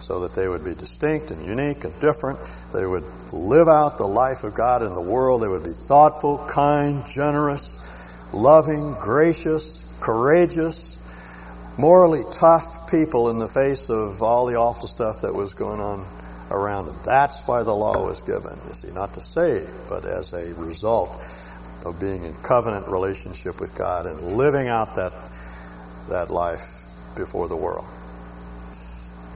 so 0.05 0.21
that 0.21 0.35
they 0.35 0.47
would 0.47 0.63
be 0.65 0.75
distinct 0.75 1.31
and 1.31 1.47
unique 1.47 1.85
and 1.85 1.99
different. 1.99 2.39
They 2.75 2.85
would 2.85 3.05
live 3.33 3.69
out 3.69 3.97
the 3.97 4.07
life 4.07 4.45
of 4.45 4.55
God 4.55 4.83
in 4.83 4.93
the 4.93 5.01
world. 5.01 5.43
They 5.43 5.49
would 5.49 5.65
be 5.65 5.73
thoughtful, 5.73 6.45
kind, 6.47 7.07
generous, 7.07 7.79
loving, 8.31 8.93
gracious, 9.01 9.83
courageous, 10.01 10.99
morally 11.79 12.23
tough 12.33 12.91
people 12.91 13.31
in 13.31 13.39
the 13.39 13.49
face 13.49 13.89
of 13.89 14.23
all 14.23 14.45
the 14.45 14.57
awful 14.57 14.89
stuff 14.89 15.23
that 15.23 15.35
was 15.35 15.55
going 15.55 15.81
on 15.81 16.07
around 16.51 16.87
them. 16.87 16.99
That's 17.07 17.41
why 17.49 17.63
the 17.63 17.73
law 17.73 18.07
was 18.07 18.23
given, 18.23 18.59
you 18.69 18.75
see, 18.75 18.91
not 18.91 19.15
to 19.15 19.23
save, 19.23 19.71
but 19.89 20.05
as 20.05 20.35
a 20.35 20.53
result 20.55 21.19
of 21.87 21.99
being 21.99 22.25
in 22.25 22.35
covenant 22.43 22.89
relationship 22.89 23.59
with 23.59 23.75
God 23.75 24.05
and 24.05 24.37
living 24.37 24.69
out 24.69 24.97
that, 24.97 25.15
that 26.11 26.29
life 26.29 26.91
before 27.17 27.49
the 27.49 27.57
world. 27.57 27.87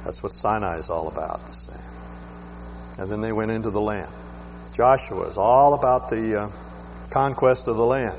That's 0.05 0.23
what 0.23 0.33
Sinai 0.33 0.79
is 0.79 0.91
all 0.91 1.09
about. 1.09 1.41
And 2.99 3.11
then 3.11 3.21
they 3.21 3.33
went 3.33 3.51
into 3.51 3.71
the 3.71 3.81
land. 3.81 4.11
Joshua 4.73 5.27
is 5.29 5.37
all 5.37 5.75
about 5.75 6.09
the 6.11 6.43
uh, 6.43 6.51
conquest 7.11 7.69
of 7.69 7.77
the 7.77 7.85
land. 7.85 8.19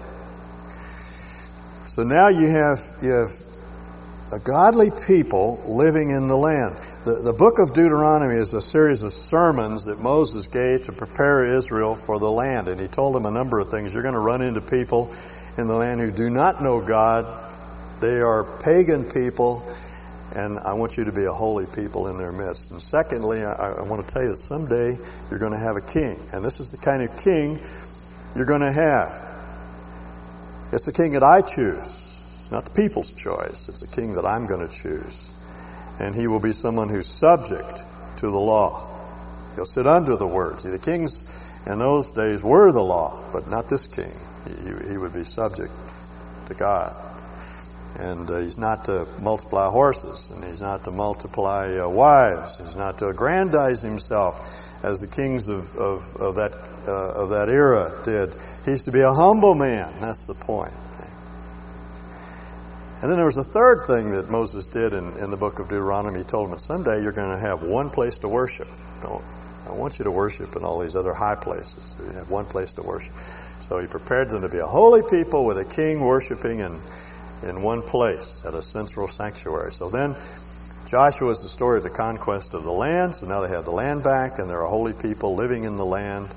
So 1.86 2.04
now 2.04 2.30
you 2.30 2.48
have, 2.48 2.80
you 3.02 3.12
have 3.12 3.32
a 4.32 4.39
godly 4.39 4.92
people 5.08 5.62
living 5.65 6.12
in 6.12 6.28
the 6.28 6.38
land. 6.38 6.76
The, 7.06 7.22
the 7.24 7.34
book 7.34 7.60
of 7.60 7.74
Deuteronomy 7.74 8.36
is 8.36 8.54
a 8.54 8.62
series 8.62 9.04
of 9.04 9.12
sermons 9.12 9.86
that 9.86 10.00
Moses 10.00 10.48
gave 10.48 10.84
to 10.84 10.92
prepare 10.92 11.56
Israel 11.56 11.96
for 11.96 12.20
the 12.20 12.30
land. 12.30 12.68
And 12.68 12.80
he 12.80 12.88
told 12.88 13.15
them 13.15 13.26
a 13.26 13.32
number 13.32 13.60
of 13.60 13.70
things. 13.70 13.94
You're 13.94 14.04
going 14.04 14.13
to 14.13 14.20
run 14.20 14.42
into 14.42 14.62
people 14.62 15.12
in 15.58 15.68
the 15.68 15.76
land 15.76 16.00
who 16.00 16.12
do 16.12 16.30
not 16.30 16.62
know 16.62 16.82
God. 16.82 17.26
They 18.02 18.20
are 18.20 18.60
pagan 18.60 19.06
people 19.06 19.65
and 20.36 20.60
I 20.60 20.74
want 20.74 20.98
you 20.98 21.06
to 21.06 21.12
be 21.12 21.26
a 21.26 21.32
holy 21.32 21.65
people 21.65 22.08
in 22.08 22.18
their 22.18 22.32
midst. 22.32 22.72
And 22.72 22.82
secondly, 22.82 23.44
I, 23.44 23.54
I, 23.80 23.82
want 23.82 24.08
to 24.08 24.13
tell 24.13 24.24
you 24.24 24.36
someday 24.36 24.98
you're 25.30 25.39
going 25.39 25.54
to 25.54 25.60
have 25.60 25.76
a 25.76 25.82
king. 25.82 26.20
And 26.32 26.46
this 26.46 26.60
is 26.60 26.72
the 26.72 26.78
kind 26.78 27.02
of 27.02 27.18
king 27.18 27.60
you're 28.36 28.46
going 28.46 28.62
to 28.62 28.72
have. 28.72 29.26
It's 30.72 30.88
a 30.88 30.94
king 30.94 31.13
that 31.13 31.24
I 31.24 31.42
choose, 31.42 32.48
not 32.52 32.65
the 32.65 32.72
people's 32.72 33.12
choice. 33.13 33.70
It's 33.70 33.82
a 33.82 33.88
king 33.88 34.13
that 34.13 34.26
I'm 34.26 34.46
going 34.46 34.68
to 34.68 34.72
choose. 34.72 35.32
And 36.00 36.13
he 36.13 36.28
will 36.28 36.39
be 36.39 36.54
someone 36.54 36.89
who's 36.89 37.08
subject 37.08 37.82
to 38.18 38.30
the 38.30 38.39
law. 38.39 38.88
He'll 39.56 39.65
sit 39.65 39.88
under 39.88 40.15
the 40.15 40.28
word. 40.28 40.62
See, 40.62 40.70
the 40.70 40.78
kings 40.78 41.52
in 41.65 41.80
those 41.80 42.12
days 42.12 42.44
were 42.44 42.72
the 42.72 42.84
law, 42.84 43.24
but 43.34 43.50
not 43.50 43.68
this 43.68 43.88
king. 43.88 44.12
He, 44.46 44.89
he 44.92 44.98
would 44.98 45.13
be 45.13 45.24
subject 45.24 45.72
to 46.46 46.54
God. 46.54 47.09
And 47.97 48.30
uh, 48.30 48.39
he's 48.39 48.58
not 48.58 48.86
to 48.86 49.08
multiply 49.21 49.69
horses, 49.69 50.30
and 50.30 50.43
he's 50.43 50.62
not 50.62 50.84
to 50.86 50.91
multiply 50.91 51.78
uh, 51.78 51.89
wives. 51.89 52.60
He's 52.60 52.75
not 52.75 52.99
to 52.99 53.08
aggrandize 53.08 53.82
himself 53.82 54.84
as 54.84 55.02
the 55.02 55.08
kings 55.08 55.49
of, 55.49 55.75
of, 55.75 56.15
of 56.17 56.36
that 56.36 56.54
uh, 56.88 57.23
of 57.23 57.30
that 57.32 57.49
era 57.49 57.99
did. 58.04 58.34
He's 58.65 58.84
to 58.84 58.91
be 58.91 59.02
a 59.02 59.12
humble 59.12 59.54
man. 59.54 59.93
That's 59.99 60.28
the 60.28 60.34
point. 60.34 60.73
And 63.02 63.10
then 63.10 63.15
there 63.15 63.25
was 63.25 63.38
a 63.38 63.43
third 63.43 63.86
thing 63.88 64.12
that 64.12 64.30
Moses 64.30 64.67
did 64.67 64.93
in, 64.93 65.17
in 65.19 65.30
the 65.30 65.38
book 65.38 65.60
of 65.60 65.69
Deuteronomy. 65.69 66.19
He 66.19 66.25
told 66.25 66.52
them 66.52 66.60
someday 66.60 67.02
you're 67.02 67.13
going 67.13 67.32
to 67.32 67.39
have 67.39 67.63
one 67.63 67.89
place 67.89 68.17
to 68.19 68.28
worship. 68.28 68.67
Don't, 69.02 69.23
I 69.69 69.71
want 69.71 69.99
you 69.99 70.04
to 70.04 70.12
worship 70.12 70.58
in 70.58 70.65
all 70.65 70.80
these 70.80 70.97
other 70.97 71.13
high 71.13 71.36
places. 71.36 71.95
You 71.97 72.17
have 72.17 72.30
one 72.30 72.45
place 72.45 72.73
to 72.73 72.82
worship. 72.82 73.13
So 73.62 73.80
he 73.80 73.88
prepared 73.88 74.30
them 74.30 74.41
to 74.41 74.49
be 74.49 74.58
a 74.58 74.65
holy 74.65 75.02
people 75.02 75.45
with 75.45 75.58
a 75.58 75.63
king 75.63 76.02
worshiping 76.02 76.60
in, 76.60 76.78
in 77.43 77.62
one 77.62 77.82
place 77.82 78.43
at 78.45 78.54
a 78.54 78.62
central 78.62 79.08
sanctuary. 79.08 79.71
So 79.71 79.89
then 79.89 80.15
Joshua 80.86 81.30
is 81.30 81.41
the 81.41 81.49
story 81.49 81.78
of 81.78 81.84
the 81.84 81.89
conquest 81.89 82.54
of 82.54 82.63
the 82.63 82.71
land. 82.71 83.15
So 83.15 83.28
now 83.28 83.41
they 83.41 83.49
have 83.49 83.65
the 83.65 83.71
land 83.71 84.04
back 84.04 84.39
and 84.39 84.49
there 84.49 84.63
are 84.63 84.67
holy 84.67 84.93
people 84.93 85.36
living 85.36 85.63
in 85.63 85.75
the 85.75 85.86
land. 85.86 86.30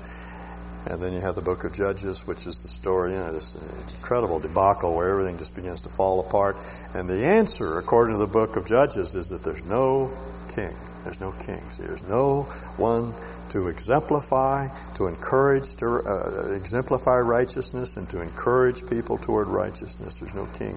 And 0.85 1.01
then 1.01 1.13
you 1.13 1.21
have 1.21 1.35
the 1.35 1.41
book 1.41 1.63
of 1.63 1.73
Judges, 1.73 2.27
which 2.27 2.45
is 2.45 2.61
the 2.61 2.67
story, 2.67 3.11
you 3.11 3.17
know, 3.17 3.31
this 3.31 3.55
incredible 3.95 4.39
debacle 4.39 4.93
where 4.93 5.09
everything 5.09 5.37
just 5.37 5.55
begins 5.55 5.81
to 5.81 5.89
fall 5.89 6.19
apart. 6.19 6.57
And 6.93 7.07
the 7.07 7.25
answer, 7.25 7.77
according 7.77 8.15
to 8.15 8.19
the 8.19 8.27
book 8.27 8.57
of 8.57 8.65
Judges, 8.65 9.15
is 9.15 9.29
that 9.29 9.43
there's 9.43 9.63
no 9.63 10.11
king. 10.53 10.73
There's 11.03 11.19
no 11.19 11.31
king. 11.31 11.61
See, 11.71 11.83
there's 11.83 12.03
no 12.03 12.43
one 12.77 13.13
to 13.53 13.67
exemplify, 13.67 14.67
to 14.95 15.05
encourage, 15.05 15.75
to 15.75 15.85
uh, 15.85 16.53
exemplify 16.53 17.19
righteousness 17.19 17.97
and 17.97 18.09
to 18.09 18.19
encourage 18.19 18.83
people 18.89 19.19
toward 19.19 19.47
righteousness. 19.47 20.17
There's 20.17 20.33
no 20.33 20.47
king. 20.57 20.75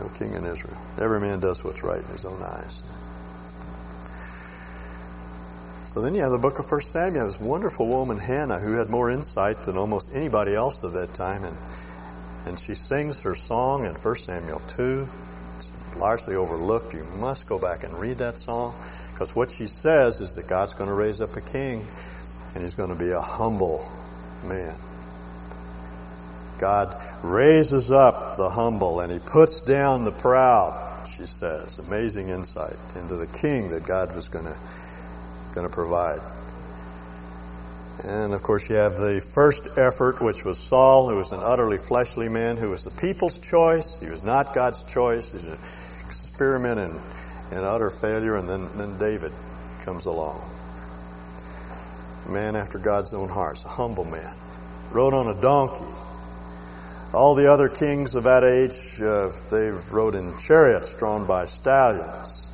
No 0.00 0.08
king 0.08 0.34
in 0.34 0.44
Israel. 0.44 0.76
Every 1.00 1.20
man 1.20 1.38
does 1.38 1.62
what's 1.62 1.84
right 1.84 2.00
in 2.00 2.08
his 2.08 2.24
own 2.24 2.42
eyes. 2.42 2.82
So 5.92 6.00
then 6.00 6.16
you 6.16 6.22
have 6.22 6.32
the 6.32 6.38
book 6.38 6.58
of 6.58 6.66
First 6.66 6.90
Samuel, 6.90 7.28
this 7.28 7.38
wonderful 7.38 7.86
woman 7.86 8.18
Hannah 8.18 8.58
who 8.58 8.72
had 8.72 8.88
more 8.88 9.08
insight 9.08 9.62
than 9.62 9.78
almost 9.78 10.12
anybody 10.12 10.56
else 10.56 10.82
of 10.82 10.94
that 10.94 11.14
time, 11.14 11.44
and 11.44 11.56
and 12.46 12.58
she 12.58 12.74
sings 12.74 13.20
her 13.22 13.36
song 13.36 13.86
in 13.86 13.94
First 13.94 14.24
Samuel 14.24 14.60
two. 14.66 15.08
It's 15.58 15.70
largely 15.96 16.34
overlooked. 16.34 16.94
You 16.94 17.04
must 17.20 17.46
go 17.46 17.60
back 17.60 17.84
and 17.84 17.94
read 17.94 18.18
that 18.18 18.38
song 18.38 18.74
because 19.14 19.34
what 19.36 19.52
she 19.52 19.68
says 19.68 20.20
is 20.20 20.34
that 20.34 20.48
God's 20.48 20.74
going 20.74 20.90
to 20.90 20.94
raise 20.94 21.20
up 21.20 21.36
a 21.36 21.40
king, 21.40 21.86
and 22.52 22.62
he's 22.64 22.74
going 22.74 22.90
to 22.90 22.98
be 22.98 23.12
a 23.12 23.20
humble 23.20 23.88
man. 24.42 24.76
God 26.58 27.00
raises 27.22 27.92
up 27.92 28.36
the 28.36 28.48
humble 28.48 29.00
and 29.00 29.12
he 29.12 29.18
puts 29.18 29.60
down 29.60 30.04
the 30.04 30.12
proud, 30.12 31.06
she 31.08 31.26
says. 31.26 31.78
Amazing 31.78 32.28
insight 32.28 32.76
into 32.96 33.16
the 33.16 33.26
king 33.26 33.70
that 33.70 33.84
God 33.84 34.14
was 34.14 34.28
going 34.28 34.46
to 34.46 34.56
going 35.54 35.66
to 35.66 35.72
provide. 35.72 36.20
And 38.02 38.34
of 38.34 38.42
course 38.42 38.68
you 38.68 38.76
have 38.76 38.96
the 38.96 39.20
first 39.20 39.78
effort, 39.78 40.20
which 40.20 40.44
was 40.44 40.58
Saul, 40.58 41.08
who 41.08 41.16
was 41.16 41.32
an 41.32 41.40
utterly 41.42 41.78
fleshly 41.78 42.28
man, 42.28 42.56
who 42.56 42.70
was 42.70 42.84
the 42.84 42.90
people's 42.90 43.38
choice. 43.38 43.98
He 44.00 44.10
was 44.10 44.24
not 44.24 44.54
God's 44.54 44.82
choice. 44.82 45.32
He's 45.32 45.44
an 45.44 45.58
experiment 46.06 46.80
in, 46.80 47.00
in 47.50 47.58
utter 47.58 47.90
failure. 47.90 48.36
And 48.36 48.48
then, 48.48 48.68
then 48.76 48.98
David 48.98 49.32
comes 49.84 50.06
along. 50.06 50.50
Man 52.28 52.56
after 52.56 52.78
God's 52.78 53.12
own 53.12 53.28
heart, 53.28 53.62
a 53.64 53.68
humble 53.68 54.04
man. 54.04 54.34
Rode 54.90 55.14
on 55.14 55.36
a 55.36 55.40
donkey. 55.40 55.92
All 57.12 57.34
the 57.34 57.52
other 57.52 57.68
kings 57.68 58.14
of 58.14 58.24
that 58.24 58.44
age, 58.44 59.00
uh, 59.00 59.30
they 59.50 59.70
rode 59.92 60.14
in 60.14 60.36
chariots 60.38 60.94
drawn 60.94 61.26
by 61.26 61.44
stallions. 61.44 62.50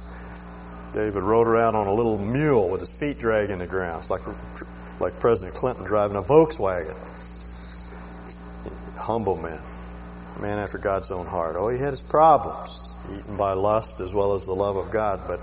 David 0.93 1.23
rode 1.23 1.47
around 1.47 1.77
on 1.77 1.87
a 1.87 1.95
little 1.95 2.19
mule 2.19 2.69
with 2.69 2.81
his 2.81 2.93
feet 2.93 3.19
dragging 3.19 3.59
the 3.59 3.67
ground. 3.67 4.01
It's 4.01 4.11
like, 4.11 4.23
like 5.01 5.19
President 5.21 5.57
Clinton 5.57 5.85
driving 5.85 6.17
a 6.17 6.23
Volkswagen. 6.23 6.97
Humble 8.97 9.37
man. 9.37 9.61
Man 10.41 10.59
after 10.59 10.79
God's 10.79 11.11
own 11.11 11.27
heart. 11.27 11.57
Oh, 11.57 11.69
he 11.69 11.79
had 11.79 11.93
his 11.93 12.03
problems. 12.03 12.90
Eaten 13.19 13.37
by 13.37 13.53
lust 13.53 14.01
as 14.01 14.15
well 14.15 14.35
as 14.35 14.47
the 14.47 14.55
love 14.55 14.77
of 14.77 14.91
God, 14.91 15.21
but, 15.27 15.41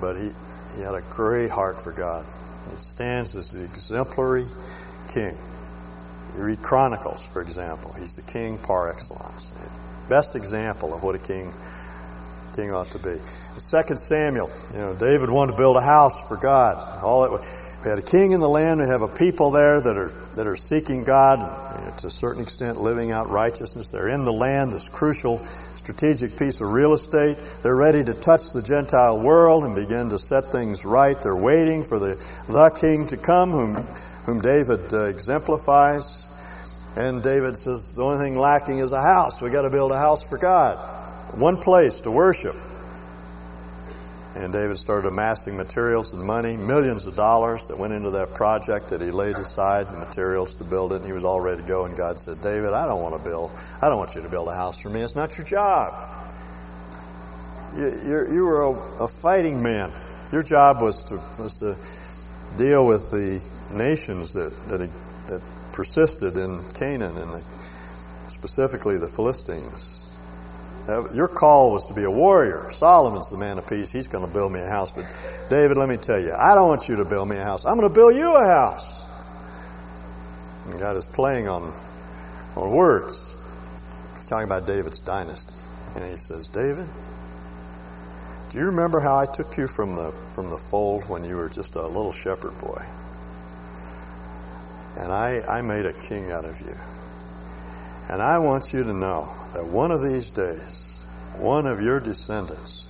but 0.00 0.16
he, 0.16 0.30
he 0.76 0.82
had 0.82 0.94
a 0.94 1.02
great 1.10 1.50
heart 1.50 1.80
for 1.80 1.92
God. 1.92 2.24
He 2.70 2.76
stands 2.76 3.36
as 3.36 3.52
the 3.52 3.64
exemplary 3.64 4.46
king. 5.12 5.36
You 6.36 6.42
read 6.42 6.62
Chronicles, 6.62 7.26
for 7.26 7.42
example. 7.42 7.92
He's 7.98 8.14
the 8.14 8.22
king 8.22 8.58
par 8.58 8.88
excellence. 8.88 9.52
Best 10.08 10.34
example 10.36 10.94
of 10.94 11.02
what 11.02 11.14
a 11.14 11.18
king, 11.18 11.52
king 12.56 12.72
ought 12.72 12.90
to 12.92 12.98
be. 12.98 13.16
Second 13.58 13.98
Samuel, 13.98 14.50
you 14.72 14.78
know, 14.78 14.94
David 14.94 15.28
wanted 15.28 15.52
to 15.52 15.58
build 15.58 15.76
a 15.76 15.82
house 15.82 16.26
for 16.26 16.36
God. 16.36 17.02
All 17.02 17.24
it, 17.24 17.30
was, 17.30 17.76
we 17.84 17.90
had 17.90 17.98
a 17.98 18.02
king 18.02 18.32
in 18.32 18.40
the 18.40 18.48
land. 18.48 18.80
We 18.80 18.86
have 18.86 19.02
a 19.02 19.08
people 19.08 19.50
there 19.50 19.80
that 19.80 19.96
are 19.96 20.08
that 20.36 20.46
are 20.46 20.56
seeking 20.56 21.04
God 21.04 21.38
you 21.78 21.84
know, 21.84 21.96
to 21.98 22.06
a 22.06 22.10
certain 22.10 22.42
extent, 22.42 22.80
living 22.80 23.12
out 23.12 23.28
righteousness. 23.28 23.90
They're 23.90 24.08
in 24.08 24.24
the 24.24 24.32
land, 24.32 24.72
this 24.72 24.88
crucial 24.88 25.38
strategic 25.82 26.36
piece 26.38 26.60
of 26.60 26.72
real 26.72 26.92
estate. 26.92 27.36
They're 27.62 27.76
ready 27.76 28.04
to 28.04 28.14
touch 28.14 28.52
the 28.52 28.62
Gentile 28.62 29.20
world 29.20 29.64
and 29.64 29.74
begin 29.74 30.10
to 30.10 30.18
set 30.18 30.46
things 30.46 30.84
right. 30.84 31.20
They're 31.20 31.34
waiting 31.36 31.84
for 31.84 31.98
the 31.98 32.14
the 32.48 32.70
king 32.70 33.08
to 33.08 33.16
come, 33.16 33.50
whom 33.50 33.74
whom 34.24 34.40
David 34.40 34.94
uh, 34.94 35.04
exemplifies. 35.04 36.28
And 36.94 37.22
David 37.22 37.56
says, 37.56 37.94
the 37.94 38.02
only 38.02 38.18
thing 38.18 38.38
lacking 38.38 38.78
is 38.78 38.92
a 38.92 39.00
house. 39.00 39.40
We 39.40 39.48
got 39.48 39.62
to 39.62 39.70
build 39.70 39.92
a 39.92 39.98
house 39.98 40.28
for 40.28 40.36
God. 40.36 40.76
One 41.34 41.56
place 41.56 42.00
to 42.00 42.10
worship. 42.10 42.54
And 44.34 44.50
David 44.50 44.78
started 44.78 45.08
amassing 45.08 45.58
materials 45.58 46.14
and 46.14 46.22
money, 46.22 46.56
millions 46.56 47.06
of 47.06 47.14
dollars 47.14 47.68
that 47.68 47.78
went 47.78 47.92
into 47.92 48.10
that 48.12 48.34
project 48.34 48.88
that 48.88 49.02
he 49.02 49.10
laid 49.10 49.36
aside, 49.36 49.88
the 49.88 49.98
materials 49.98 50.56
to 50.56 50.64
build 50.64 50.92
it, 50.92 50.96
and 50.96 51.06
he 51.06 51.12
was 51.12 51.22
all 51.22 51.40
ready 51.40 51.60
to 51.60 51.68
go. 51.68 51.84
And 51.84 51.94
God 51.96 52.18
said, 52.18 52.40
David, 52.42 52.72
I 52.72 52.86
don't 52.86 53.02
want 53.02 53.16
to 53.16 53.28
build, 53.28 53.52
I 53.82 53.88
don't 53.88 53.98
want 53.98 54.14
you 54.14 54.22
to 54.22 54.30
build 54.30 54.48
a 54.48 54.54
house 54.54 54.80
for 54.80 54.88
me. 54.88 55.02
It's 55.02 55.14
not 55.14 55.36
your 55.36 55.46
job. 55.46 56.08
You, 57.76 58.00
you're, 58.06 58.32
you 58.32 58.44
were 58.44 58.62
a, 58.62 59.04
a 59.04 59.08
fighting 59.08 59.62
man. 59.62 59.92
Your 60.32 60.42
job 60.42 60.80
was 60.80 61.02
to, 61.04 61.20
was 61.38 61.58
to 61.60 61.76
deal 62.56 62.86
with 62.86 63.10
the 63.10 63.46
nations 63.70 64.32
that, 64.32 64.50
that, 64.68 64.90
that 65.28 65.42
persisted 65.72 66.36
in 66.36 66.64
Canaan 66.72 67.18
and 67.18 67.32
the, 67.34 67.44
specifically 68.28 68.96
the 68.96 69.08
Philistines. 69.08 70.01
Uh, 70.88 71.08
your 71.12 71.28
call 71.28 71.70
was 71.70 71.86
to 71.86 71.94
be 71.94 72.02
a 72.02 72.10
warrior. 72.10 72.70
Solomon's 72.72 73.30
the 73.30 73.36
man 73.36 73.58
of 73.58 73.66
peace. 73.68 73.90
He's 73.90 74.08
going 74.08 74.26
to 74.26 74.32
build 74.32 74.52
me 74.52 74.60
a 74.60 74.68
house. 74.68 74.90
But 74.90 75.06
David, 75.48 75.76
let 75.76 75.88
me 75.88 75.96
tell 75.96 76.20
you, 76.20 76.32
I 76.32 76.54
don't 76.54 76.66
want 76.66 76.88
you 76.88 76.96
to 76.96 77.04
build 77.04 77.28
me 77.28 77.36
a 77.36 77.44
house. 77.44 77.64
I'm 77.64 77.76
going 77.76 77.88
to 77.88 77.94
build 77.94 78.16
you 78.16 78.36
a 78.36 78.46
house. 78.46 79.06
And 80.66 80.80
God 80.80 80.96
is 80.96 81.06
playing 81.06 81.48
on, 81.48 81.72
on 82.56 82.70
words. 82.72 83.36
He's 84.16 84.26
talking 84.26 84.46
about 84.46 84.66
David's 84.66 85.00
dynasty. 85.00 85.54
And 85.94 86.04
he 86.04 86.16
says, 86.16 86.48
David, 86.48 86.88
do 88.50 88.58
you 88.58 88.66
remember 88.66 88.98
how 88.98 89.16
I 89.16 89.26
took 89.26 89.56
you 89.56 89.68
from 89.68 89.94
the, 89.94 90.12
from 90.34 90.50
the 90.50 90.58
fold 90.58 91.08
when 91.08 91.24
you 91.24 91.36
were 91.36 91.48
just 91.48 91.76
a 91.76 91.86
little 91.86 92.12
shepherd 92.12 92.58
boy? 92.58 92.84
And 94.98 95.12
I, 95.12 95.42
I 95.48 95.62
made 95.62 95.86
a 95.86 95.92
king 95.92 96.32
out 96.32 96.44
of 96.44 96.60
you. 96.60 96.74
And 98.10 98.20
I 98.20 98.38
want 98.38 98.72
you 98.72 98.82
to 98.82 98.92
know 98.92 99.32
that 99.54 99.66
one 99.66 99.90
of 99.90 100.02
these 100.02 100.30
days, 100.30 101.04
one 101.36 101.66
of 101.66 101.80
your 101.80 102.00
descendants 102.00 102.88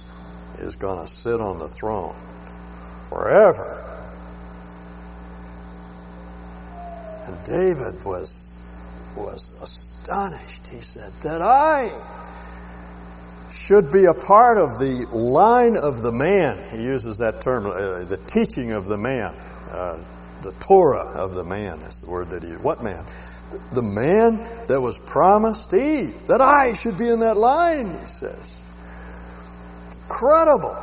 is 0.59 0.77
going 0.77 1.05
to 1.05 1.11
sit 1.11 1.41
on 1.41 1.59
the 1.59 1.69
throne 1.69 2.15
forever. 3.09 3.89
And 7.27 7.45
David 7.45 8.05
was, 8.05 8.53
was 9.17 9.63
astonished. 9.63 10.67
He 10.69 10.81
said, 10.81 11.13
that 11.23 11.43
I 11.43 11.91
should 13.53 13.93
be 13.93 14.05
a 14.05 14.15
part 14.15 14.59
of 14.59 14.79
the 14.79 15.07
line 15.13 15.77
of 15.77 16.03
the 16.03 16.13
man. 16.13 16.69
He 16.71 16.83
uses 16.83 17.19
that 17.19 17.43
term, 17.43 17.67
uh, 17.67 18.05
the 18.05 18.17
teaching 18.27 18.73
of 18.73 18.87
the 18.87 18.97
man. 18.97 19.35
Uh, 19.71 20.05
the 20.43 20.53
Torah 20.59 21.17
of 21.17 21.35
the 21.35 21.45
man 21.45 21.81
is 21.81 22.03
the 22.03 22.11
word 22.11 22.31
that 22.31 22.43
he, 22.43 22.51
what 22.51 22.83
man? 22.83 23.05
The 23.73 23.83
man 23.83 24.37
that 24.69 24.81
was 24.81 24.99
promised 24.99 25.73
Eve, 25.75 26.27
that 26.27 26.41
I 26.41 26.75
should 26.75 26.99
be 26.99 27.09
in 27.09 27.21
that 27.21 27.37
line, 27.37 27.91
he 27.91 28.07
says. 28.07 28.61
Incredible. 30.05 30.77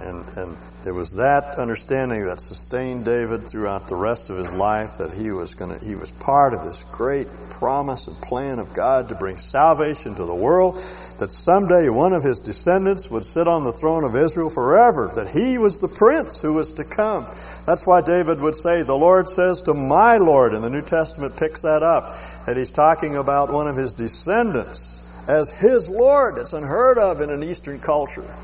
And, 0.00 0.24
and 0.36 0.56
it 0.86 0.92
was 0.92 1.12
that 1.12 1.58
understanding 1.58 2.24
that 2.24 2.40
sustained 2.40 3.04
David 3.04 3.46
throughout 3.46 3.86
the 3.86 3.96
rest 3.96 4.30
of 4.30 4.38
his 4.38 4.52
life 4.52 4.96
that 4.98 5.12
he 5.12 5.30
was 5.30 5.54
going 5.54 5.78
to, 5.78 5.84
he 5.84 5.94
was 5.94 6.10
part 6.12 6.54
of 6.54 6.64
this 6.64 6.82
great 6.84 7.28
promise 7.50 8.06
and 8.06 8.16
plan 8.16 8.58
of 8.58 8.72
God 8.72 9.10
to 9.10 9.14
bring 9.14 9.36
salvation 9.36 10.14
to 10.14 10.24
the 10.24 10.34
world, 10.34 10.82
that 11.20 11.30
someday 11.30 11.90
one 11.90 12.14
of 12.14 12.22
his 12.22 12.40
descendants 12.40 13.10
would 13.10 13.26
sit 13.26 13.46
on 13.46 13.62
the 13.62 13.72
throne 13.72 14.04
of 14.04 14.16
Israel 14.16 14.48
forever, 14.48 15.12
that 15.16 15.28
he 15.28 15.58
was 15.58 15.78
the 15.78 15.86
prince 15.86 16.40
who 16.40 16.54
was 16.54 16.72
to 16.72 16.84
come. 16.84 17.26
That's 17.66 17.86
why 17.86 18.00
David 18.00 18.40
would 18.40 18.56
say, 18.56 18.82
the 18.82 18.96
Lord 18.96 19.28
says 19.28 19.62
to 19.62 19.74
my 19.74 20.16
Lord, 20.16 20.54
and 20.54 20.64
the 20.64 20.70
New 20.70 20.80
Testament 20.80 21.36
picks 21.36 21.60
that 21.60 21.82
up, 21.82 22.16
that 22.46 22.56
he's 22.56 22.70
talking 22.70 23.16
about 23.16 23.52
one 23.52 23.68
of 23.68 23.76
his 23.76 23.92
descendants 23.92 25.02
as 25.28 25.50
his 25.50 25.90
Lord. 25.90 26.38
It's 26.38 26.54
unheard 26.54 26.96
of 26.96 27.20
in 27.20 27.28
an 27.28 27.44
Eastern 27.44 27.80
culture 27.80 28.34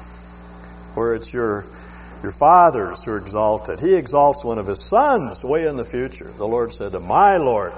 where 0.94 1.14
it's 1.14 1.32
your 1.32 1.64
your 2.22 2.32
fathers 2.32 3.04
who 3.04 3.12
are 3.12 3.18
exalted. 3.18 3.80
He 3.80 3.94
exalts 3.94 4.44
one 4.44 4.58
of 4.58 4.66
his 4.66 4.82
sons 4.82 5.44
way 5.44 5.66
in 5.66 5.76
the 5.76 5.84
future. 5.84 6.24
The 6.24 6.46
Lord 6.46 6.72
said 6.72 6.92
to 6.92 7.00
my 7.00 7.36
Lord. 7.36 7.72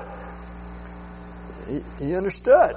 He, 1.68 1.82
he 1.98 2.16
understood 2.16 2.74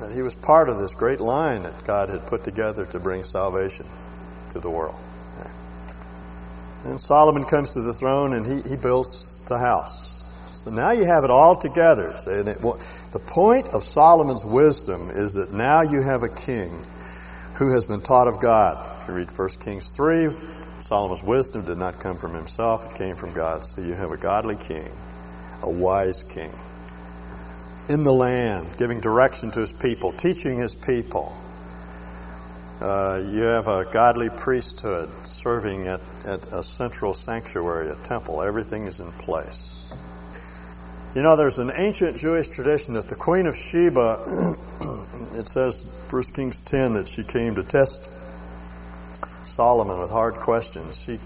that 0.00 0.12
he 0.12 0.22
was 0.22 0.34
part 0.34 0.68
of 0.68 0.78
this 0.78 0.94
great 0.94 1.20
line 1.20 1.62
that 1.62 1.84
God 1.84 2.08
had 2.08 2.26
put 2.26 2.44
together 2.44 2.84
to 2.86 2.98
bring 2.98 3.24
salvation 3.24 3.86
to 4.50 4.60
the 4.60 4.70
world. 4.70 4.98
And 6.84 6.98
Solomon 6.98 7.44
comes 7.44 7.72
to 7.72 7.82
the 7.82 7.92
throne 7.92 8.32
and 8.32 8.46
he, 8.46 8.70
he 8.70 8.76
builds 8.76 9.38
the 9.46 9.58
house. 9.58 10.24
So 10.54 10.70
now 10.70 10.92
you 10.92 11.04
have 11.04 11.24
it 11.24 11.30
all 11.30 11.54
together. 11.54 12.14
And 12.26 12.48
it, 12.48 12.60
well, 12.62 12.80
the 13.12 13.18
point 13.18 13.68
of 13.68 13.84
Solomon's 13.84 14.44
wisdom 14.44 15.10
is 15.10 15.34
that 15.34 15.52
now 15.52 15.82
you 15.82 16.02
have 16.02 16.22
a 16.22 16.28
king 16.28 16.84
who 17.54 17.72
has 17.74 17.86
been 17.86 18.00
taught 18.00 18.28
of 18.28 18.40
God. 18.40 19.02
If 19.02 19.08
you 19.08 19.14
read 19.14 19.30
1 19.30 19.48
Kings 19.60 19.94
3, 19.94 20.30
Solomon's 20.80 21.22
wisdom 21.22 21.64
did 21.66 21.76
not 21.76 22.00
come 22.00 22.16
from 22.16 22.34
himself, 22.34 22.90
it 22.90 22.96
came 22.96 23.14
from 23.14 23.34
God. 23.34 23.64
So 23.64 23.82
you 23.82 23.92
have 23.92 24.12
a 24.12 24.16
godly 24.16 24.56
king, 24.56 24.90
a 25.62 25.70
wise 25.70 26.22
king, 26.22 26.52
in 27.90 28.04
the 28.04 28.12
land, 28.12 28.76
giving 28.78 29.00
direction 29.00 29.50
to 29.50 29.58
his 29.58 29.72
people, 29.72 30.12
teaching 30.12 30.60
his 30.60 30.76
people. 30.76 31.36
Uh, 32.80 33.20
you 33.32 33.42
have 33.42 33.66
a 33.66 33.84
godly 33.92 34.30
priesthood 34.30 35.10
serving 35.26 35.88
at, 35.88 36.00
at 36.24 36.52
a 36.52 36.62
central 36.62 37.12
sanctuary, 37.12 37.90
a 37.90 37.96
temple. 37.96 38.42
Everything 38.42 38.86
is 38.86 39.00
in 39.00 39.10
place. 39.10 39.92
You 41.16 41.22
know, 41.22 41.34
there's 41.34 41.58
an 41.58 41.72
ancient 41.74 42.16
Jewish 42.16 42.48
tradition 42.48 42.94
that 42.94 43.08
the 43.08 43.16
Queen 43.16 43.48
of 43.48 43.56
Sheba, 43.56 44.24
it 45.34 45.48
says, 45.48 45.92
1 46.10 46.22
Kings 46.32 46.60
10, 46.60 46.92
that 46.92 47.08
she 47.08 47.24
came 47.24 47.56
to 47.56 47.64
test 47.64 48.08
Solomon 49.42 49.98
with 49.98 50.10
hard 50.10 50.34
questions. 50.34 51.02
She, 51.02 51.18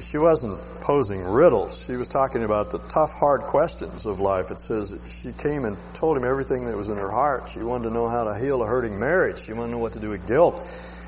she 0.00 0.18
wasn't 0.18 0.58
posing 0.80 1.22
riddles. 1.22 1.84
She 1.84 1.96
was 1.96 2.08
talking 2.08 2.44
about 2.44 2.70
the 2.70 2.78
tough, 2.78 3.12
hard 3.12 3.42
questions 3.42 4.06
of 4.06 4.20
life. 4.20 4.50
It 4.50 4.58
says 4.58 4.94
she 5.06 5.32
came 5.32 5.64
and 5.64 5.76
told 5.94 6.16
him 6.16 6.24
everything 6.24 6.64
that 6.66 6.76
was 6.76 6.88
in 6.88 6.96
her 6.96 7.10
heart. 7.10 7.48
She 7.50 7.60
wanted 7.60 7.88
to 7.88 7.90
know 7.94 8.08
how 8.08 8.24
to 8.24 8.38
heal 8.38 8.62
a 8.62 8.66
hurting 8.66 8.98
marriage. 8.98 9.40
She 9.44 9.52
wanted 9.52 9.68
to 9.68 9.72
know 9.72 9.78
what 9.78 9.94
to 9.94 10.00
do 10.00 10.10
with 10.10 10.26
guilt. 10.26 10.64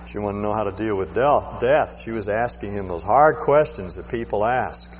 She 0.07 0.19
wanted 0.19 0.39
to 0.39 0.43
know 0.43 0.53
how 0.53 0.65
to 0.65 0.73
deal 0.73 0.97
with 0.97 1.15
death. 1.15 1.61
Death. 1.61 2.01
She 2.03 2.11
was 2.11 2.29
asking 2.29 2.73
him 2.73 2.89
those 2.89 3.03
hard 3.03 3.37
questions 3.37 3.95
that 3.95 4.09
people 4.09 4.45
ask. 4.45 4.91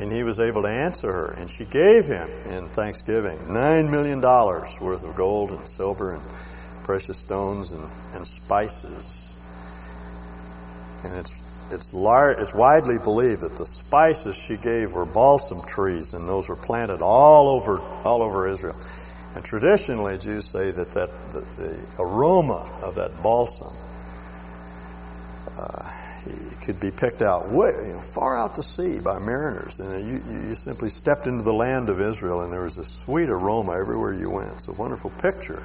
And 0.00 0.10
he 0.10 0.22
was 0.22 0.40
able 0.40 0.62
to 0.62 0.68
answer 0.68 1.12
her. 1.12 1.26
And 1.32 1.50
she 1.50 1.64
gave 1.64 2.06
him 2.06 2.28
in 2.48 2.66
Thanksgiving 2.66 3.52
nine 3.52 3.90
million 3.90 4.20
dollars 4.20 4.80
worth 4.80 5.04
of 5.04 5.14
gold 5.16 5.50
and 5.50 5.68
silver 5.68 6.12
and 6.12 6.22
precious 6.84 7.18
stones 7.18 7.72
and, 7.72 7.88
and 8.14 8.26
spices 8.26 9.32
and 11.04 11.18
it's 11.18 11.41
it's 11.72 11.94
large, 11.94 12.38
it's 12.38 12.54
widely 12.54 12.98
believed 12.98 13.40
that 13.40 13.56
the 13.56 13.64
spices 13.64 14.36
she 14.36 14.56
gave 14.56 14.92
were 14.92 15.06
balsam 15.06 15.62
trees, 15.66 16.14
and 16.14 16.28
those 16.28 16.48
were 16.48 16.56
planted 16.56 17.02
all 17.02 17.48
over 17.48 17.80
all 17.80 18.22
over 18.22 18.48
Israel. 18.48 18.78
And 19.34 19.44
traditionally, 19.44 20.18
Jews 20.18 20.44
say 20.44 20.70
that 20.70 20.92
that 20.92 21.10
the, 21.32 21.40
the 21.40 21.86
aroma 21.98 22.70
of 22.82 22.96
that 22.96 23.22
balsam 23.22 23.74
uh, 25.58 25.90
could 26.62 26.78
be 26.78 26.90
picked 26.90 27.22
out 27.22 27.50
way 27.50 27.72
you 27.86 27.92
know, 27.94 28.00
far 28.00 28.36
out 28.36 28.54
to 28.56 28.62
sea 28.62 29.00
by 29.00 29.18
mariners, 29.18 29.80
and 29.80 30.06
you, 30.06 30.48
you 30.48 30.54
simply 30.54 30.90
stepped 30.90 31.26
into 31.26 31.42
the 31.42 31.54
land 31.54 31.88
of 31.88 32.00
Israel, 32.00 32.42
and 32.42 32.52
there 32.52 32.62
was 32.62 32.78
a 32.78 32.84
sweet 32.84 33.28
aroma 33.28 33.72
everywhere 33.72 34.12
you 34.12 34.30
went. 34.30 34.52
It's 34.52 34.68
a 34.68 34.72
wonderful 34.72 35.10
picture 35.10 35.62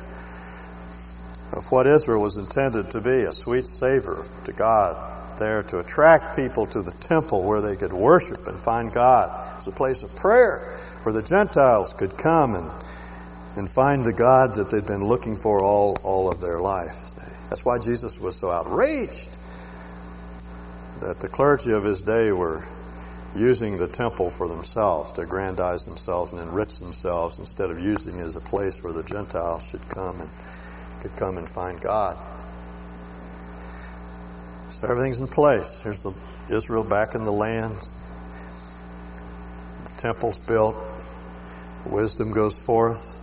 of 1.53 1.65
what 1.71 1.87
Israel 1.87 2.21
was 2.21 2.37
intended 2.37 2.91
to 2.91 3.01
be—a 3.01 3.31
sweet 3.31 3.65
savor 3.65 4.25
to 4.45 4.51
God 4.53 5.16
there 5.38 5.63
to 5.63 5.80
attract 5.80 6.36
people 6.36 6.65
to 6.67 6.82
the 6.82 6.91
temple 6.91 7.43
where 7.43 7.62
they 7.62 7.76
could 7.76 7.93
worship 7.93 8.47
and 8.47 8.60
find 8.60 8.91
God. 8.91 9.54
It 9.54 9.56
was 9.58 9.67
a 9.67 9.71
place 9.71 10.04
of 10.04 10.15
prayer 10.15 10.78
where 11.04 11.13
the 11.13 11.21
Gentiles 11.21 11.93
could 11.93 12.17
come 12.17 12.56
and, 12.56 12.71
and 13.56 13.69
find 13.69 14.04
the 14.04 14.13
God 14.13 14.56
that 14.56 14.69
they'd 14.69 14.86
been 14.86 15.04
looking 15.04 15.38
for 15.38 15.63
all, 15.63 15.97
all 16.04 16.30
of 16.30 16.41
their 16.41 16.60
life. 16.60 17.08
That's 17.50 17.63
why 17.63 17.80
Jesus 17.80 18.19
was 18.19 18.36
so 18.36 18.52
outraged 18.52 19.30
that 21.00 21.19
the 21.19 21.30
clergy 21.30 21.71
of 21.71 21.84
his 21.84 22.02
day 22.02 22.32
were 22.32 22.65
using 23.36 23.78
the 23.78 23.88
temple 23.88 24.30
for 24.30 24.47
themselves 24.47 25.12
to 25.13 25.21
aggrandize 25.21 25.86
themselves 25.86 26.34
and 26.34 26.41
enrich 26.41 26.80
themselves 26.80 27.39
instead 27.39 27.69
of 27.69 27.80
using 27.80 28.19
it 28.19 28.23
as 28.23 28.36
a 28.36 28.41
place 28.41 28.84
where 28.84 28.93
the 28.93 29.04
Gentiles 29.04 29.65
should 29.69 29.88
come 29.89 30.19
and 30.19 30.30
could 31.02 31.15
come 31.15 31.38
and 31.38 31.47
find 31.47 31.80
God. 31.80 32.17
So 34.79 34.87
everything's 34.87 35.19
in 35.19 35.27
place. 35.27 35.79
Here's 35.79 36.03
the 36.03 36.15
Israel 36.51 36.83
back 36.83 37.15
in 37.15 37.23
the 37.23 37.31
land. 37.31 37.75
The 39.85 39.91
temple's 39.97 40.39
built. 40.39 40.77
Wisdom 41.87 42.31
goes 42.31 42.59
forth. 42.59 43.19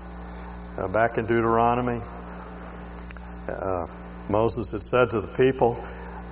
Uh, 0.77 0.89
back 0.89 1.17
in 1.17 1.27
Deuteronomy, 1.27 2.01
uh, 3.49 3.87
Moses 4.29 4.73
had 4.73 4.83
said 4.83 5.11
to 5.11 5.21
the 5.21 5.29
people, 5.29 5.81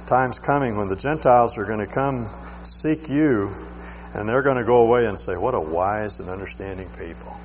time's 0.07 0.41
coming 0.41 0.77
when 0.77 0.89
the 0.89 0.97
Gentiles 0.97 1.57
are 1.57 1.67
going 1.67 1.79
to 1.79 1.87
come 1.87 2.27
seek 2.65 3.09
you 3.09 3.55
and 4.15 4.29
they're 4.29 4.43
going 4.43 4.57
to 4.57 4.65
go 4.65 4.79
away 4.79 5.07
and 5.07 5.17
say, 5.17 5.37
what 5.37 5.55
a 5.55 5.61
wise 5.61 6.19
and 6.19 6.31
understanding 6.31 6.89
people. 6.99 7.37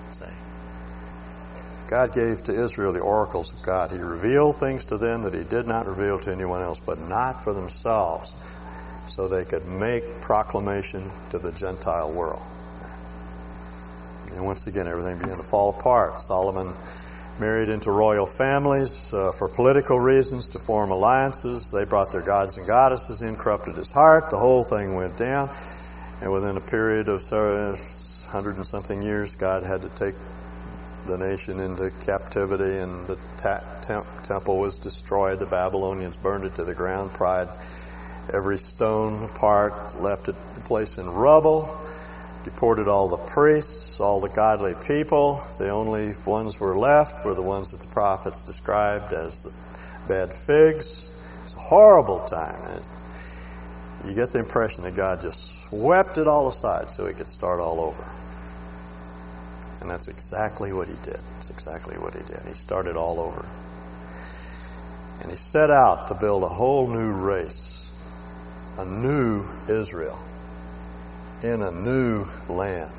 God 1.87 2.13
gave 2.13 2.43
to 2.43 2.51
Israel 2.51 2.91
the 2.91 2.99
oracles 2.99 3.53
of 3.53 3.61
God. 3.61 3.91
He 3.91 3.97
revealed 3.97 4.57
things 4.57 4.85
to 4.85 4.97
them 4.97 5.23
that 5.23 5.33
He 5.33 5.43
did 5.43 5.67
not 5.67 5.85
reveal 5.85 6.19
to 6.19 6.31
anyone 6.31 6.61
else, 6.61 6.79
but 6.79 6.99
not 6.99 7.43
for 7.43 7.53
themselves, 7.53 8.35
so 9.07 9.27
they 9.27 9.45
could 9.45 9.65
make 9.65 10.21
proclamation 10.21 11.09
to 11.29 11.39
the 11.39 11.51
Gentile 11.53 12.11
world. 12.11 12.41
And 14.31 14.45
once 14.45 14.67
again, 14.67 14.87
everything 14.87 15.17
began 15.17 15.37
to 15.37 15.43
fall 15.43 15.69
apart. 15.69 16.19
Solomon 16.19 16.73
married 17.39 17.69
into 17.69 17.91
royal 17.91 18.25
families 18.25 19.13
uh, 19.13 19.31
for 19.31 19.47
political 19.47 19.99
reasons 19.99 20.49
to 20.49 20.59
form 20.59 20.91
alliances. 20.91 21.71
They 21.71 21.85
brought 21.85 22.11
their 22.11 22.21
gods 22.21 22.57
and 22.57 22.67
goddesses 22.67 23.21
in, 23.21 23.35
corrupted 23.35 23.75
his 23.75 23.91
heart. 23.91 24.29
The 24.29 24.37
whole 24.37 24.63
thing 24.63 24.95
went 24.95 25.17
down. 25.17 25.51
And 26.21 26.31
within 26.31 26.57
a 26.57 26.61
period 26.61 27.09
of 27.09 27.21
hundred 28.27 28.57
and 28.57 28.65
something 28.65 29.01
years, 29.01 29.35
God 29.35 29.63
had 29.63 29.81
to 29.81 29.89
take 29.89 30.15
the 31.07 31.17
nation 31.17 31.59
into 31.59 31.89
captivity 32.05 32.77
and 32.77 33.07
the 33.07 33.17
temp- 33.81 34.05
temple 34.23 34.59
was 34.59 34.77
destroyed. 34.77 35.39
The 35.39 35.45
Babylonians 35.45 36.17
burned 36.17 36.43
it 36.43 36.55
to 36.55 36.63
the 36.63 36.73
ground, 36.73 37.13
pried 37.13 37.47
every 38.33 38.57
stone 38.57 39.23
apart, 39.23 39.99
left 39.99 40.29
it 40.29 40.35
the 40.55 40.61
place 40.61 40.97
in 40.97 41.09
rubble, 41.09 41.79
deported 42.43 42.87
all 42.87 43.07
the 43.07 43.17
priests, 43.17 43.99
all 43.99 44.19
the 44.19 44.29
godly 44.29 44.75
people. 44.85 45.41
The 45.57 45.69
only 45.69 46.13
ones 46.25 46.59
were 46.59 46.77
left 46.77 47.25
were 47.25 47.35
the 47.35 47.41
ones 47.41 47.71
that 47.71 47.79
the 47.79 47.87
prophets 47.87 48.43
described 48.43 49.13
as 49.13 49.43
the 49.43 49.53
bad 50.07 50.33
figs. 50.33 51.11
It's 51.45 51.55
a 51.55 51.59
horrible 51.59 52.19
time. 52.25 52.81
You 54.05 54.13
get 54.13 54.29
the 54.29 54.39
impression 54.39 54.83
that 54.83 54.95
God 54.95 55.21
just 55.21 55.63
swept 55.63 56.17
it 56.17 56.27
all 56.27 56.47
aside 56.47 56.91
so 56.91 57.05
he 57.07 57.13
could 57.13 57.27
start 57.27 57.59
all 57.59 57.79
over. 57.79 58.16
And 59.81 59.89
that's 59.89 60.07
exactly 60.07 60.73
what 60.73 60.87
he 60.87 60.95
did. 61.03 61.19
That's 61.33 61.49
exactly 61.49 61.97
what 61.97 62.13
he 62.13 62.23
did. 62.23 62.41
He 62.47 62.53
started 62.53 62.97
all 62.97 63.19
over. 63.19 63.47
And 65.21 65.29
he 65.29 65.35
set 65.35 65.69
out 65.69 66.07
to 66.07 66.15
build 66.15 66.43
a 66.43 66.47
whole 66.47 66.87
new 66.87 67.11
race, 67.11 67.91
a 68.77 68.85
new 68.85 69.45
Israel, 69.67 70.19
in 71.43 71.61
a 71.61 71.71
new 71.71 72.25
land, 72.49 72.91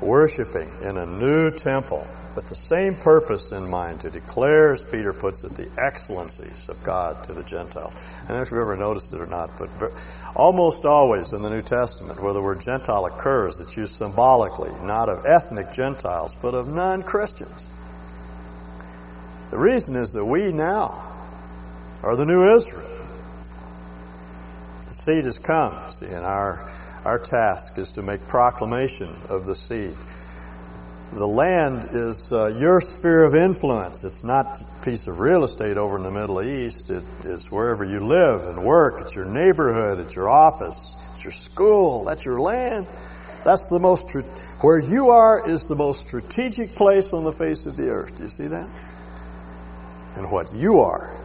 worshiping 0.00 0.70
in 0.82 0.96
a 0.96 1.06
new 1.06 1.50
temple 1.50 2.06
with 2.36 2.46
the 2.48 2.54
same 2.54 2.94
purpose 2.94 3.50
in 3.50 3.68
mind 3.68 4.02
to 4.02 4.10
declare, 4.10 4.74
as 4.74 4.84
Peter 4.84 5.14
puts 5.14 5.42
it, 5.42 5.52
the 5.52 5.68
excellencies 5.82 6.68
of 6.68 6.80
God 6.84 7.24
to 7.24 7.32
the 7.32 7.42
Gentile. 7.42 7.92
I 8.24 8.28
don't 8.28 8.36
know 8.36 8.42
if 8.42 8.50
you've 8.50 8.60
ever 8.60 8.76
noticed 8.76 9.14
it 9.14 9.20
or 9.20 9.26
not, 9.26 9.58
but 9.58 9.70
almost 10.36 10.84
always 10.84 11.32
in 11.32 11.40
the 11.40 11.48
New 11.48 11.62
Testament 11.62 12.22
where 12.22 12.34
the 12.34 12.42
word 12.42 12.60
Gentile 12.60 13.06
occurs, 13.06 13.58
it's 13.58 13.74
used 13.74 13.94
symbolically, 13.94 14.70
not 14.84 15.08
of 15.08 15.24
ethnic 15.24 15.72
Gentiles, 15.72 16.36
but 16.40 16.54
of 16.54 16.68
non-Christians. 16.68 17.70
The 19.50 19.58
reason 19.58 19.96
is 19.96 20.12
that 20.12 20.24
we 20.24 20.52
now 20.52 21.02
are 22.02 22.16
the 22.16 22.26
new 22.26 22.54
Israel. 22.54 22.86
The 24.88 24.92
seed 24.92 25.24
has 25.24 25.38
come, 25.38 25.90
see, 25.90 26.06
and 26.06 26.24
our, 26.24 26.70
our 27.04 27.18
task 27.18 27.78
is 27.78 27.92
to 27.92 28.02
make 28.02 28.20
proclamation 28.28 29.08
of 29.30 29.46
the 29.46 29.54
seed 29.54 29.96
the 31.12 31.26
land 31.26 31.88
is 31.92 32.32
uh, 32.32 32.46
your 32.58 32.80
sphere 32.80 33.24
of 33.24 33.34
influence. 33.34 34.04
It's 34.04 34.24
not 34.24 34.60
a 34.60 34.84
piece 34.84 35.06
of 35.06 35.20
real 35.20 35.44
estate 35.44 35.76
over 35.76 35.96
in 35.96 36.02
the 36.02 36.10
Middle 36.10 36.42
East. 36.42 36.90
It 36.90 37.04
is 37.24 37.50
wherever 37.50 37.84
you 37.84 38.00
live 38.00 38.46
and 38.46 38.64
work. 38.64 39.00
It's 39.00 39.14
your 39.14 39.24
neighborhood. 39.24 40.00
It's 40.00 40.16
your 40.16 40.28
office. 40.28 40.96
It's 41.14 41.24
your 41.24 41.32
school. 41.32 42.04
That's 42.04 42.24
your 42.24 42.40
land. 42.40 42.86
That's 43.44 43.68
the 43.70 43.78
most, 43.78 44.10
where 44.60 44.80
you 44.80 45.10
are 45.10 45.48
is 45.48 45.68
the 45.68 45.76
most 45.76 46.06
strategic 46.08 46.74
place 46.74 47.12
on 47.12 47.22
the 47.22 47.32
face 47.32 47.66
of 47.66 47.76
the 47.76 47.90
earth. 47.90 48.16
Do 48.16 48.24
you 48.24 48.28
see 48.28 48.48
that? 48.48 48.68
And 50.16 50.32
what 50.32 50.52
you 50.52 50.80
are, 50.80 51.16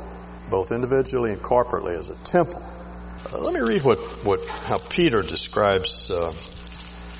both 0.52 0.72
individually 0.72 1.32
and 1.32 1.42
corporately, 1.42 1.98
is 1.98 2.12
a 2.12 2.16
temple. 2.16 2.62
Uh, 3.34 3.40
let 3.40 3.54
me 3.54 3.62
read 3.62 3.82
what, 3.82 3.98
what, 4.24 4.46
how 4.46 4.78
Peter 4.78 5.24
describes, 5.24 6.12
uh, 6.12 6.32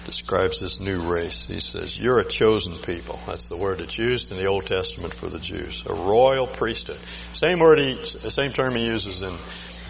describes 0.06 0.60
this 0.60 0.80
new 0.80 1.02
race. 1.02 1.46
He 1.46 1.60
says, 1.60 2.00
you're 2.00 2.20
a 2.20 2.26
chosen 2.26 2.74
people. 2.78 3.20
That's 3.28 3.50
the 3.50 3.58
word 3.58 3.80
that's 3.80 3.98
used 3.98 4.32
in 4.32 4.38
the 4.38 4.46
Old 4.46 4.66
Testament 4.66 5.14
for 5.14 5.28
the 5.28 5.40
Jews. 5.40 5.84
A 5.86 5.94
royal 5.94 6.48
priesthood. 6.48 7.00
Same 7.34 7.60
word 7.60 7.80
he, 7.80 8.04
same 8.06 8.52
term 8.52 8.76
he 8.76 8.86
uses 8.86 9.22
in, 9.22 9.34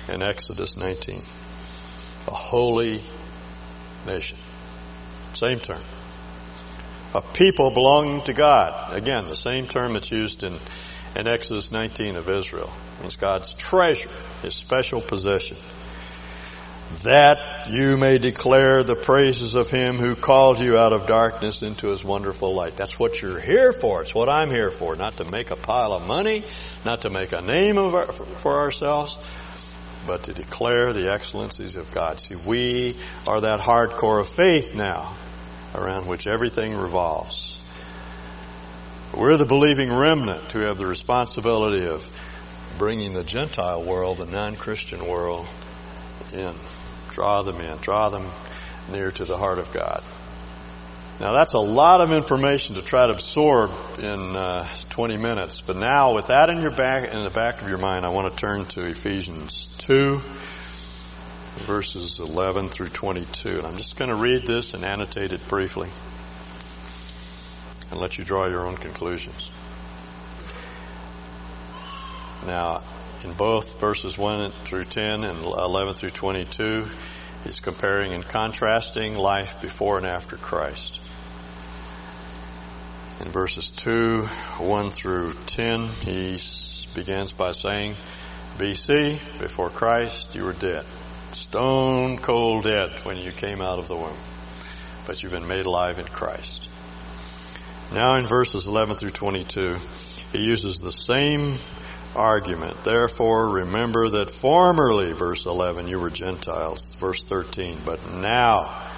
in 0.10 0.22
Exodus 0.22 0.78
19. 0.78 1.22
A 2.28 2.32
holy 2.32 3.02
nation. 4.06 4.38
Same 5.34 5.60
term. 5.60 5.82
A 7.14 7.22
people 7.22 7.72
belonging 7.72 8.22
to 8.24 8.34
God. 8.34 8.94
Again, 8.94 9.28
the 9.28 9.36
same 9.36 9.68
term 9.68 9.94
that's 9.94 10.12
used 10.12 10.44
in, 10.44 10.58
in 11.16 11.28
Exodus 11.28 11.72
19 11.72 12.16
of 12.16 12.30
Israel. 12.30 12.72
It's 13.04 13.16
God's 13.16 13.54
treasure, 13.54 14.10
His 14.44 14.56
special 14.56 15.02
possession 15.02 15.58
that 17.04 17.70
you 17.70 17.98
may 17.98 18.18
declare 18.18 18.84
the 18.84 18.96
praises 18.96 19.56
of 19.56 19.70
him 19.70 19.98
who 19.98 20.16
called 20.16 20.60
you 20.60 20.78
out 20.78 20.94
of 20.94 21.08
darkness 21.08 21.62
into 21.62 21.88
his 21.88 22.04
wonderful 22.04 22.54
light. 22.54 22.76
That's 22.76 23.00
what 23.00 23.22
you're 23.22 23.40
here 23.40 23.74
for. 23.74 24.02
It's 24.02 24.14
what 24.14 24.30
I'm 24.30 24.50
here 24.50 24.72
for. 24.72 24.96
Not 24.96 25.18
to 25.18 25.32
make 25.32 25.52
a 25.52 25.56
pile 25.56 25.94
of 25.94 26.06
money, 26.06 26.44
not 26.86 27.04
to 27.04 27.10
make 27.10 27.32
a 27.32 27.42
name 27.42 27.78
our, 27.78 28.12
for 28.12 28.60
ourselves, 28.60 29.18
but 30.06 30.24
to 30.24 30.34
declare 30.34 30.94
the 30.94 31.12
excellencies 31.12 31.76
of 31.76 31.92
God. 31.92 32.20
See, 32.20 32.36
we 32.36 32.96
are 33.28 33.42
that 33.42 33.60
hardcore 33.60 34.20
of 34.20 34.28
faith 34.28 34.76
now 34.76 35.16
around 35.74 36.08
which 36.08 36.28
everything 36.28 36.76
revolves. 36.76 37.62
We're 39.16 39.38
the 39.38 39.46
believing 39.46 39.94
remnant 39.94 40.52
who 40.52 40.60
have 40.60 40.78
the 40.78 40.88
responsibility 40.88 41.86
of 41.88 42.10
bringing 42.78 43.14
the 43.14 43.24
Gentile 43.24 43.84
world, 43.84 44.18
the 44.18 44.26
non-Christian 44.26 45.06
world, 45.06 45.48
in. 46.34 46.54
Draw 47.12 47.44
them 47.44 47.62
in. 47.62 47.78
Draw 47.78 48.10
them 48.10 48.26
near 48.90 49.12
to 49.12 49.26
the 49.26 49.38
heart 49.38 49.60
of 49.60 49.72
God. 49.72 50.04
Now 51.20 51.34
that's 51.34 51.54
a 51.54 51.60
lot 51.60 52.02
of 52.02 52.12
information 52.12 52.76
to 52.76 52.82
try 52.82 53.06
to 53.06 53.14
absorb 53.14 53.72
in 54.00 54.36
uh, 54.36 54.68
20 54.90 55.18
minutes. 55.18 55.62
But 55.62 55.76
now, 55.76 56.16
with 56.16 56.28
that 56.28 56.50
in 56.50 56.62
your 56.62 56.72
back, 56.72 57.14
in 57.14 57.24
the 57.24 57.30
back 57.30 57.62
of 57.62 57.70
your 57.70 57.78
mind, 57.78 58.06
I 58.08 58.10
want 58.10 58.32
to 58.32 58.36
turn 58.36 58.66
to 58.66 58.88
Ephesians 58.88 59.68
2, 59.78 60.20
verses 61.60 62.20
11 62.20 62.70
through 62.70 62.90
22. 62.90 63.50
And 63.50 63.64
I'm 63.68 63.78
just 63.78 63.98
going 63.98 64.10
to 64.10 64.16
read 64.16 64.48
this 64.48 64.74
and 64.74 64.84
annotate 64.84 65.32
it 65.32 65.48
briefly, 65.48 65.90
and 67.92 68.00
let 68.00 68.18
you 68.18 68.24
draw 68.24 68.48
your 68.48 68.66
own 68.66 68.78
conclusions. 68.78 69.52
Now, 72.48 72.82
in 73.24 73.34
both 73.34 73.80
verses 73.80 74.18
1 74.18 74.52
through 74.66 74.86
10 74.86 75.24
and 75.24 75.44
11 75.44 75.94
through 75.94 76.10
22, 76.10 76.88
he's 77.44 77.60
comparing 77.60 78.14
and 78.14 78.28
contrasting 78.28 79.16
life 79.16 79.62
before 79.62 79.98
and 79.98 80.08
after 80.08 80.38
Christ. 80.38 81.00
In 83.24 83.32
verses 83.32 83.70
2, 83.70 84.24
1 84.24 84.92
through 84.92 85.34
10, 85.46 85.88
he 85.88 86.40
begins 86.96 87.34
by 87.34 87.52
saying, 87.52 87.96
BC, 88.58 89.40
before 89.40 89.70
Christ, 89.70 90.34
you 90.34 90.44
were 90.44 90.54
dead. 90.54 90.86
Stone 91.34 92.18
cold 92.18 92.64
dead 92.64 92.92
when 93.04 93.18
you 93.18 93.32
came 93.32 93.62
out 93.62 93.80
of 93.80 93.88
the 93.88 93.96
womb. 93.96 94.18
But 95.06 95.22
you've 95.22 95.32
been 95.32 95.48
made 95.48 95.66
alive 95.66 96.00
in 96.00 96.06
Christ. 96.06 96.70
Now 97.94 98.16
in 98.16 98.26
verses 98.26 98.68
11 98.68 98.98
through 98.98 99.12
22, 99.12 99.78
he 100.32 100.40
uses 100.40 100.80
the 100.80 100.92
same 100.92 101.58
argument. 102.16 102.84
Therefore, 102.84 103.50
remember 103.50 104.10
that 104.10 104.30
formerly, 104.30 105.14
verse 105.14 105.46
11, 105.46 105.88
you 105.88 106.00
were 106.00 106.10
Gentiles. 106.10 106.94
Verse 106.96 107.24
13, 107.24 107.80
but 107.86 108.14
now, 108.14 108.90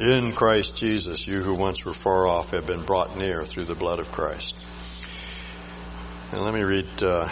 in 0.00 0.32
Christ 0.32 0.76
Jesus, 0.76 1.26
you 1.26 1.42
who 1.42 1.54
once 1.54 1.84
were 1.84 1.94
far 1.94 2.26
off 2.26 2.50
have 2.50 2.66
been 2.66 2.82
brought 2.82 3.16
near 3.16 3.44
through 3.44 3.64
the 3.64 3.74
blood 3.74 3.98
of 3.98 4.10
Christ. 4.12 4.58
And 6.32 6.42
let 6.42 6.52
me 6.52 6.62
read, 6.62 6.86
uh, 7.02 7.28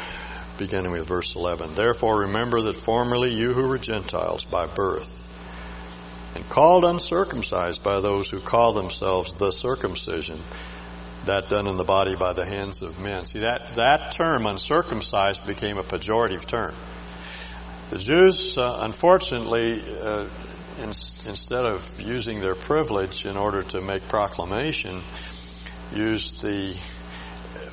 beginning 0.56 0.92
with 0.92 1.06
verse 1.06 1.34
11. 1.34 1.74
Therefore, 1.74 2.20
remember 2.20 2.62
that 2.62 2.76
formerly 2.76 3.32
you 3.34 3.52
who 3.52 3.66
were 3.66 3.78
Gentiles 3.78 4.44
by 4.44 4.66
birth, 4.66 5.22
and 6.34 6.48
called 6.48 6.84
uncircumcised 6.84 7.82
by 7.82 8.00
those 8.00 8.30
who 8.30 8.40
call 8.40 8.72
themselves 8.72 9.34
the 9.34 9.50
circumcision, 9.50 10.38
that 11.26 11.48
done 11.48 11.66
in 11.66 11.76
the 11.76 11.84
body 11.84 12.16
by 12.16 12.32
the 12.32 12.44
hands 12.44 12.82
of 12.82 12.98
men. 13.00 13.24
See, 13.24 13.40
that, 13.40 13.74
that 13.74 14.12
term, 14.12 14.46
uncircumcised, 14.46 15.46
became 15.46 15.78
a 15.78 15.82
pejorative 15.82 16.46
term. 16.46 16.74
The 17.90 17.98
Jews, 17.98 18.58
uh, 18.58 18.78
unfortunately, 18.82 19.82
uh, 20.02 20.26
in, 20.78 20.88
instead 20.88 21.64
of 21.64 22.00
using 22.00 22.40
their 22.40 22.54
privilege 22.54 23.26
in 23.26 23.36
order 23.36 23.62
to 23.62 23.80
make 23.80 24.08
proclamation, 24.08 25.00
used 25.94 26.42
the 26.42 26.76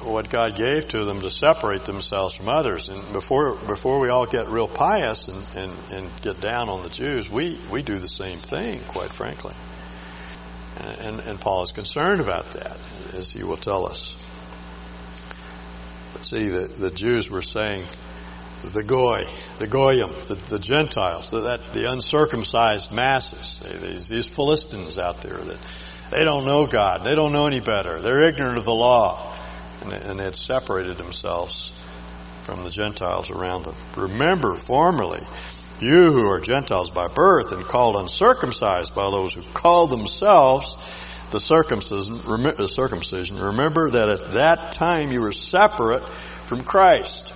what 0.04 0.30
God 0.30 0.56
gave 0.56 0.88
to 0.90 1.06
them 1.06 1.22
to 1.22 1.30
separate 1.30 1.86
themselves 1.86 2.36
from 2.36 2.50
others. 2.50 2.90
And 2.90 3.14
before 3.14 3.56
before 3.56 4.00
we 4.00 4.10
all 4.10 4.26
get 4.26 4.48
real 4.48 4.68
pious 4.68 5.28
and, 5.28 5.46
and, 5.56 5.74
and 5.92 6.22
get 6.22 6.42
down 6.42 6.70
on 6.70 6.84
the 6.84 6.90
Jews, 6.90 7.30
we, 7.30 7.60
we 7.72 7.84
do 7.84 8.00
the 8.00 8.08
same 8.08 8.40
thing, 8.40 8.82
quite 8.88 9.10
frankly. 9.10 9.54
Uh, 10.82 10.96
and, 11.02 11.20
and 11.20 11.40
Paul 11.40 11.62
is 11.62 11.72
concerned 11.72 12.22
about 12.22 12.46
that, 12.54 12.78
as 13.14 13.32
he 13.32 13.44
will 13.44 13.58
tell 13.58 13.86
us. 13.86 14.16
But 16.14 16.26
see, 16.26 16.48
the, 16.50 16.68
the 16.68 16.90
Jews 16.90 17.30
were 17.30 17.44
saying, 17.44 17.86
the 18.64 18.84
goy, 18.84 19.26
the 19.60 19.68
goyim, 19.68 20.10
the, 20.28 20.36
the 20.36 20.60
Gentiles, 20.60 21.30
the, 21.30 21.42
that 21.42 21.74
the 21.74 21.92
uncircumcised 21.92 22.92
masses, 22.92 23.60
these, 23.82 24.10
these 24.10 24.28
Philistines 24.28 24.98
out 24.98 25.22
there 25.22 25.38
that 25.38 25.60
they 26.10 26.24
don't 26.24 26.46
know 26.46 26.66
God, 26.66 27.04
they 27.04 27.16
don't 27.16 27.32
know 27.32 27.46
any 27.46 27.60
better, 27.60 28.02
they're 28.02 28.28
ignorant 28.28 28.58
of 28.58 28.66
the 28.66 28.74
law, 28.74 29.36
and, 29.82 29.94
and 29.94 30.20
they 30.20 30.24
had 30.24 30.36
separated 30.36 30.98
themselves 30.98 31.72
from 32.44 32.64
the 32.64 32.72
Gentiles 32.72 33.30
around 33.30 33.66
them. 33.66 33.76
Remember, 33.96 34.56
formerly, 34.56 35.22
you 35.82 36.12
who 36.12 36.30
are 36.30 36.40
Gentiles 36.40 36.90
by 36.90 37.08
birth 37.08 37.52
and 37.52 37.64
called 37.64 37.96
uncircumcised 37.96 38.94
by 38.94 39.10
those 39.10 39.34
who 39.34 39.42
call 39.54 39.88
themselves 39.88 40.76
the 41.32 41.40
circumcision, 41.40 42.18
the 42.18 42.68
circumcision, 42.68 43.40
remember 43.40 43.92
that 43.92 44.10
at 44.10 44.34
that 44.34 44.74
time 44.74 45.12
you 45.12 45.22
were 45.22 45.32
separate 45.32 46.08
from 46.46 46.64
Christ. 46.64 47.34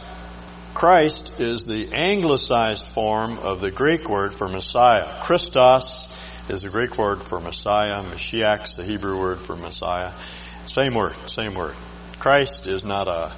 Christ 0.73 1.39
is 1.39 1.65
the 1.65 1.93
anglicized 1.93 2.89
form 2.89 3.39
of 3.39 3.61
the 3.61 3.71
Greek 3.71 4.09
word 4.09 4.33
for 4.33 4.49
Messiah. 4.49 5.21
Christos 5.21 6.09
is 6.49 6.63
the 6.63 6.69
Greek 6.69 6.97
word 6.97 7.23
for 7.23 7.39
Messiah. 7.39 8.03
Mashiach 8.03 8.67
is 8.67 8.75
the 8.75 8.83
Hebrew 8.83 9.17
word 9.17 9.39
for 9.39 9.55
Messiah. 9.55 10.11
Same 10.67 10.93
word, 10.93 11.15
same 11.29 11.55
word. 11.55 11.75
Christ 12.19 12.67
is 12.67 12.83
not 12.83 13.07
a, 13.07 13.33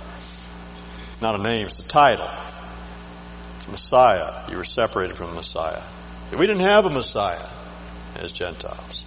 not 1.22 1.40
a 1.40 1.44
name, 1.44 1.68
it's 1.68 1.80
a 1.80 1.88
title. 1.88 2.30
Messiah. 3.70 4.50
You 4.50 4.58
were 4.58 4.64
separated 4.64 5.18
from 5.18 5.36
Messiah. 5.36 5.82
We 6.32 6.46
didn't 6.48 6.66
have 6.66 6.86
a 6.86 6.90
Messiah 6.90 7.46
as 8.16 8.32
Gentiles. 8.32 9.06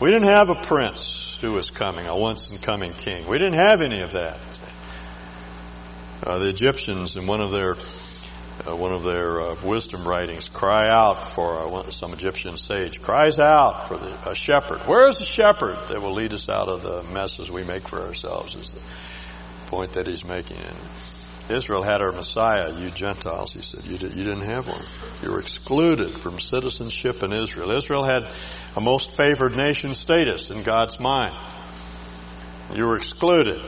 We 0.00 0.10
didn't 0.10 0.28
have 0.28 0.50
a 0.50 0.56
prince 0.56 1.38
who 1.40 1.52
was 1.52 1.70
coming, 1.70 2.06
a 2.06 2.16
once 2.16 2.50
and 2.50 2.60
coming 2.60 2.92
king. 2.92 3.26
We 3.26 3.38
didn't 3.38 3.54
have 3.54 3.80
any 3.80 4.00
of 4.00 4.12
that. 4.12 4.38
Uh, 6.22 6.38
the 6.38 6.48
Egyptians 6.48 7.16
in 7.16 7.26
one 7.26 7.40
of 7.40 7.52
their 7.52 7.76
uh, 8.66 8.76
one 8.76 8.92
of 8.92 9.02
their 9.02 9.40
uh, 9.40 9.56
wisdom 9.64 10.06
writings 10.06 10.48
cry 10.48 10.88
out 10.88 11.30
for 11.30 11.56
uh, 11.56 11.90
some 11.90 12.12
Egyptian 12.12 12.56
sage 12.56 13.02
cries 13.02 13.38
out 13.38 13.88
for 13.88 13.96
the, 13.96 14.30
a 14.30 14.34
shepherd. 14.34 14.78
Where 14.80 15.08
is 15.08 15.18
the 15.18 15.24
shepherd 15.24 15.76
that 15.88 16.00
will 16.00 16.14
lead 16.14 16.32
us 16.32 16.48
out 16.48 16.68
of 16.68 16.82
the 16.82 17.02
messes 17.12 17.50
we 17.50 17.64
make 17.64 17.88
for 17.88 18.00
ourselves? 18.00 18.54
Is 18.54 18.74
the 18.74 18.80
point 19.66 19.94
that 19.94 20.06
he's 20.06 20.24
making. 20.24 20.58
And 20.58 20.76
Israel 21.48 21.82
had 21.82 22.00
our 22.00 22.12
Messiah, 22.12 22.72
you 22.72 22.90
Gentiles. 22.90 23.52
He 23.52 23.60
said 23.60 23.84
you, 23.84 23.98
did, 23.98 24.16
you 24.16 24.24
didn't 24.24 24.46
have 24.46 24.66
one. 24.66 24.82
You 25.22 25.30
were 25.30 25.40
excluded 25.40 26.18
from 26.18 26.40
citizenship 26.40 27.22
in 27.22 27.32
Israel. 27.32 27.70
Israel 27.72 28.04
had 28.04 28.32
a 28.76 28.80
most 28.80 29.16
favored 29.16 29.56
nation 29.56 29.94
status 29.94 30.50
in 30.50 30.62
God's 30.62 30.98
mind. 30.98 31.34
You 32.74 32.86
were 32.86 32.96
excluded. 32.96 33.60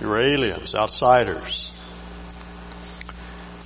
You 0.00 0.08
were 0.08 0.18
aliens, 0.18 0.74
outsiders 0.74 1.74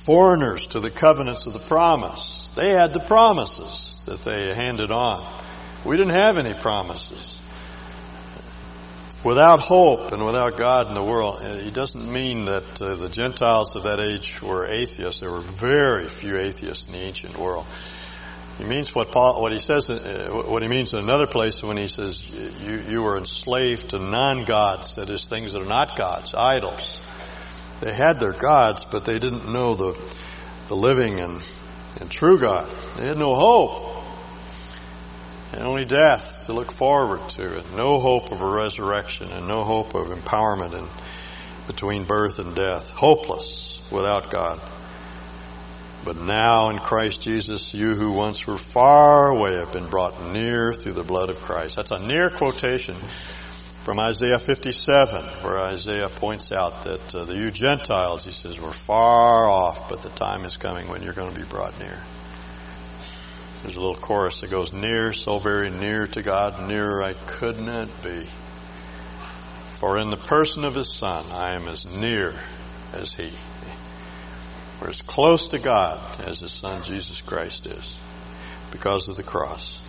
foreigners 0.03 0.67
to 0.67 0.81
the 0.81 0.91
covenants 0.91 1.45
of 1.45 1.53
the 1.53 1.59
promise. 1.59 2.51
They 2.55 2.71
had 2.71 2.93
the 2.93 2.99
promises 2.99 4.05
that 4.05 4.21
they 4.23 4.53
handed 4.53 4.91
on. 4.91 5.25
We 5.85 5.95
didn't 5.95 6.13
have 6.13 6.37
any 6.37 6.53
promises. 6.53 7.39
Without 9.23 9.61
hope 9.61 10.11
and 10.11 10.25
without 10.25 10.57
God 10.57 10.89
in 10.89 10.95
the 10.95 11.03
world, 11.03 11.39
it 11.41 11.73
doesn't 11.73 12.11
mean 12.11 12.45
that 12.45 12.81
uh, 12.81 12.95
the 12.95 13.07
Gentiles 13.07 13.73
of 13.77 13.83
that 13.83 14.01
age 14.01 14.41
were 14.41 14.65
atheists. 14.65 15.21
There 15.21 15.31
were 15.31 15.39
very 15.39 16.09
few 16.09 16.37
atheists 16.37 16.87
in 16.87 16.93
the 16.93 16.99
ancient 16.99 17.37
world. 17.37 17.65
He 18.57 18.65
means 18.65 18.93
what 18.93 19.11
Paul, 19.13 19.41
what 19.41 19.53
he 19.53 19.59
says, 19.59 19.89
uh, 19.89 20.29
what 20.45 20.61
he 20.61 20.67
means 20.67 20.93
in 20.93 20.99
another 20.99 21.25
place 21.25 21.63
when 21.63 21.77
he 21.77 21.87
says 21.87 22.29
you, 22.61 22.81
you 22.89 23.01
were 23.01 23.17
enslaved 23.17 23.91
to 23.91 23.97
non-gods, 23.97 24.97
that 24.97 25.09
is 25.09 25.29
things 25.29 25.53
that 25.53 25.63
are 25.63 25.69
not 25.69 25.97
gods, 25.97 26.35
idols. 26.35 27.01
They 27.79 27.93
had 27.93 28.19
their 28.19 28.33
gods, 28.33 28.83
but 28.83 29.05
they 29.05 29.19
didn't 29.19 29.51
know 29.51 29.73
the, 29.73 29.99
the 30.67 30.75
living 30.75 31.19
and, 31.19 31.41
and 31.99 32.11
true 32.11 32.39
God. 32.39 32.69
They 32.97 33.07
had 33.07 33.17
no 33.17 33.35
hope. 33.35 33.82
And 35.53 35.63
only 35.63 35.85
death 35.85 36.45
to 36.47 36.53
look 36.53 36.71
forward 36.71 37.29
to 37.29 37.57
and 37.57 37.75
no 37.75 37.99
hope 37.99 38.31
of 38.31 38.41
a 38.41 38.47
resurrection 38.47 39.31
and 39.31 39.47
no 39.47 39.63
hope 39.63 39.93
of 39.93 40.07
empowerment 40.07 40.73
in 40.73 40.87
between 41.67 42.05
birth 42.05 42.39
and 42.39 42.55
death. 42.55 42.91
Hopeless 42.91 43.87
without 43.91 44.29
God. 44.29 44.59
But 46.03 46.19
now 46.19 46.69
in 46.69 46.79
Christ 46.79 47.21
Jesus, 47.21 47.73
you 47.73 47.95
who 47.95 48.11
once 48.11 48.45
were 48.45 48.57
far 48.57 49.29
away 49.29 49.55
have 49.55 49.71
been 49.71 49.87
brought 49.87 50.31
near 50.31 50.73
through 50.73 50.93
the 50.93 51.03
blood 51.03 51.29
of 51.29 51.39
Christ. 51.41 51.77
That's 51.77 51.91
a 51.91 51.99
near 51.99 52.29
quotation 52.29 52.95
from 53.83 53.99
Isaiah 53.99 54.39
57, 54.39 55.23
where 55.43 55.61
Isaiah 55.61 56.09
points 56.09 56.51
out 56.51 56.83
that 56.85 57.15
uh, 57.15 57.25
the 57.25 57.35
you 57.35 57.51
Gentiles, 57.51 58.25
he 58.25 58.31
says, 58.31 58.59
were 58.59 58.71
far 58.71 59.49
off, 59.49 59.89
but 59.89 60.01
the 60.01 60.09
time 60.09 60.45
is 60.45 60.57
coming 60.57 60.87
when 60.87 61.03
you're 61.03 61.13
going 61.13 61.33
to 61.33 61.39
be 61.39 61.45
brought 61.45 61.77
near. 61.79 62.01
There's 63.63 63.77
a 63.77 63.79
little 63.79 63.95
chorus 63.95 64.41
that 64.41 64.51
goes, 64.51 64.73
near, 64.73 65.13
so 65.13 65.39
very 65.39 65.69
near 65.69 66.05
to 66.05 66.21
God, 66.21 66.67
nearer 66.67 67.01
I 67.01 67.13
could 67.13 67.61
not 67.61 67.87
be. 68.03 68.27
For 69.69 69.97
in 69.97 70.09
the 70.09 70.17
person 70.17 70.65
of 70.65 70.75
his 70.75 70.93
son, 70.93 71.31
I 71.31 71.53
am 71.53 71.69
as 71.69 71.85
near 71.85 72.35
as 72.91 73.13
he. 73.13 73.31
We're 74.81 74.89
as 74.89 75.01
close 75.01 75.47
to 75.49 75.59
God 75.59 76.01
as 76.19 76.41
his 76.41 76.51
son 76.51 76.83
Jesus 76.83 77.21
Christ 77.21 77.65
is 77.65 77.97
because 78.71 79.07
of 79.07 79.15
the 79.15 79.23
cross. 79.23 79.81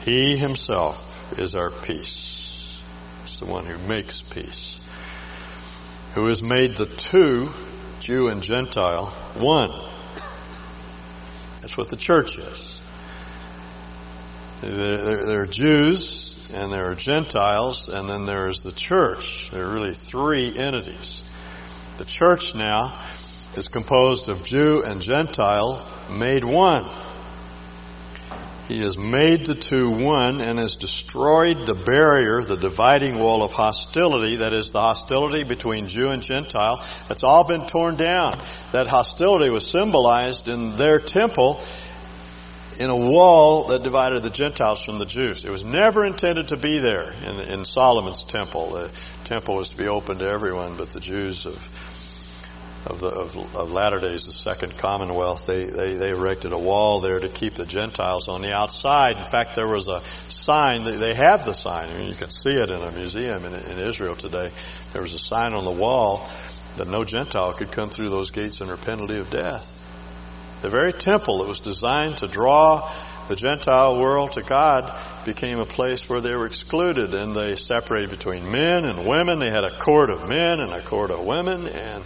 He 0.00 0.38
himself 0.38 1.38
is 1.38 1.54
our 1.54 1.70
peace 1.70 2.80
It's 3.24 3.38
the 3.38 3.44
one 3.44 3.66
who 3.66 3.76
makes 3.86 4.22
peace, 4.22 4.80
who 6.14 6.24
has 6.26 6.42
made 6.42 6.76
the 6.76 6.86
two, 6.86 7.52
Jew 8.00 8.28
and 8.28 8.42
Gentile, 8.42 9.06
one. 9.34 9.72
That's 11.60 11.76
what 11.76 11.90
the 11.90 11.96
church 11.96 12.38
is. 12.38 12.79
There 14.62 15.42
are 15.42 15.46
Jews 15.46 16.50
and 16.52 16.70
there 16.70 16.90
are 16.90 16.94
Gentiles 16.94 17.88
and 17.88 18.08
then 18.10 18.26
there 18.26 18.48
is 18.48 18.62
the 18.62 18.72
church. 18.72 19.50
There 19.50 19.64
are 19.64 19.72
really 19.72 19.94
three 19.94 20.56
entities. 20.56 21.22
The 21.96 22.04
church 22.04 22.54
now 22.54 23.02
is 23.56 23.68
composed 23.68 24.28
of 24.28 24.44
Jew 24.44 24.82
and 24.84 25.00
Gentile 25.00 25.86
made 26.10 26.44
one. 26.44 26.88
He 28.68 28.82
has 28.82 28.96
made 28.96 29.46
the 29.46 29.56
two 29.56 29.90
one 29.90 30.40
and 30.40 30.58
has 30.58 30.76
destroyed 30.76 31.66
the 31.66 31.74
barrier, 31.74 32.40
the 32.42 32.56
dividing 32.56 33.18
wall 33.18 33.42
of 33.42 33.50
hostility, 33.52 34.36
that 34.36 34.52
is 34.52 34.70
the 34.70 34.80
hostility 34.80 35.42
between 35.42 35.88
Jew 35.88 36.10
and 36.10 36.22
Gentile. 36.22 36.76
That's 37.08 37.24
all 37.24 37.42
been 37.42 37.66
torn 37.66 37.96
down. 37.96 38.38
That 38.70 38.86
hostility 38.86 39.50
was 39.50 39.68
symbolized 39.68 40.46
in 40.46 40.76
their 40.76 41.00
temple 41.00 41.64
in 42.80 42.88
a 42.88 42.96
wall 42.96 43.64
that 43.64 43.82
divided 43.82 44.22
the 44.22 44.30
Gentiles 44.30 44.82
from 44.82 44.98
the 44.98 45.04
Jews. 45.04 45.44
It 45.44 45.50
was 45.50 45.62
never 45.62 46.06
intended 46.06 46.48
to 46.48 46.56
be 46.56 46.78
there 46.78 47.12
in, 47.12 47.38
in 47.40 47.64
Solomon's 47.66 48.24
temple. 48.24 48.70
The 48.70 48.92
temple 49.24 49.56
was 49.56 49.68
to 49.68 49.76
be 49.76 49.86
open 49.86 50.18
to 50.20 50.26
everyone, 50.26 50.76
but 50.76 50.88
the 50.90 51.00
Jews 51.00 51.44
of 51.44 51.86
of 52.86 52.98
the 52.98 53.08
of, 53.08 53.36
of 53.36 53.70
latter 53.70 53.98
days, 53.98 54.24
the 54.24 54.32
Second 54.32 54.78
Commonwealth, 54.78 55.46
they, 55.46 55.64
they 55.66 55.92
they 55.92 56.10
erected 56.12 56.52
a 56.52 56.58
wall 56.58 57.00
there 57.00 57.20
to 57.20 57.28
keep 57.28 57.52
the 57.52 57.66
Gentiles 57.66 58.28
on 58.28 58.40
the 58.40 58.54
outside. 58.54 59.18
In 59.18 59.24
fact, 59.24 59.54
there 59.54 59.68
was 59.68 59.86
a 59.86 60.00
sign. 60.30 60.84
They 60.84 61.12
have 61.12 61.44
the 61.44 61.52
sign. 61.52 61.90
I 61.90 61.98
mean, 61.98 62.08
you 62.08 62.14
can 62.14 62.30
see 62.30 62.52
it 62.54 62.70
in 62.70 62.80
a 62.80 62.90
museum 62.92 63.44
in, 63.44 63.52
in 63.52 63.78
Israel 63.78 64.16
today. 64.16 64.50
There 64.94 65.02
was 65.02 65.12
a 65.12 65.18
sign 65.18 65.52
on 65.52 65.66
the 65.66 65.70
wall 65.70 66.26
that 66.78 66.88
no 66.88 67.04
Gentile 67.04 67.52
could 67.52 67.70
come 67.70 67.90
through 67.90 68.08
those 68.08 68.30
gates 68.30 68.62
under 68.62 68.78
penalty 68.78 69.18
of 69.18 69.28
death. 69.28 69.79
The 70.62 70.68
very 70.68 70.92
temple 70.92 71.38
that 71.38 71.48
was 71.48 71.60
designed 71.60 72.18
to 72.18 72.28
draw 72.28 72.92
the 73.28 73.36
Gentile 73.36 74.00
world 74.00 74.32
to 74.32 74.42
God 74.42 74.92
became 75.24 75.58
a 75.58 75.66
place 75.66 76.08
where 76.08 76.20
they 76.20 76.34
were 76.34 76.46
excluded 76.46 77.14
and 77.14 77.34
they 77.34 77.54
separated 77.54 78.10
between 78.10 78.50
men 78.50 78.84
and 78.84 79.06
women. 79.06 79.38
They 79.38 79.50
had 79.50 79.64
a 79.64 79.70
court 79.70 80.10
of 80.10 80.28
men 80.28 80.60
and 80.60 80.72
a 80.72 80.82
court 80.82 81.10
of 81.10 81.24
women 81.24 81.66
and 81.66 82.04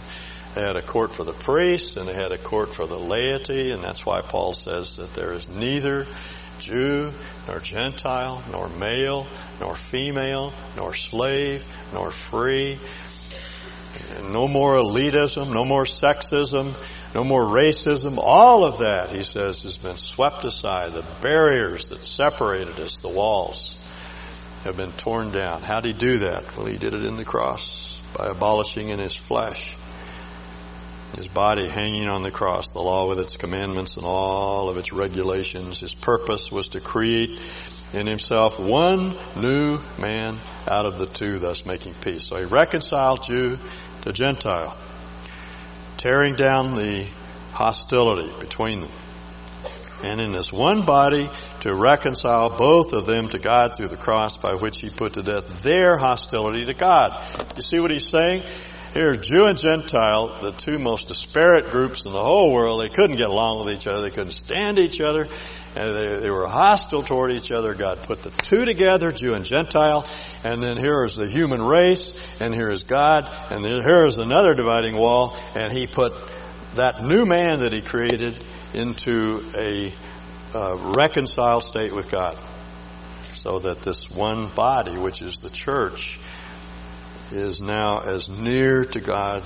they 0.55 0.61
had 0.61 0.77
a 0.77 0.81
court 0.81 1.13
for 1.13 1.25
the 1.25 1.33
priests 1.33 1.97
and 1.97 2.07
they 2.07 2.13
had 2.13 2.31
a 2.31 2.37
court 2.37 2.73
for 2.73 2.85
the 2.87 2.97
laity, 2.97 3.71
and 3.71 3.83
that's 3.83 4.05
why 4.05 4.21
Paul 4.21 4.53
says 4.53 4.95
that 4.95 5.13
there 5.13 5.33
is 5.33 5.49
neither 5.49 6.07
Jew 6.59 7.11
nor 7.47 7.59
Gentile, 7.59 8.41
nor 8.51 8.69
male, 8.69 9.27
nor 9.59 9.75
female, 9.75 10.53
nor 10.77 10.93
slave, 10.93 11.67
nor 11.93 12.09
free. 12.09 12.79
No 14.29 14.47
more 14.47 14.75
elitism, 14.75 15.53
no 15.53 15.65
more 15.65 15.83
sexism, 15.83 16.73
no 17.15 17.23
more 17.23 17.43
racism. 17.43 18.19
All 18.19 18.63
of 18.63 18.79
that, 18.79 19.09
he 19.09 19.23
says, 19.23 19.63
has 19.63 19.77
been 19.77 19.97
swept 19.97 20.45
aside. 20.45 20.93
The 20.93 21.05
barriers 21.21 21.89
that 21.89 22.01
separated 22.01 22.79
us, 22.79 22.99
the 22.99 23.09
walls, 23.09 23.81
have 24.65 24.77
been 24.77 24.91
torn 24.91 25.31
down. 25.31 25.61
How 25.61 25.79
did 25.79 25.93
he 25.93 25.97
do 25.97 26.17
that? 26.19 26.55
Well, 26.55 26.67
he 26.67 26.77
did 26.77 26.93
it 26.93 27.03
in 27.03 27.15
the 27.17 27.25
cross 27.25 27.99
by 28.17 28.27
abolishing 28.27 28.89
in 28.89 28.99
his 28.99 29.15
flesh 29.15 29.77
his 31.15 31.27
body 31.27 31.67
hanging 31.67 32.09
on 32.09 32.23
the 32.23 32.31
cross, 32.31 32.73
the 32.73 32.81
law 32.81 33.07
with 33.07 33.19
its 33.19 33.37
commandments 33.37 33.97
and 33.97 34.05
all 34.05 34.69
of 34.69 34.77
its 34.77 34.91
regulations. 34.91 35.79
His 35.79 35.93
purpose 35.93 36.51
was 36.51 36.69
to 36.69 36.81
create 36.81 37.39
in 37.93 38.07
himself 38.07 38.59
one 38.59 39.15
new 39.35 39.79
man 39.97 40.39
out 40.67 40.85
of 40.85 40.97
the 40.97 41.05
two, 41.05 41.39
thus 41.39 41.65
making 41.65 41.93
peace. 41.95 42.23
So 42.23 42.35
he 42.35 42.45
reconciled 42.45 43.23
Jew 43.23 43.57
to 44.01 44.11
Gentile, 44.11 44.77
tearing 45.97 46.35
down 46.35 46.75
the 46.75 47.07
hostility 47.51 48.31
between 48.39 48.81
them. 48.81 48.91
And 50.03 50.19
in 50.19 50.33
this 50.33 50.51
one 50.51 50.85
body 50.85 51.29
to 51.61 51.73
reconcile 51.73 52.55
both 52.57 52.93
of 52.93 53.05
them 53.05 53.29
to 53.29 53.39
God 53.39 53.75
through 53.75 53.87
the 53.87 53.97
cross 53.97 54.37
by 54.37 54.55
which 54.55 54.79
he 54.79 54.89
put 54.89 55.13
to 55.13 55.23
death 55.23 55.63
their 55.63 55.97
hostility 55.97 56.65
to 56.65 56.73
God. 56.73 57.19
You 57.55 57.61
see 57.61 57.79
what 57.79 57.91
he's 57.91 58.07
saying? 58.07 58.43
Here, 58.93 59.13
Jew 59.13 59.45
and 59.45 59.59
Gentile, 59.59 60.37
the 60.41 60.51
two 60.51 60.77
most 60.77 61.09
disparate 61.09 61.69
groups 61.69 62.05
in 62.05 62.13
the 62.13 62.21
whole 62.21 62.53
world, 62.53 62.81
they 62.81 62.89
couldn't 62.89 63.17
get 63.17 63.29
along 63.29 63.65
with 63.65 63.73
each 63.73 63.87
other. 63.87 64.01
They 64.01 64.11
couldn't 64.11 64.31
stand 64.31 64.79
each 64.79 65.01
other. 65.01 65.27
And 65.75 65.95
they, 65.95 66.19
they 66.19 66.29
were 66.29 66.47
hostile 66.47 67.03
toward 67.03 67.31
each 67.31 67.51
other. 67.51 67.73
God 67.73 68.01
put 68.03 68.23
the 68.23 68.29
two 68.29 68.65
together, 68.65 69.11
Jew 69.11 69.33
and 69.33 69.45
Gentile, 69.45 70.07
and 70.43 70.63
then 70.63 70.77
here 70.77 71.03
is 71.03 71.15
the 71.15 71.27
human 71.27 71.61
race, 71.61 72.41
and 72.41 72.53
here 72.53 72.69
is 72.69 72.83
God, 72.83 73.33
and 73.51 73.65
here 73.65 74.05
is 74.05 74.17
another 74.17 74.53
dividing 74.53 74.95
wall, 74.95 75.37
and 75.55 75.71
He 75.71 75.87
put 75.87 76.13
that 76.75 77.03
new 77.03 77.25
man 77.25 77.59
that 77.59 77.73
He 77.73 77.81
created 77.81 78.41
into 78.73 79.43
a 79.57 79.93
uh, 80.53 80.93
reconciled 80.95 81.63
state 81.63 81.93
with 81.93 82.09
God. 82.09 82.37
So 83.33 83.59
that 83.59 83.81
this 83.81 84.09
one 84.09 84.47
body, 84.47 84.97
which 84.97 85.21
is 85.21 85.37
the 85.37 85.49
church, 85.49 86.19
is 87.31 87.61
now 87.61 87.99
as 87.99 88.29
near 88.29 88.85
to 88.85 89.01
God 89.01 89.43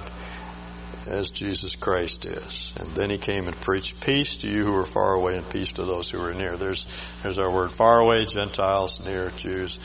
as 1.07 1.31
Jesus 1.31 1.75
Christ 1.75 2.25
is. 2.25 2.73
And 2.79 2.89
then 2.95 3.09
he 3.09 3.17
came 3.17 3.47
and 3.47 3.59
preached 3.59 4.01
peace 4.01 4.37
to 4.37 4.47
you 4.47 4.63
who 4.63 4.75
are 4.75 4.85
far 4.85 5.13
away 5.13 5.37
and 5.37 5.49
peace 5.49 5.73
to 5.73 5.83
those 5.83 6.09
who 6.09 6.21
are 6.21 6.33
near. 6.33 6.57
There's, 6.57 6.85
there's 7.23 7.39
our 7.39 7.51
word 7.51 7.71
far 7.71 7.99
away, 7.99 8.25
Gentiles, 8.25 9.03
near, 9.05 9.31
Jews. 9.31 9.79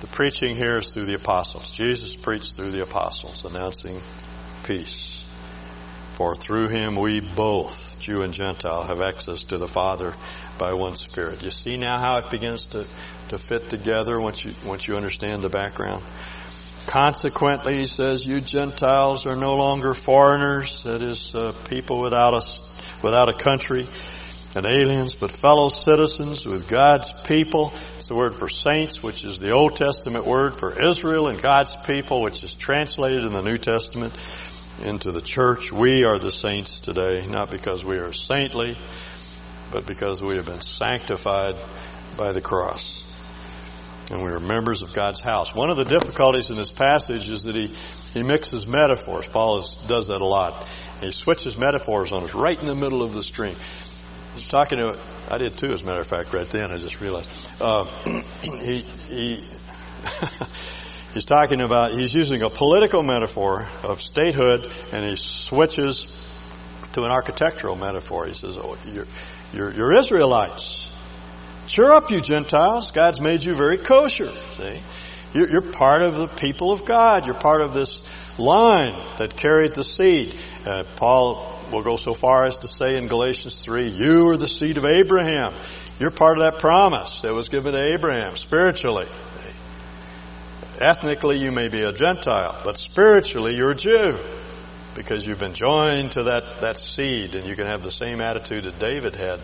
The 0.00 0.06
preaching 0.06 0.54
here 0.54 0.78
is 0.78 0.94
through 0.94 1.06
the 1.06 1.14
apostles. 1.14 1.70
Jesus 1.70 2.14
preached 2.14 2.56
through 2.56 2.70
the 2.70 2.82
apostles, 2.82 3.44
announcing 3.44 4.00
peace. 4.64 5.24
For 6.14 6.34
through 6.34 6.68
him 6.68 6.96
we 6.96 7.20
both, 7.20 7.98
Jew 8.00 8.22
and 8.22 8.34
Gentile, 8.34 8.82
have 8.82 9.00
access 9.00 9.44
to 9.44 9.58
the 9.58 9.68
Father 9.68 10.12
by 10.58 10.72
one 10.72 10.96
Spirit. 10.96 11.42
You 11.42 11.50
see 11.50 11.76
now 11.76 11.98
how 11.98 12.18
it 12.18 12.30
begins 12.30 12.68
to, 12.68 12.86
to 13.28 13.38
fit 13.38 13.70
together 13.70 14.20
once 14.20 14.44
you, 14.44 14.52
once 14.66 14.88
you 14.88 14.96
understand 14.96 15.42
the 15.42 15.48
background? 15.48 16.02
Consequently, 16.88 17.76
he 17.76 17.86
says, 17.86 18.26
you 18.26 18.40
Gentiles 18.40 19.26
are 19.26 19.36
no 19.36 19.58
longer 19.58 19.92
foreigners, 19.92 20.84
that 20.84 21.02
is, 21.02 21.34
uh, 21.34 21.52
people 21.68 22.00
without 22.00 22.32
a, 22.32 22.40
without 23.02 23.28
a 23.28 23.34
country, 23.34 23.86
and 24.56 24.64
aliens, 24.64 25.14
but 25.14 25.30
fellow 25.30 25.68
citizens 25.68 26.46
with 26.46 26.66
God's 26.66 27.12
people. 27.24 27.74
It's 27.98 28.08
the 28.08 28.14
word 28.14 28.34
for 28.34 28.48
saints, 28.48 29.02
which 29.02 29.22
is 29.26 29.38
the 29.38 29.50
Old 29.50 29.76
Testament 29.76 30.26
word 30.26 30.56
for 30.56 30.82
Israel 30.82 31.28
and 31.28 31.42
God's 31.42 31.76
people, 31.76 32.22
which 32.22 32.42
is 32.42 32.54
translated 32.54 33.22
in 33.26 33.34
the 33.34 33.42
New 33.42 33.58
Testament 33.58 34.14
into 34.82 35.12
the 35.12 35.20
church. 35.20 35.70
We 35.70 36.04
are 36.04 36.18
the 36.18 36.30
saints 36.30 36.80
today, 36.80 37.26
not 37.28 37.50
because 37.50 37.84
we 37.84 37.98
are 37.98 38.14
saintly, 38.14 38.78
but 39.70 39.84
because 39.84 40.22
we 40.22 40.36
have 40.36 40.46
been 40.46 40.62
sanctified 40.62 41.56
by 42.16 42.32
the 42.32 42.40
cross 42.40 43.07
and 44.10 44.22
we 44.22 44.30
are 44.30 44.40
members 44.40 44.82
of 44.82 44.92
God's 44.92 45.20
house. 45.20 45.54
One 45.54 45.70
of 45.70 45.76
the 45.76 45.84
difficulties 45.84 46.50
in 46.50 46.56
this 46.56 46.70
passage 46.70 47.28
is 47.28 47.44
that 47.44 47.54
he, 47.54 47.66
he 48.18 48.22
mixes 48.22 48.66
metaphors. 48.66 49.28
Paul 49.28 49.60
is, 49.60 49.76
does 49.86 50.08
that 50.08 50.20
a 50.20 50.26
lot. 50.26 50.68
He 51.00 51.10
switches 51.12 51.58
metaphors 51.58 52.12
on 52.12 52.24
us 52.24 52.34
right 52.34 52.58
in 52.58 52.66
the 52.66 52.74
middle 52.74 53.02
of 53.02 53.14
the 53.14 53.22
stream. 53.22 53.56
He's 54.34 54.48
talking 54.48 54.78
to, 54.78 54.98
I 55.30 55.38
did 55.38 55.58
too, 55.58 55.72
as 55.72 55.82
a 55.82 55.84
matter 55.84 56.00
of 56.00 56.06
fact, 56.06 56.32
right 56.32 56.48
then, 56.48 56.72
I 56.72 56.78
just 56.78 57.00
realized. 57.00 57.50
Uh, 57.60 57.84
he, 58.42 58.80
he, 58.80 59.36
he's 61.14 61.24
talking 61.24 61.60
about, 61.60 61.92
he's 61.92 62.14
using 62.14 62.42
a 62.42 62.50
political 62.50 63.02
metaphor 63.02 63.68
of 63.82 64.00
statehood 64.00 64.70
and 64.92 65.04
he 65.04 65.16
switches 65.16 66.06
to 66.92 67.04
an 67.04 67.10
architectural 67.10 67.76
metaphor. 67.76 68.26
He 68.26 68.32
says, 68.32 68.56
oh, 68.58 68.78
you're, 68.86 69.06
you're, 69.52 69.72
you're 69.72 69.92
Israelites. 69.98 70.87
Cheer 71.68 71.92
up, 71.92 72.10
you 72.10 72.22
Gentiles. 72.22 72.92
God's 72.92 73.20
made 73.20 73.42
you 73.42 73.54
very 73.54 73.76
kosher. 73.76 74.32
See? 74.56 74.80
You're, 75.34 75.60
part 75.60 76.00
of 76.00 76.16
the 76.16 76.26
people 76.26 76.72
of 76.72 76.86
God. 76.86 77.26
You're 77.26 77.34
part 77.34 77.60
of 77.60 77.74
this 77.74 78.02
line 78.38 78.94
that 79.18 79.36
carried 79.36 79.74
the 79.74 79.84
seed. 79.84 80.34
Uh, 80.64 80.84
Paul 80.96 81.60
will 81.70 81.82
go 81.82 81.96
so 81.96 82.14
far 82.14 82.46
as 82.46 82.58
to 82.58 82.68
say 82.68 82.96
in 82.96 83.08
Galatians 83.08 83.62
3, 83.62 83.88
you 83.88 84.30
are 84.30 84.38
the 84.38 84.48
seed 84.48 84.78
of 84.78 84.86
Abraham. 84.86 85.52
You're 86.00 86.10
part 86.10 86.38
of 86.38 86.44
that 86.44 86.60
promise 86.60 87.20
that 87.20 87.34
was 87.34 87.50
given 87.50 87.74
to 87.74 87.80
Abraham 87.80 88.38
spiritually. 88.38 89.06
Ethnically, 90.80 91.38
you 91.38 91.52
may 91.52 91.68
be 91.68 91.82
a 91.82 91.92
Gentile, 91.92 92.58
but 92.64 92.78
spiritually, 92.78 93.56
you're 93.56 93.72
a 93.72 93.76
Jew 93.76 94.16
because 94.94 95.26
you've 95.26 95.40
been 95.40 95.54
joined 95.54 96.12
to 96.12 96.24
that, 96.24 96.60
that 96.60 96.78
seed 96.78 97.34
and 97.34 97.46
you 97.46 97.54
can 97.54 97.66
have 97.66 97.82
the 97.82 97.92
same 97.92 98.20
attitude 98.20 98.64
that 98.64 98.78
David 98.78 99.14
had 99.14 99.40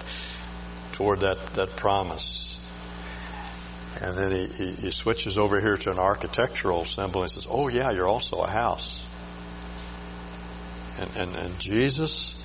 toward 0.95 1.20
that, 1.20 1.45
that 1.55 1.74
promise. 1.76 2.64
And 4.01 4.16
then 4.16 4.30
he, 4.30 4.47
he, 4.47 4.72
he 4.74 4.90
switches 4.90 5.36
over 5.36 5.61
here 5.61 5.76
to 5.76 5.90
an 5.90 5.99
architectural 5.99 6.84
symbol 6.84 7.22
and 7.22 7.30
says, 7.30 7.49
oh 7.51 7.66
yeah, 7.68 7.90
you're 7.90 8.09
also 8.09 8.38
a 8.38 8.49
house. 8.49 9.05
And, 10.99 11.11
and, 11.16 11.36
and 11.36 11.59
Jesus 11.59 12.40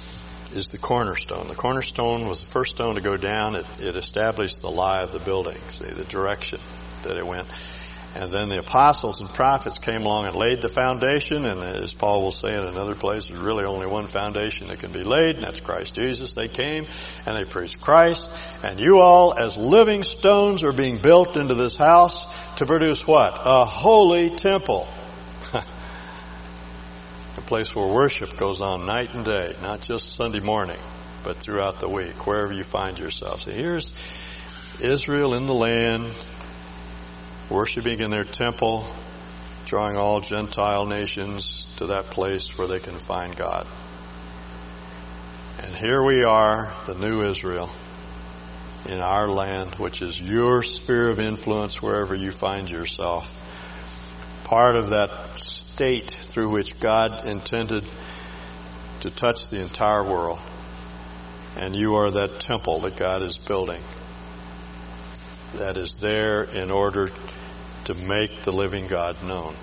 is 0.51 0.69
the 0.71 0.79
cornerstone. 0.79 1.47
The 1.47 1.55
cornerstone 1.55 2.27
was 2.27 2.43
the 2.43 2.49
first 2.49 2.75
stone 2.75 2.95
to 2.95 3.01
go 3.01 3.17
down. 3.17 3.55
It, 3.55 3.65
it 3.79 3.95
established 3.95 4.61
the 4.61 4.71
lie 4.71 5.03
of 5.03 5.11
the 5.11 5.19
building, 5.19 5.57
see, 5.69 5.85
the 5.85 6.05
direction 6.05 6.59
that 7.03 7.17
it 7.17 7.25
went. 7.25 7.47
And 8.15 8.31
then 8.31 8.49
the 8.49 8.57
apostles 8.57 9.21
and 9.21 9.29
prophets 9.29 9.77
came 9.77 10.01
along 10.01 10.25
and 10.25 10.35
laid 10.35 10.61
the 10.61 10.69
foundation. 10.69 11.45
And 11.45 11.61
as 11.61 11.93
Paul 11.93 12.23
will 12.23 12.31
say 12.31 12.55
in 12.55 12.61
another 12.61 12.95
place, 12.95 13.29
there's 13.29 13.39
really 13.39 13.65
only 13.65 13.85
one 13.85 14.07
foundation 14.07 14.67
that 14.69 14.79
can 14.79 14.91
be 14.91 15.03
laid, 15.03 15.35
and 15.35 15.43
that's 15.43 15.59
Christ 15.59 15.93
Jesus. 15.93 16.33
They 16.33 16.47
came 16.47 16.87
and 17.27 17.37
they 17.37 17.45
preached 17.45 17.79
Christ. 17.81 18.29
And 18.63 18.79
you 18.79 18.99
all, 18.99 19.37
as 19.37 19.57
living 19.57 20.01
stones, 20.01 20.63
are 20.63 20.73
being 20.73 20.97
built 20.97 21.37
into 21.37 21.53
this 21.53 21.75
house 21.77 22.25
to 22.55 22.65
produce 22.65 23.05
what? 23.05 23.33
A 23.45 23.63
holy 23.63 24.31
temple. 24.31 24.87
a 25.53 27.41
place 27.41 27.75
where 27.75 27.87
worship 27.87 28.37
goes 28.37 28.59
on 28.59 28.87
night 28.87 29.13
and 29.13 29.23
day, 29.23 29.55
not 29.61 29.81
just 29.81 30.15
Sunday 30.15 30.39
morning, 30.39 30.79
but 31.23 31.37
throughout 31.37 31.79
the 31.79 31.87
week, 31.87 32.25
wherever 32.25 32.51
you 32.51 32.63
find 32.63 32.97
yourself. 32.97 33.43
So 33.43 33.51
here's 33.51 33.93
Israel 34.81 35.35
in 35.35 35.45
the 35.45 35.53
land, 35.53 36.11
worshiping 37.49 37.99
in 37.99 38.11
their 38.11 38.23
temple, 38.23 38.87
drawing 39.65 39.97
all 39.97 40.21
Gentile 40.21 40.85
nations 40.85 41.65
to 41.77 41.87
that 41.87 42.05
place 42.07 42.57
where 42.57 42.67
they 42.67 42.79
can 42.79 42.97
find 42.97 43.35
God. 43.35 43.65
And 45.61 45.75
here 45.75 46.03
we 46.03 46.23
are, 46.23 46.73
the 46.87 46.95
new 46.95 47.23
Israel, 47.23 47.69
in 48.87 49.01
our 49.01 49.27
land, 49.27 49.75
which 49.75 50.01
is 50.01 50.21
your 50.21 50.63
sphere 50.63 51.09
of 51.09 51.19
influence 51.19 51.81
wherever 51.81 52.15
you 52.15 52.31
find 52.31 52.69
yourself. 52.69 53.35
Part 54.45 54.75
of 54.75 54.89
that 54.89 55.39
state 55.39 56.11
through 56.11 56.51
which 56.51 56.79
God 56.79 57.25
intended 57.25 57.83
to 59.01 59.09
touch 59.09 59.49
the 59.49 59.61
entire 59.61 60.03
world. 60.03 60.39
And 61.57 61.75
you 61.75 61.95
are 61.95 62.09
that 62.11 62.39
temple 62.39 62.79
that 62.81 62.95
God 62.95 63.21
is 63.21 63.37
building 63.37 63.81
that 65.55 65.77
is 65.77 65.97
there 65.97 66.43
in 66.43 66.71
order 66.71 67.09
to 67.85 67.93
make 67.95 68.43
the 68.43 68.51
living 68.51 68.87
God 68.87 69.21
known 69.23 69.55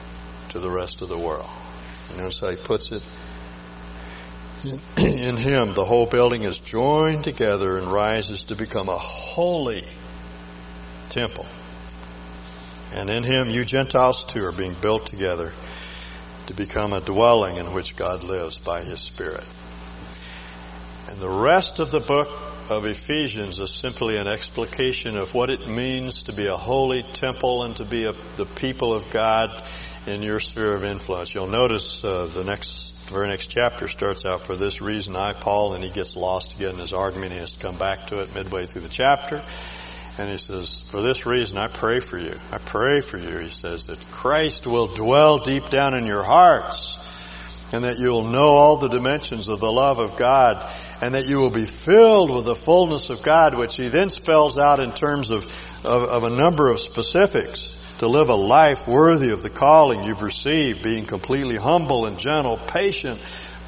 to 0.51 0.59
the 0.59 0.71
rest 0.71 1.03
of 1.03 1.09
the 1.09 1.19
world. 1.19 1.49
You 2.11 2.19
notice 2.19 2.41
how 2.41 2.51
he 2.51 2.57
puts 2.57 2.93
it? 2.93 3.03
In 4.97 5.37
him, 5.37 5.75
the 5.75 5.85
whole 5.85 6.07
building 6.07 6.43
is 6.43 6.59
joined 6.59 7.25
together 7.25 7.79
and 7.79 7.93
rises 7.93 8.45
to 8.45 8.57
become 8.57 8.89
a 8.89 8.99
holy 8.99 9.85
temple. 11.09 11.47
And 12.93 13.11
in 13.11 13.25
him, 13.25 13.51
you 13.51 13.65
Gentiles 13.65 14.25
too 14.25 14.45
are 14.45 14.53
being 14.53 14.75
built 14.75 15.07
together 15.07 15.53
to 16.47 16.55
become 16.55 16.93
a 16.93 17.01
dwelling 17.01 17.57
in 17.57 17.73
which 17.73 17.97
God 17.97 18.23
lives 18.23 18.59
by 18.59 18.83
his 18.83 19.01
Spirit. 19.01 19.45
And 21.09 21.21
the 21.21 21.29
rest 21.29 21.79
of 21.79 21.91
the 21.91 22.01
book 22.01 22.31
of 22.71 22.85
Ephesians 22.85 23.61
is 23.61 23.71
simply 23.71 24.17
an 24.17 24.27
explication 24.27 25.17
of 25.17 25.35
what 25.35 25.51
it 25.51 25.69
means 25.69 26.25
to 26.25 26.33
be 26.33 26.47
a 26.47 26.57
holy 26.57 27.03
temple 27.03 27.63
and 27.63 27.77
to 27.77 27.85
be 27.85 28.05
a, 28.05 28.13
the 28.37 28.47
people 28.47 28.93
of 28.93 29.11
God 29.11 29.63
in 30.07 30.23
your 30.23 30.41
sphere 30.41 30.75
of 30.75 30.85
influence. 30.85 31.35
You'll 31.35 31.47
notice 31.47 32.05
uh, 32.05 32.27
the 32.27 32.45
next 32.45 32.95
very 33.09 33.29
next 33.29 33.47
chapter 33.47 33.87
starts 33.87 34.27
out 34.27 34.43
for 34.43 34.57
this 34.57 34.81
reason 34.83 35.15
I 35.15 35.33
Paul 35.33 35.75
and 35.75 35.85
he 35.85 35.91
gets 35.91 36.17
lost 36.17 36.57
again 36.57 36.75
in 36.75 36.81
his 36.81 36.93
argument. 36.93 37.33
He 37.33 37.39
has 37.39 37.53
to 37.53 37.61
come 37.61 37.77
back 37.77 38.09
to 38.09 38.21
it 38.21 38.35
midway 38.35 38.65
through 38.65 38.83
the 38.83 38.89
chapter. 38.89 39.41
And 40.19 40.31
he 40.31 40.39
says, 40.39 40.83
for 40.83 41.03
this 41.03 41.25
reason 41.25 41.59
I 41.59 41.69
pray 41.69 42.01
for 42.01 42.19
you. 42.19 42.35
I 42.51 42.59
pray 42.59 43.01
for 43.01 43.19
you, 43.19 43.39
he 43.39 43.49
says, 43.49 43.87
that 43.87 44.05
Christ 44.11 44.67
will 44.67 44.89
dwell 44.89 45.39
deep 45.39 45.69
down 45.69 45.97
in 45.97 46.07
your 46.07 46.25
hearts 46.25 46.99
and 47.73 47.85
that 47.85 47.99
you'll 47.99 48.25
know 48.25 48.57
all 48.57 48.77
the 48.77 48.89
dimensions 48.89 49.49
of 49.49 49.61
the 49.61 49.73
love 49.73 49.99
of 49.99 50.17
God 50.17 50.73
and 51.01 51.15
that 51.15 51.27
you 51.27 51.39
will 51.39 51.51
be 51.51 51.67
filled 51.67 52.31
with 52.31 52.45
the 52.45 52.55
fullness 52.55 53.11
of 53.11 53.23
God, 53.23 53.57
which 53.57 53.77
he 53.77 53.89
then 53.89 54.09
spells 54.09 54.59
out 54.59 54.79
in 54.79 54.93
terms 54.93 55.31
of, 55.31 55.45
of, 55.85 56.03
of 56.05 56.25
a 56.25 56.31
number 56.31 56.71
of 56.71 56.81
specifics 56.81 57.83
to 57.99 58.07
live 58.07 58.29
a 58.29 58.35
life 58.35 58.87
worthy 58.87 59.33
of 59.33 59.43
the 59.43 59.51
calling 59.51 60.05
you've 60.05 60.23
received, 60.23 60.83
being 60.83 61.07
completely 61.07 61.57
humble 61.57 62.07
and 62.07 62.19
gentle, 62.19 62.57
patient, 62.57 63.21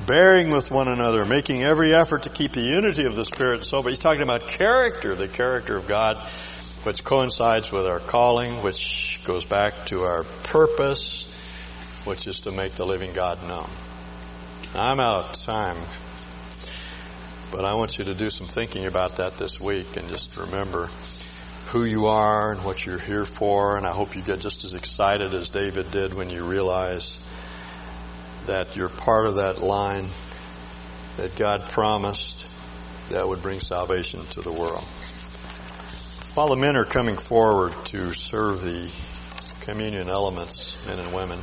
bearing 0.07 0.51
with 0.51 0.70
one 0.70 0.88
another, 0.88 1.24
making 1.24 1.64
every 1.64 1.94
effort 1.94 2.24
to 2.24 2.30
keep 2.30 2.53
the 2.53 2.61
unity 2.61 3.05
of 3.05 3.16
the 3.16 3.24
Spirit 3.24 3.64
so, 3.64 3.82
but 3.82 3.88
he's 3.88 3.99
talking 3.99 4.22
about 4.22 4.46
character, 4.46 5.14
the 5.14 5.28
character 5.28 5.76
of 5.76 5.88
God, 5.88 6.18
which 6.84 7.03
coincides 7.05 7.72
with 7.72 7.86
our 7.86 8.01
calling, 8.01 8.62
which 8.62 9.20
goes 9.24 9.44
back 9.44 9.86
to 9.86 10.03
our 10.03 10.24
purpose, 10.44 11.24
which 12.05 12.26
is 12.26 12.40
to 12.40 12.53
make 12.53 12.74
the 12.74 12.86
living 12.86 13.12
God 13.12 13.42
known. 13.46 13.68
I'm 14.74 15.00
out 15.00 15.30
of 15.30 15.32
time. 15.32 15.76
But 17.50 17.64
I 17.64 17.74
want 17.74 17.98
you 17.98 18.04
to 18.04 18.14
do 18.14 18.28
some 18.28 18.46
thinking 18.46 18.86
about 18.86 19.16
that 19.16 19.38
this 19.38 19.58
week 19.58 19.96
and 19.96 20.08
just 20.08 20.36
remember 20.36 20.90
who 21.68 21.84
you 21.84 22.06
are 22.06 22.52
and 22.52 22.64
what 22.64 22.84
you're 22.84 22.98
here 22.98 23.24
for. 23.24 23.78
And 23.78 23.86
I 23.86 23.92
hope 23.92 24.14
you 24.14 24.22
get 24.22 24.40
just 24.40 24.64
as 24.64 24.74
excited 24.74 25.32
as 25.32 25.48
David 25.48 25.90
did 25.90 26.14
when 26.14 26.28
you 26.28 26.44
realize 26.44 27.18
that 28.46 28.76
you're 28.76 28.88
part 28.88 29.26
of 29.26 29.36
that 29.36 29.62
line 29.62 30.08
that 31.16 31.34
God 31.36 31.68
promised 31.70 32.50
that 33.08 33.26
would 33.26 33.42
bring 33.42 33.60
salvation 33.60 34.20
to 34.30 34.40
the 34.40 34.52
world. 34.52 34.84
While 36.34 36.48
the 36.48 36.56
men 36.56 36.76
are 36.76 36.84
coming 36.84 37.16
forward 37.16 37.72
to 37.86 38.12
serve 38.12 38.62
the 38.62 38.92
communion 39.60 40.08
elements, 40.08 40.76
men 40.86 40.98
and 40.98 41.12
women, 41.14 41.40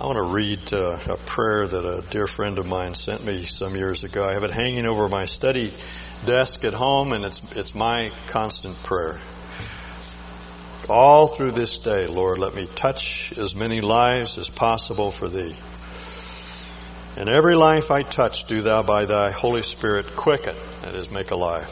I 0.00 0.06
want 0.06 0.16
to 0.16 0.22
read 0.22 0.72
uh, 0.72 0.96
a 1.08 1.16
prayer 1.16 1.66
that 1.66 1.84
a 1.84 2.02
dear 2.08 2.28
friend 2.28 2.56
of 2.58 2.66
mine 2.68 2.94
sent 2.94 3.24
me 3.24 3.42
some 3.42 3.74
years 3.74 4.04
ago. 4.04 4.24
I 4.24 4.34
have 4.34 4.44
it 4.44 4.52
hanging 4.52 4.86
over 4.86 5.08
my 5.08 5.24
study 5.24 5.72
desk 6.24 6.64
at 6.64 6.72
home 6.72 7.12
and 7.12 7.24
it's, 7.24 7.42
it's 7.56 7.74
my 7.74 8.12
constant 8.28 8.80
prayer. 8.84 9.16
All 10.88 11.26
through 11.26 11.50
this 11.50 11.78
day, 11.78 12.06
Lord, 12.06 12.38
let 12.38 12.54
me 12.54 12.68
touch 12.76 13.36
as 13.36 13.56
many 13.56 13.80
lives 13.80 14.38
as 14.38 14.48
possible 14.48 15.10
for 15.10 15.28
thee. 15.28 15.56
And 17.16 17.28
every 17.28 17.56
life 17.56 17.90
I 17.90 18.04
touch, 18.04 18.44
do 18.44 18.60
thou 18.60 18.84
by 18.84 19.04
thy 19.04 19.32
Holy 19.32 19.62
Spirit 19.62 20.14
quicken, 20.14 20.54
that 20.82 20.94
is, 20.94 21.10
make 21.10 21.32
alive. 21.32 21.68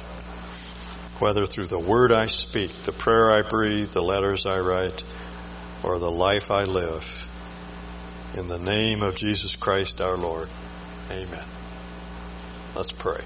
Whether 1.21 1.47
through 1.47 1.67
the 1.67 1.79
word 1.79 2.11
I 2.11 2.27
speak, 2.27 2.73
the 2.83 2.93
prayer 2.93 3.31
I 3.31 3.43
breathe, 3.43 3.91
the 3.91 4.03
letters 4.03 4.47
I 4.47 4.59
write, 4.59 5.05
or 5.85 6.01
the 6.01 6.11
life 6.11 6.51
I 6.51 6.65
live. 6.65 7.26
In 8.35 8.49
the 8.49 8.59
name 8.59 9.03
of 9.03 9.15
Jesus 9.15 9.57
Christ 9.57 10.01
our 10.01 10.17
Lord. 10.17 10.49
Amen. 11.11 11.45
Let's 12.75 12.93
pray. 12.93 13.21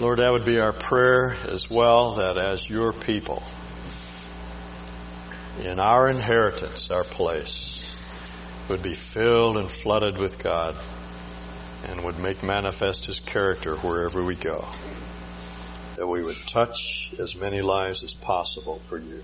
Lord, 0.00 0.18
that 0.18 0.32
would 0.32 0.44
be 0.44 0.60
our 0.60 0.72
prayer 0.72 1.36
as 1.46 1.70
well, 1.70 2.12
that 2.12 2.38
as 2.38 2.68
your 2.68 2.92
people, 2.92 3.42
in 5.62 5.78
our 5.78 6.08
inheritance, 6.08 6.90
our 6.90 7.04
place, 7.04 7.96
would 8.68 8.82
be 8.82 8.94
filled 8.94 9.56
and 9.56 9.70
flooded 9.70 10.16
with 10.16 10.42
God 10.42 10.74
and 11.86 12.02
would 12.04 12.18
make 12.18 12.42
manifest 12.42 13.04
His 13.04 13.20
character 13.20 13.76
wherever 13.76 14.22
we 14.22 14.36
go. 14.36 14.64
That 15.96 16.06
we 16.06 16.22
would 16.22 16.38
touch 16.46 17.12
as 17.18 17.36
many 17.36 17.60
lives 17.60 18.02
as 18.02 18.14
possible 18.14 18.76
for 18.76 18.98
you 18.98 19.22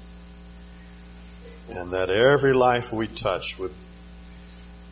and 1.70 1.92
that 1.92 2.10
every 2.10 2.52
life 2.52 2.92
we 2.92 3.06
touch 3.06 3.58
would, 3.58 3.72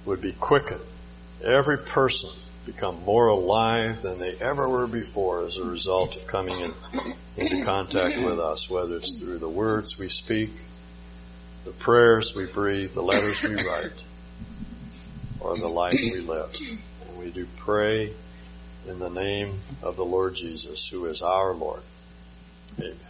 would 0.05 0.21
be 0.21 0.33
quickened. 0.33 0.81
Every 1.45 1.79
person 1.79 2.31
become 2.67 3.03
more 3.05 3.29
alive 3.29 4.03
than 4.03 4.19
they 4.19 4.35
ever 4.37 4.69
were 4.69 4.87
before 4.87 5.47
as 5.47 5.57
a 5.57 5.65
result 5.65 6.17
of 6.17 6.27
coming 6.27 6.61
in, 6.61 6.75
into 7.37 7.65
contact 7.65 8.19
with 8.19 8.39
us, 8.39 8.69
whether 8.69 8.97
it's 8.97 9.21
through 9.21 9.39
the 9.39 9.49
words 9.49 9.99
we 9.99 10.09
speak, 10.09 10.51
the 11.65 11.71
prayers 11.71 12.35
we 12.35 12.47
breathe, 12.47 12.93
the 12.93 13.03
letters 13.03 13.43
we 13.43 13.55
write, 13.55 13.93
or 15.41 15.57
the 15.57 15.69
life 15.69 15.95
we 15.95 16.21
live. 16.21 16.51
And 16.61 17.19
we 17.19 17.31
do 17.31 17.47
pray 17.57 18.13
in 18.87 18.99
the 18.99 19.11
name 19.11 19.55
of 19.83 19.97
the 19.97 20.05
Lord 20.05 20.35
Jesus, 20.35 20.89
who 20.89 21.07
is 21.07 21.23
our 21.23 21.55
Lord. 21.55 21.83
Amen. 22.79 23.08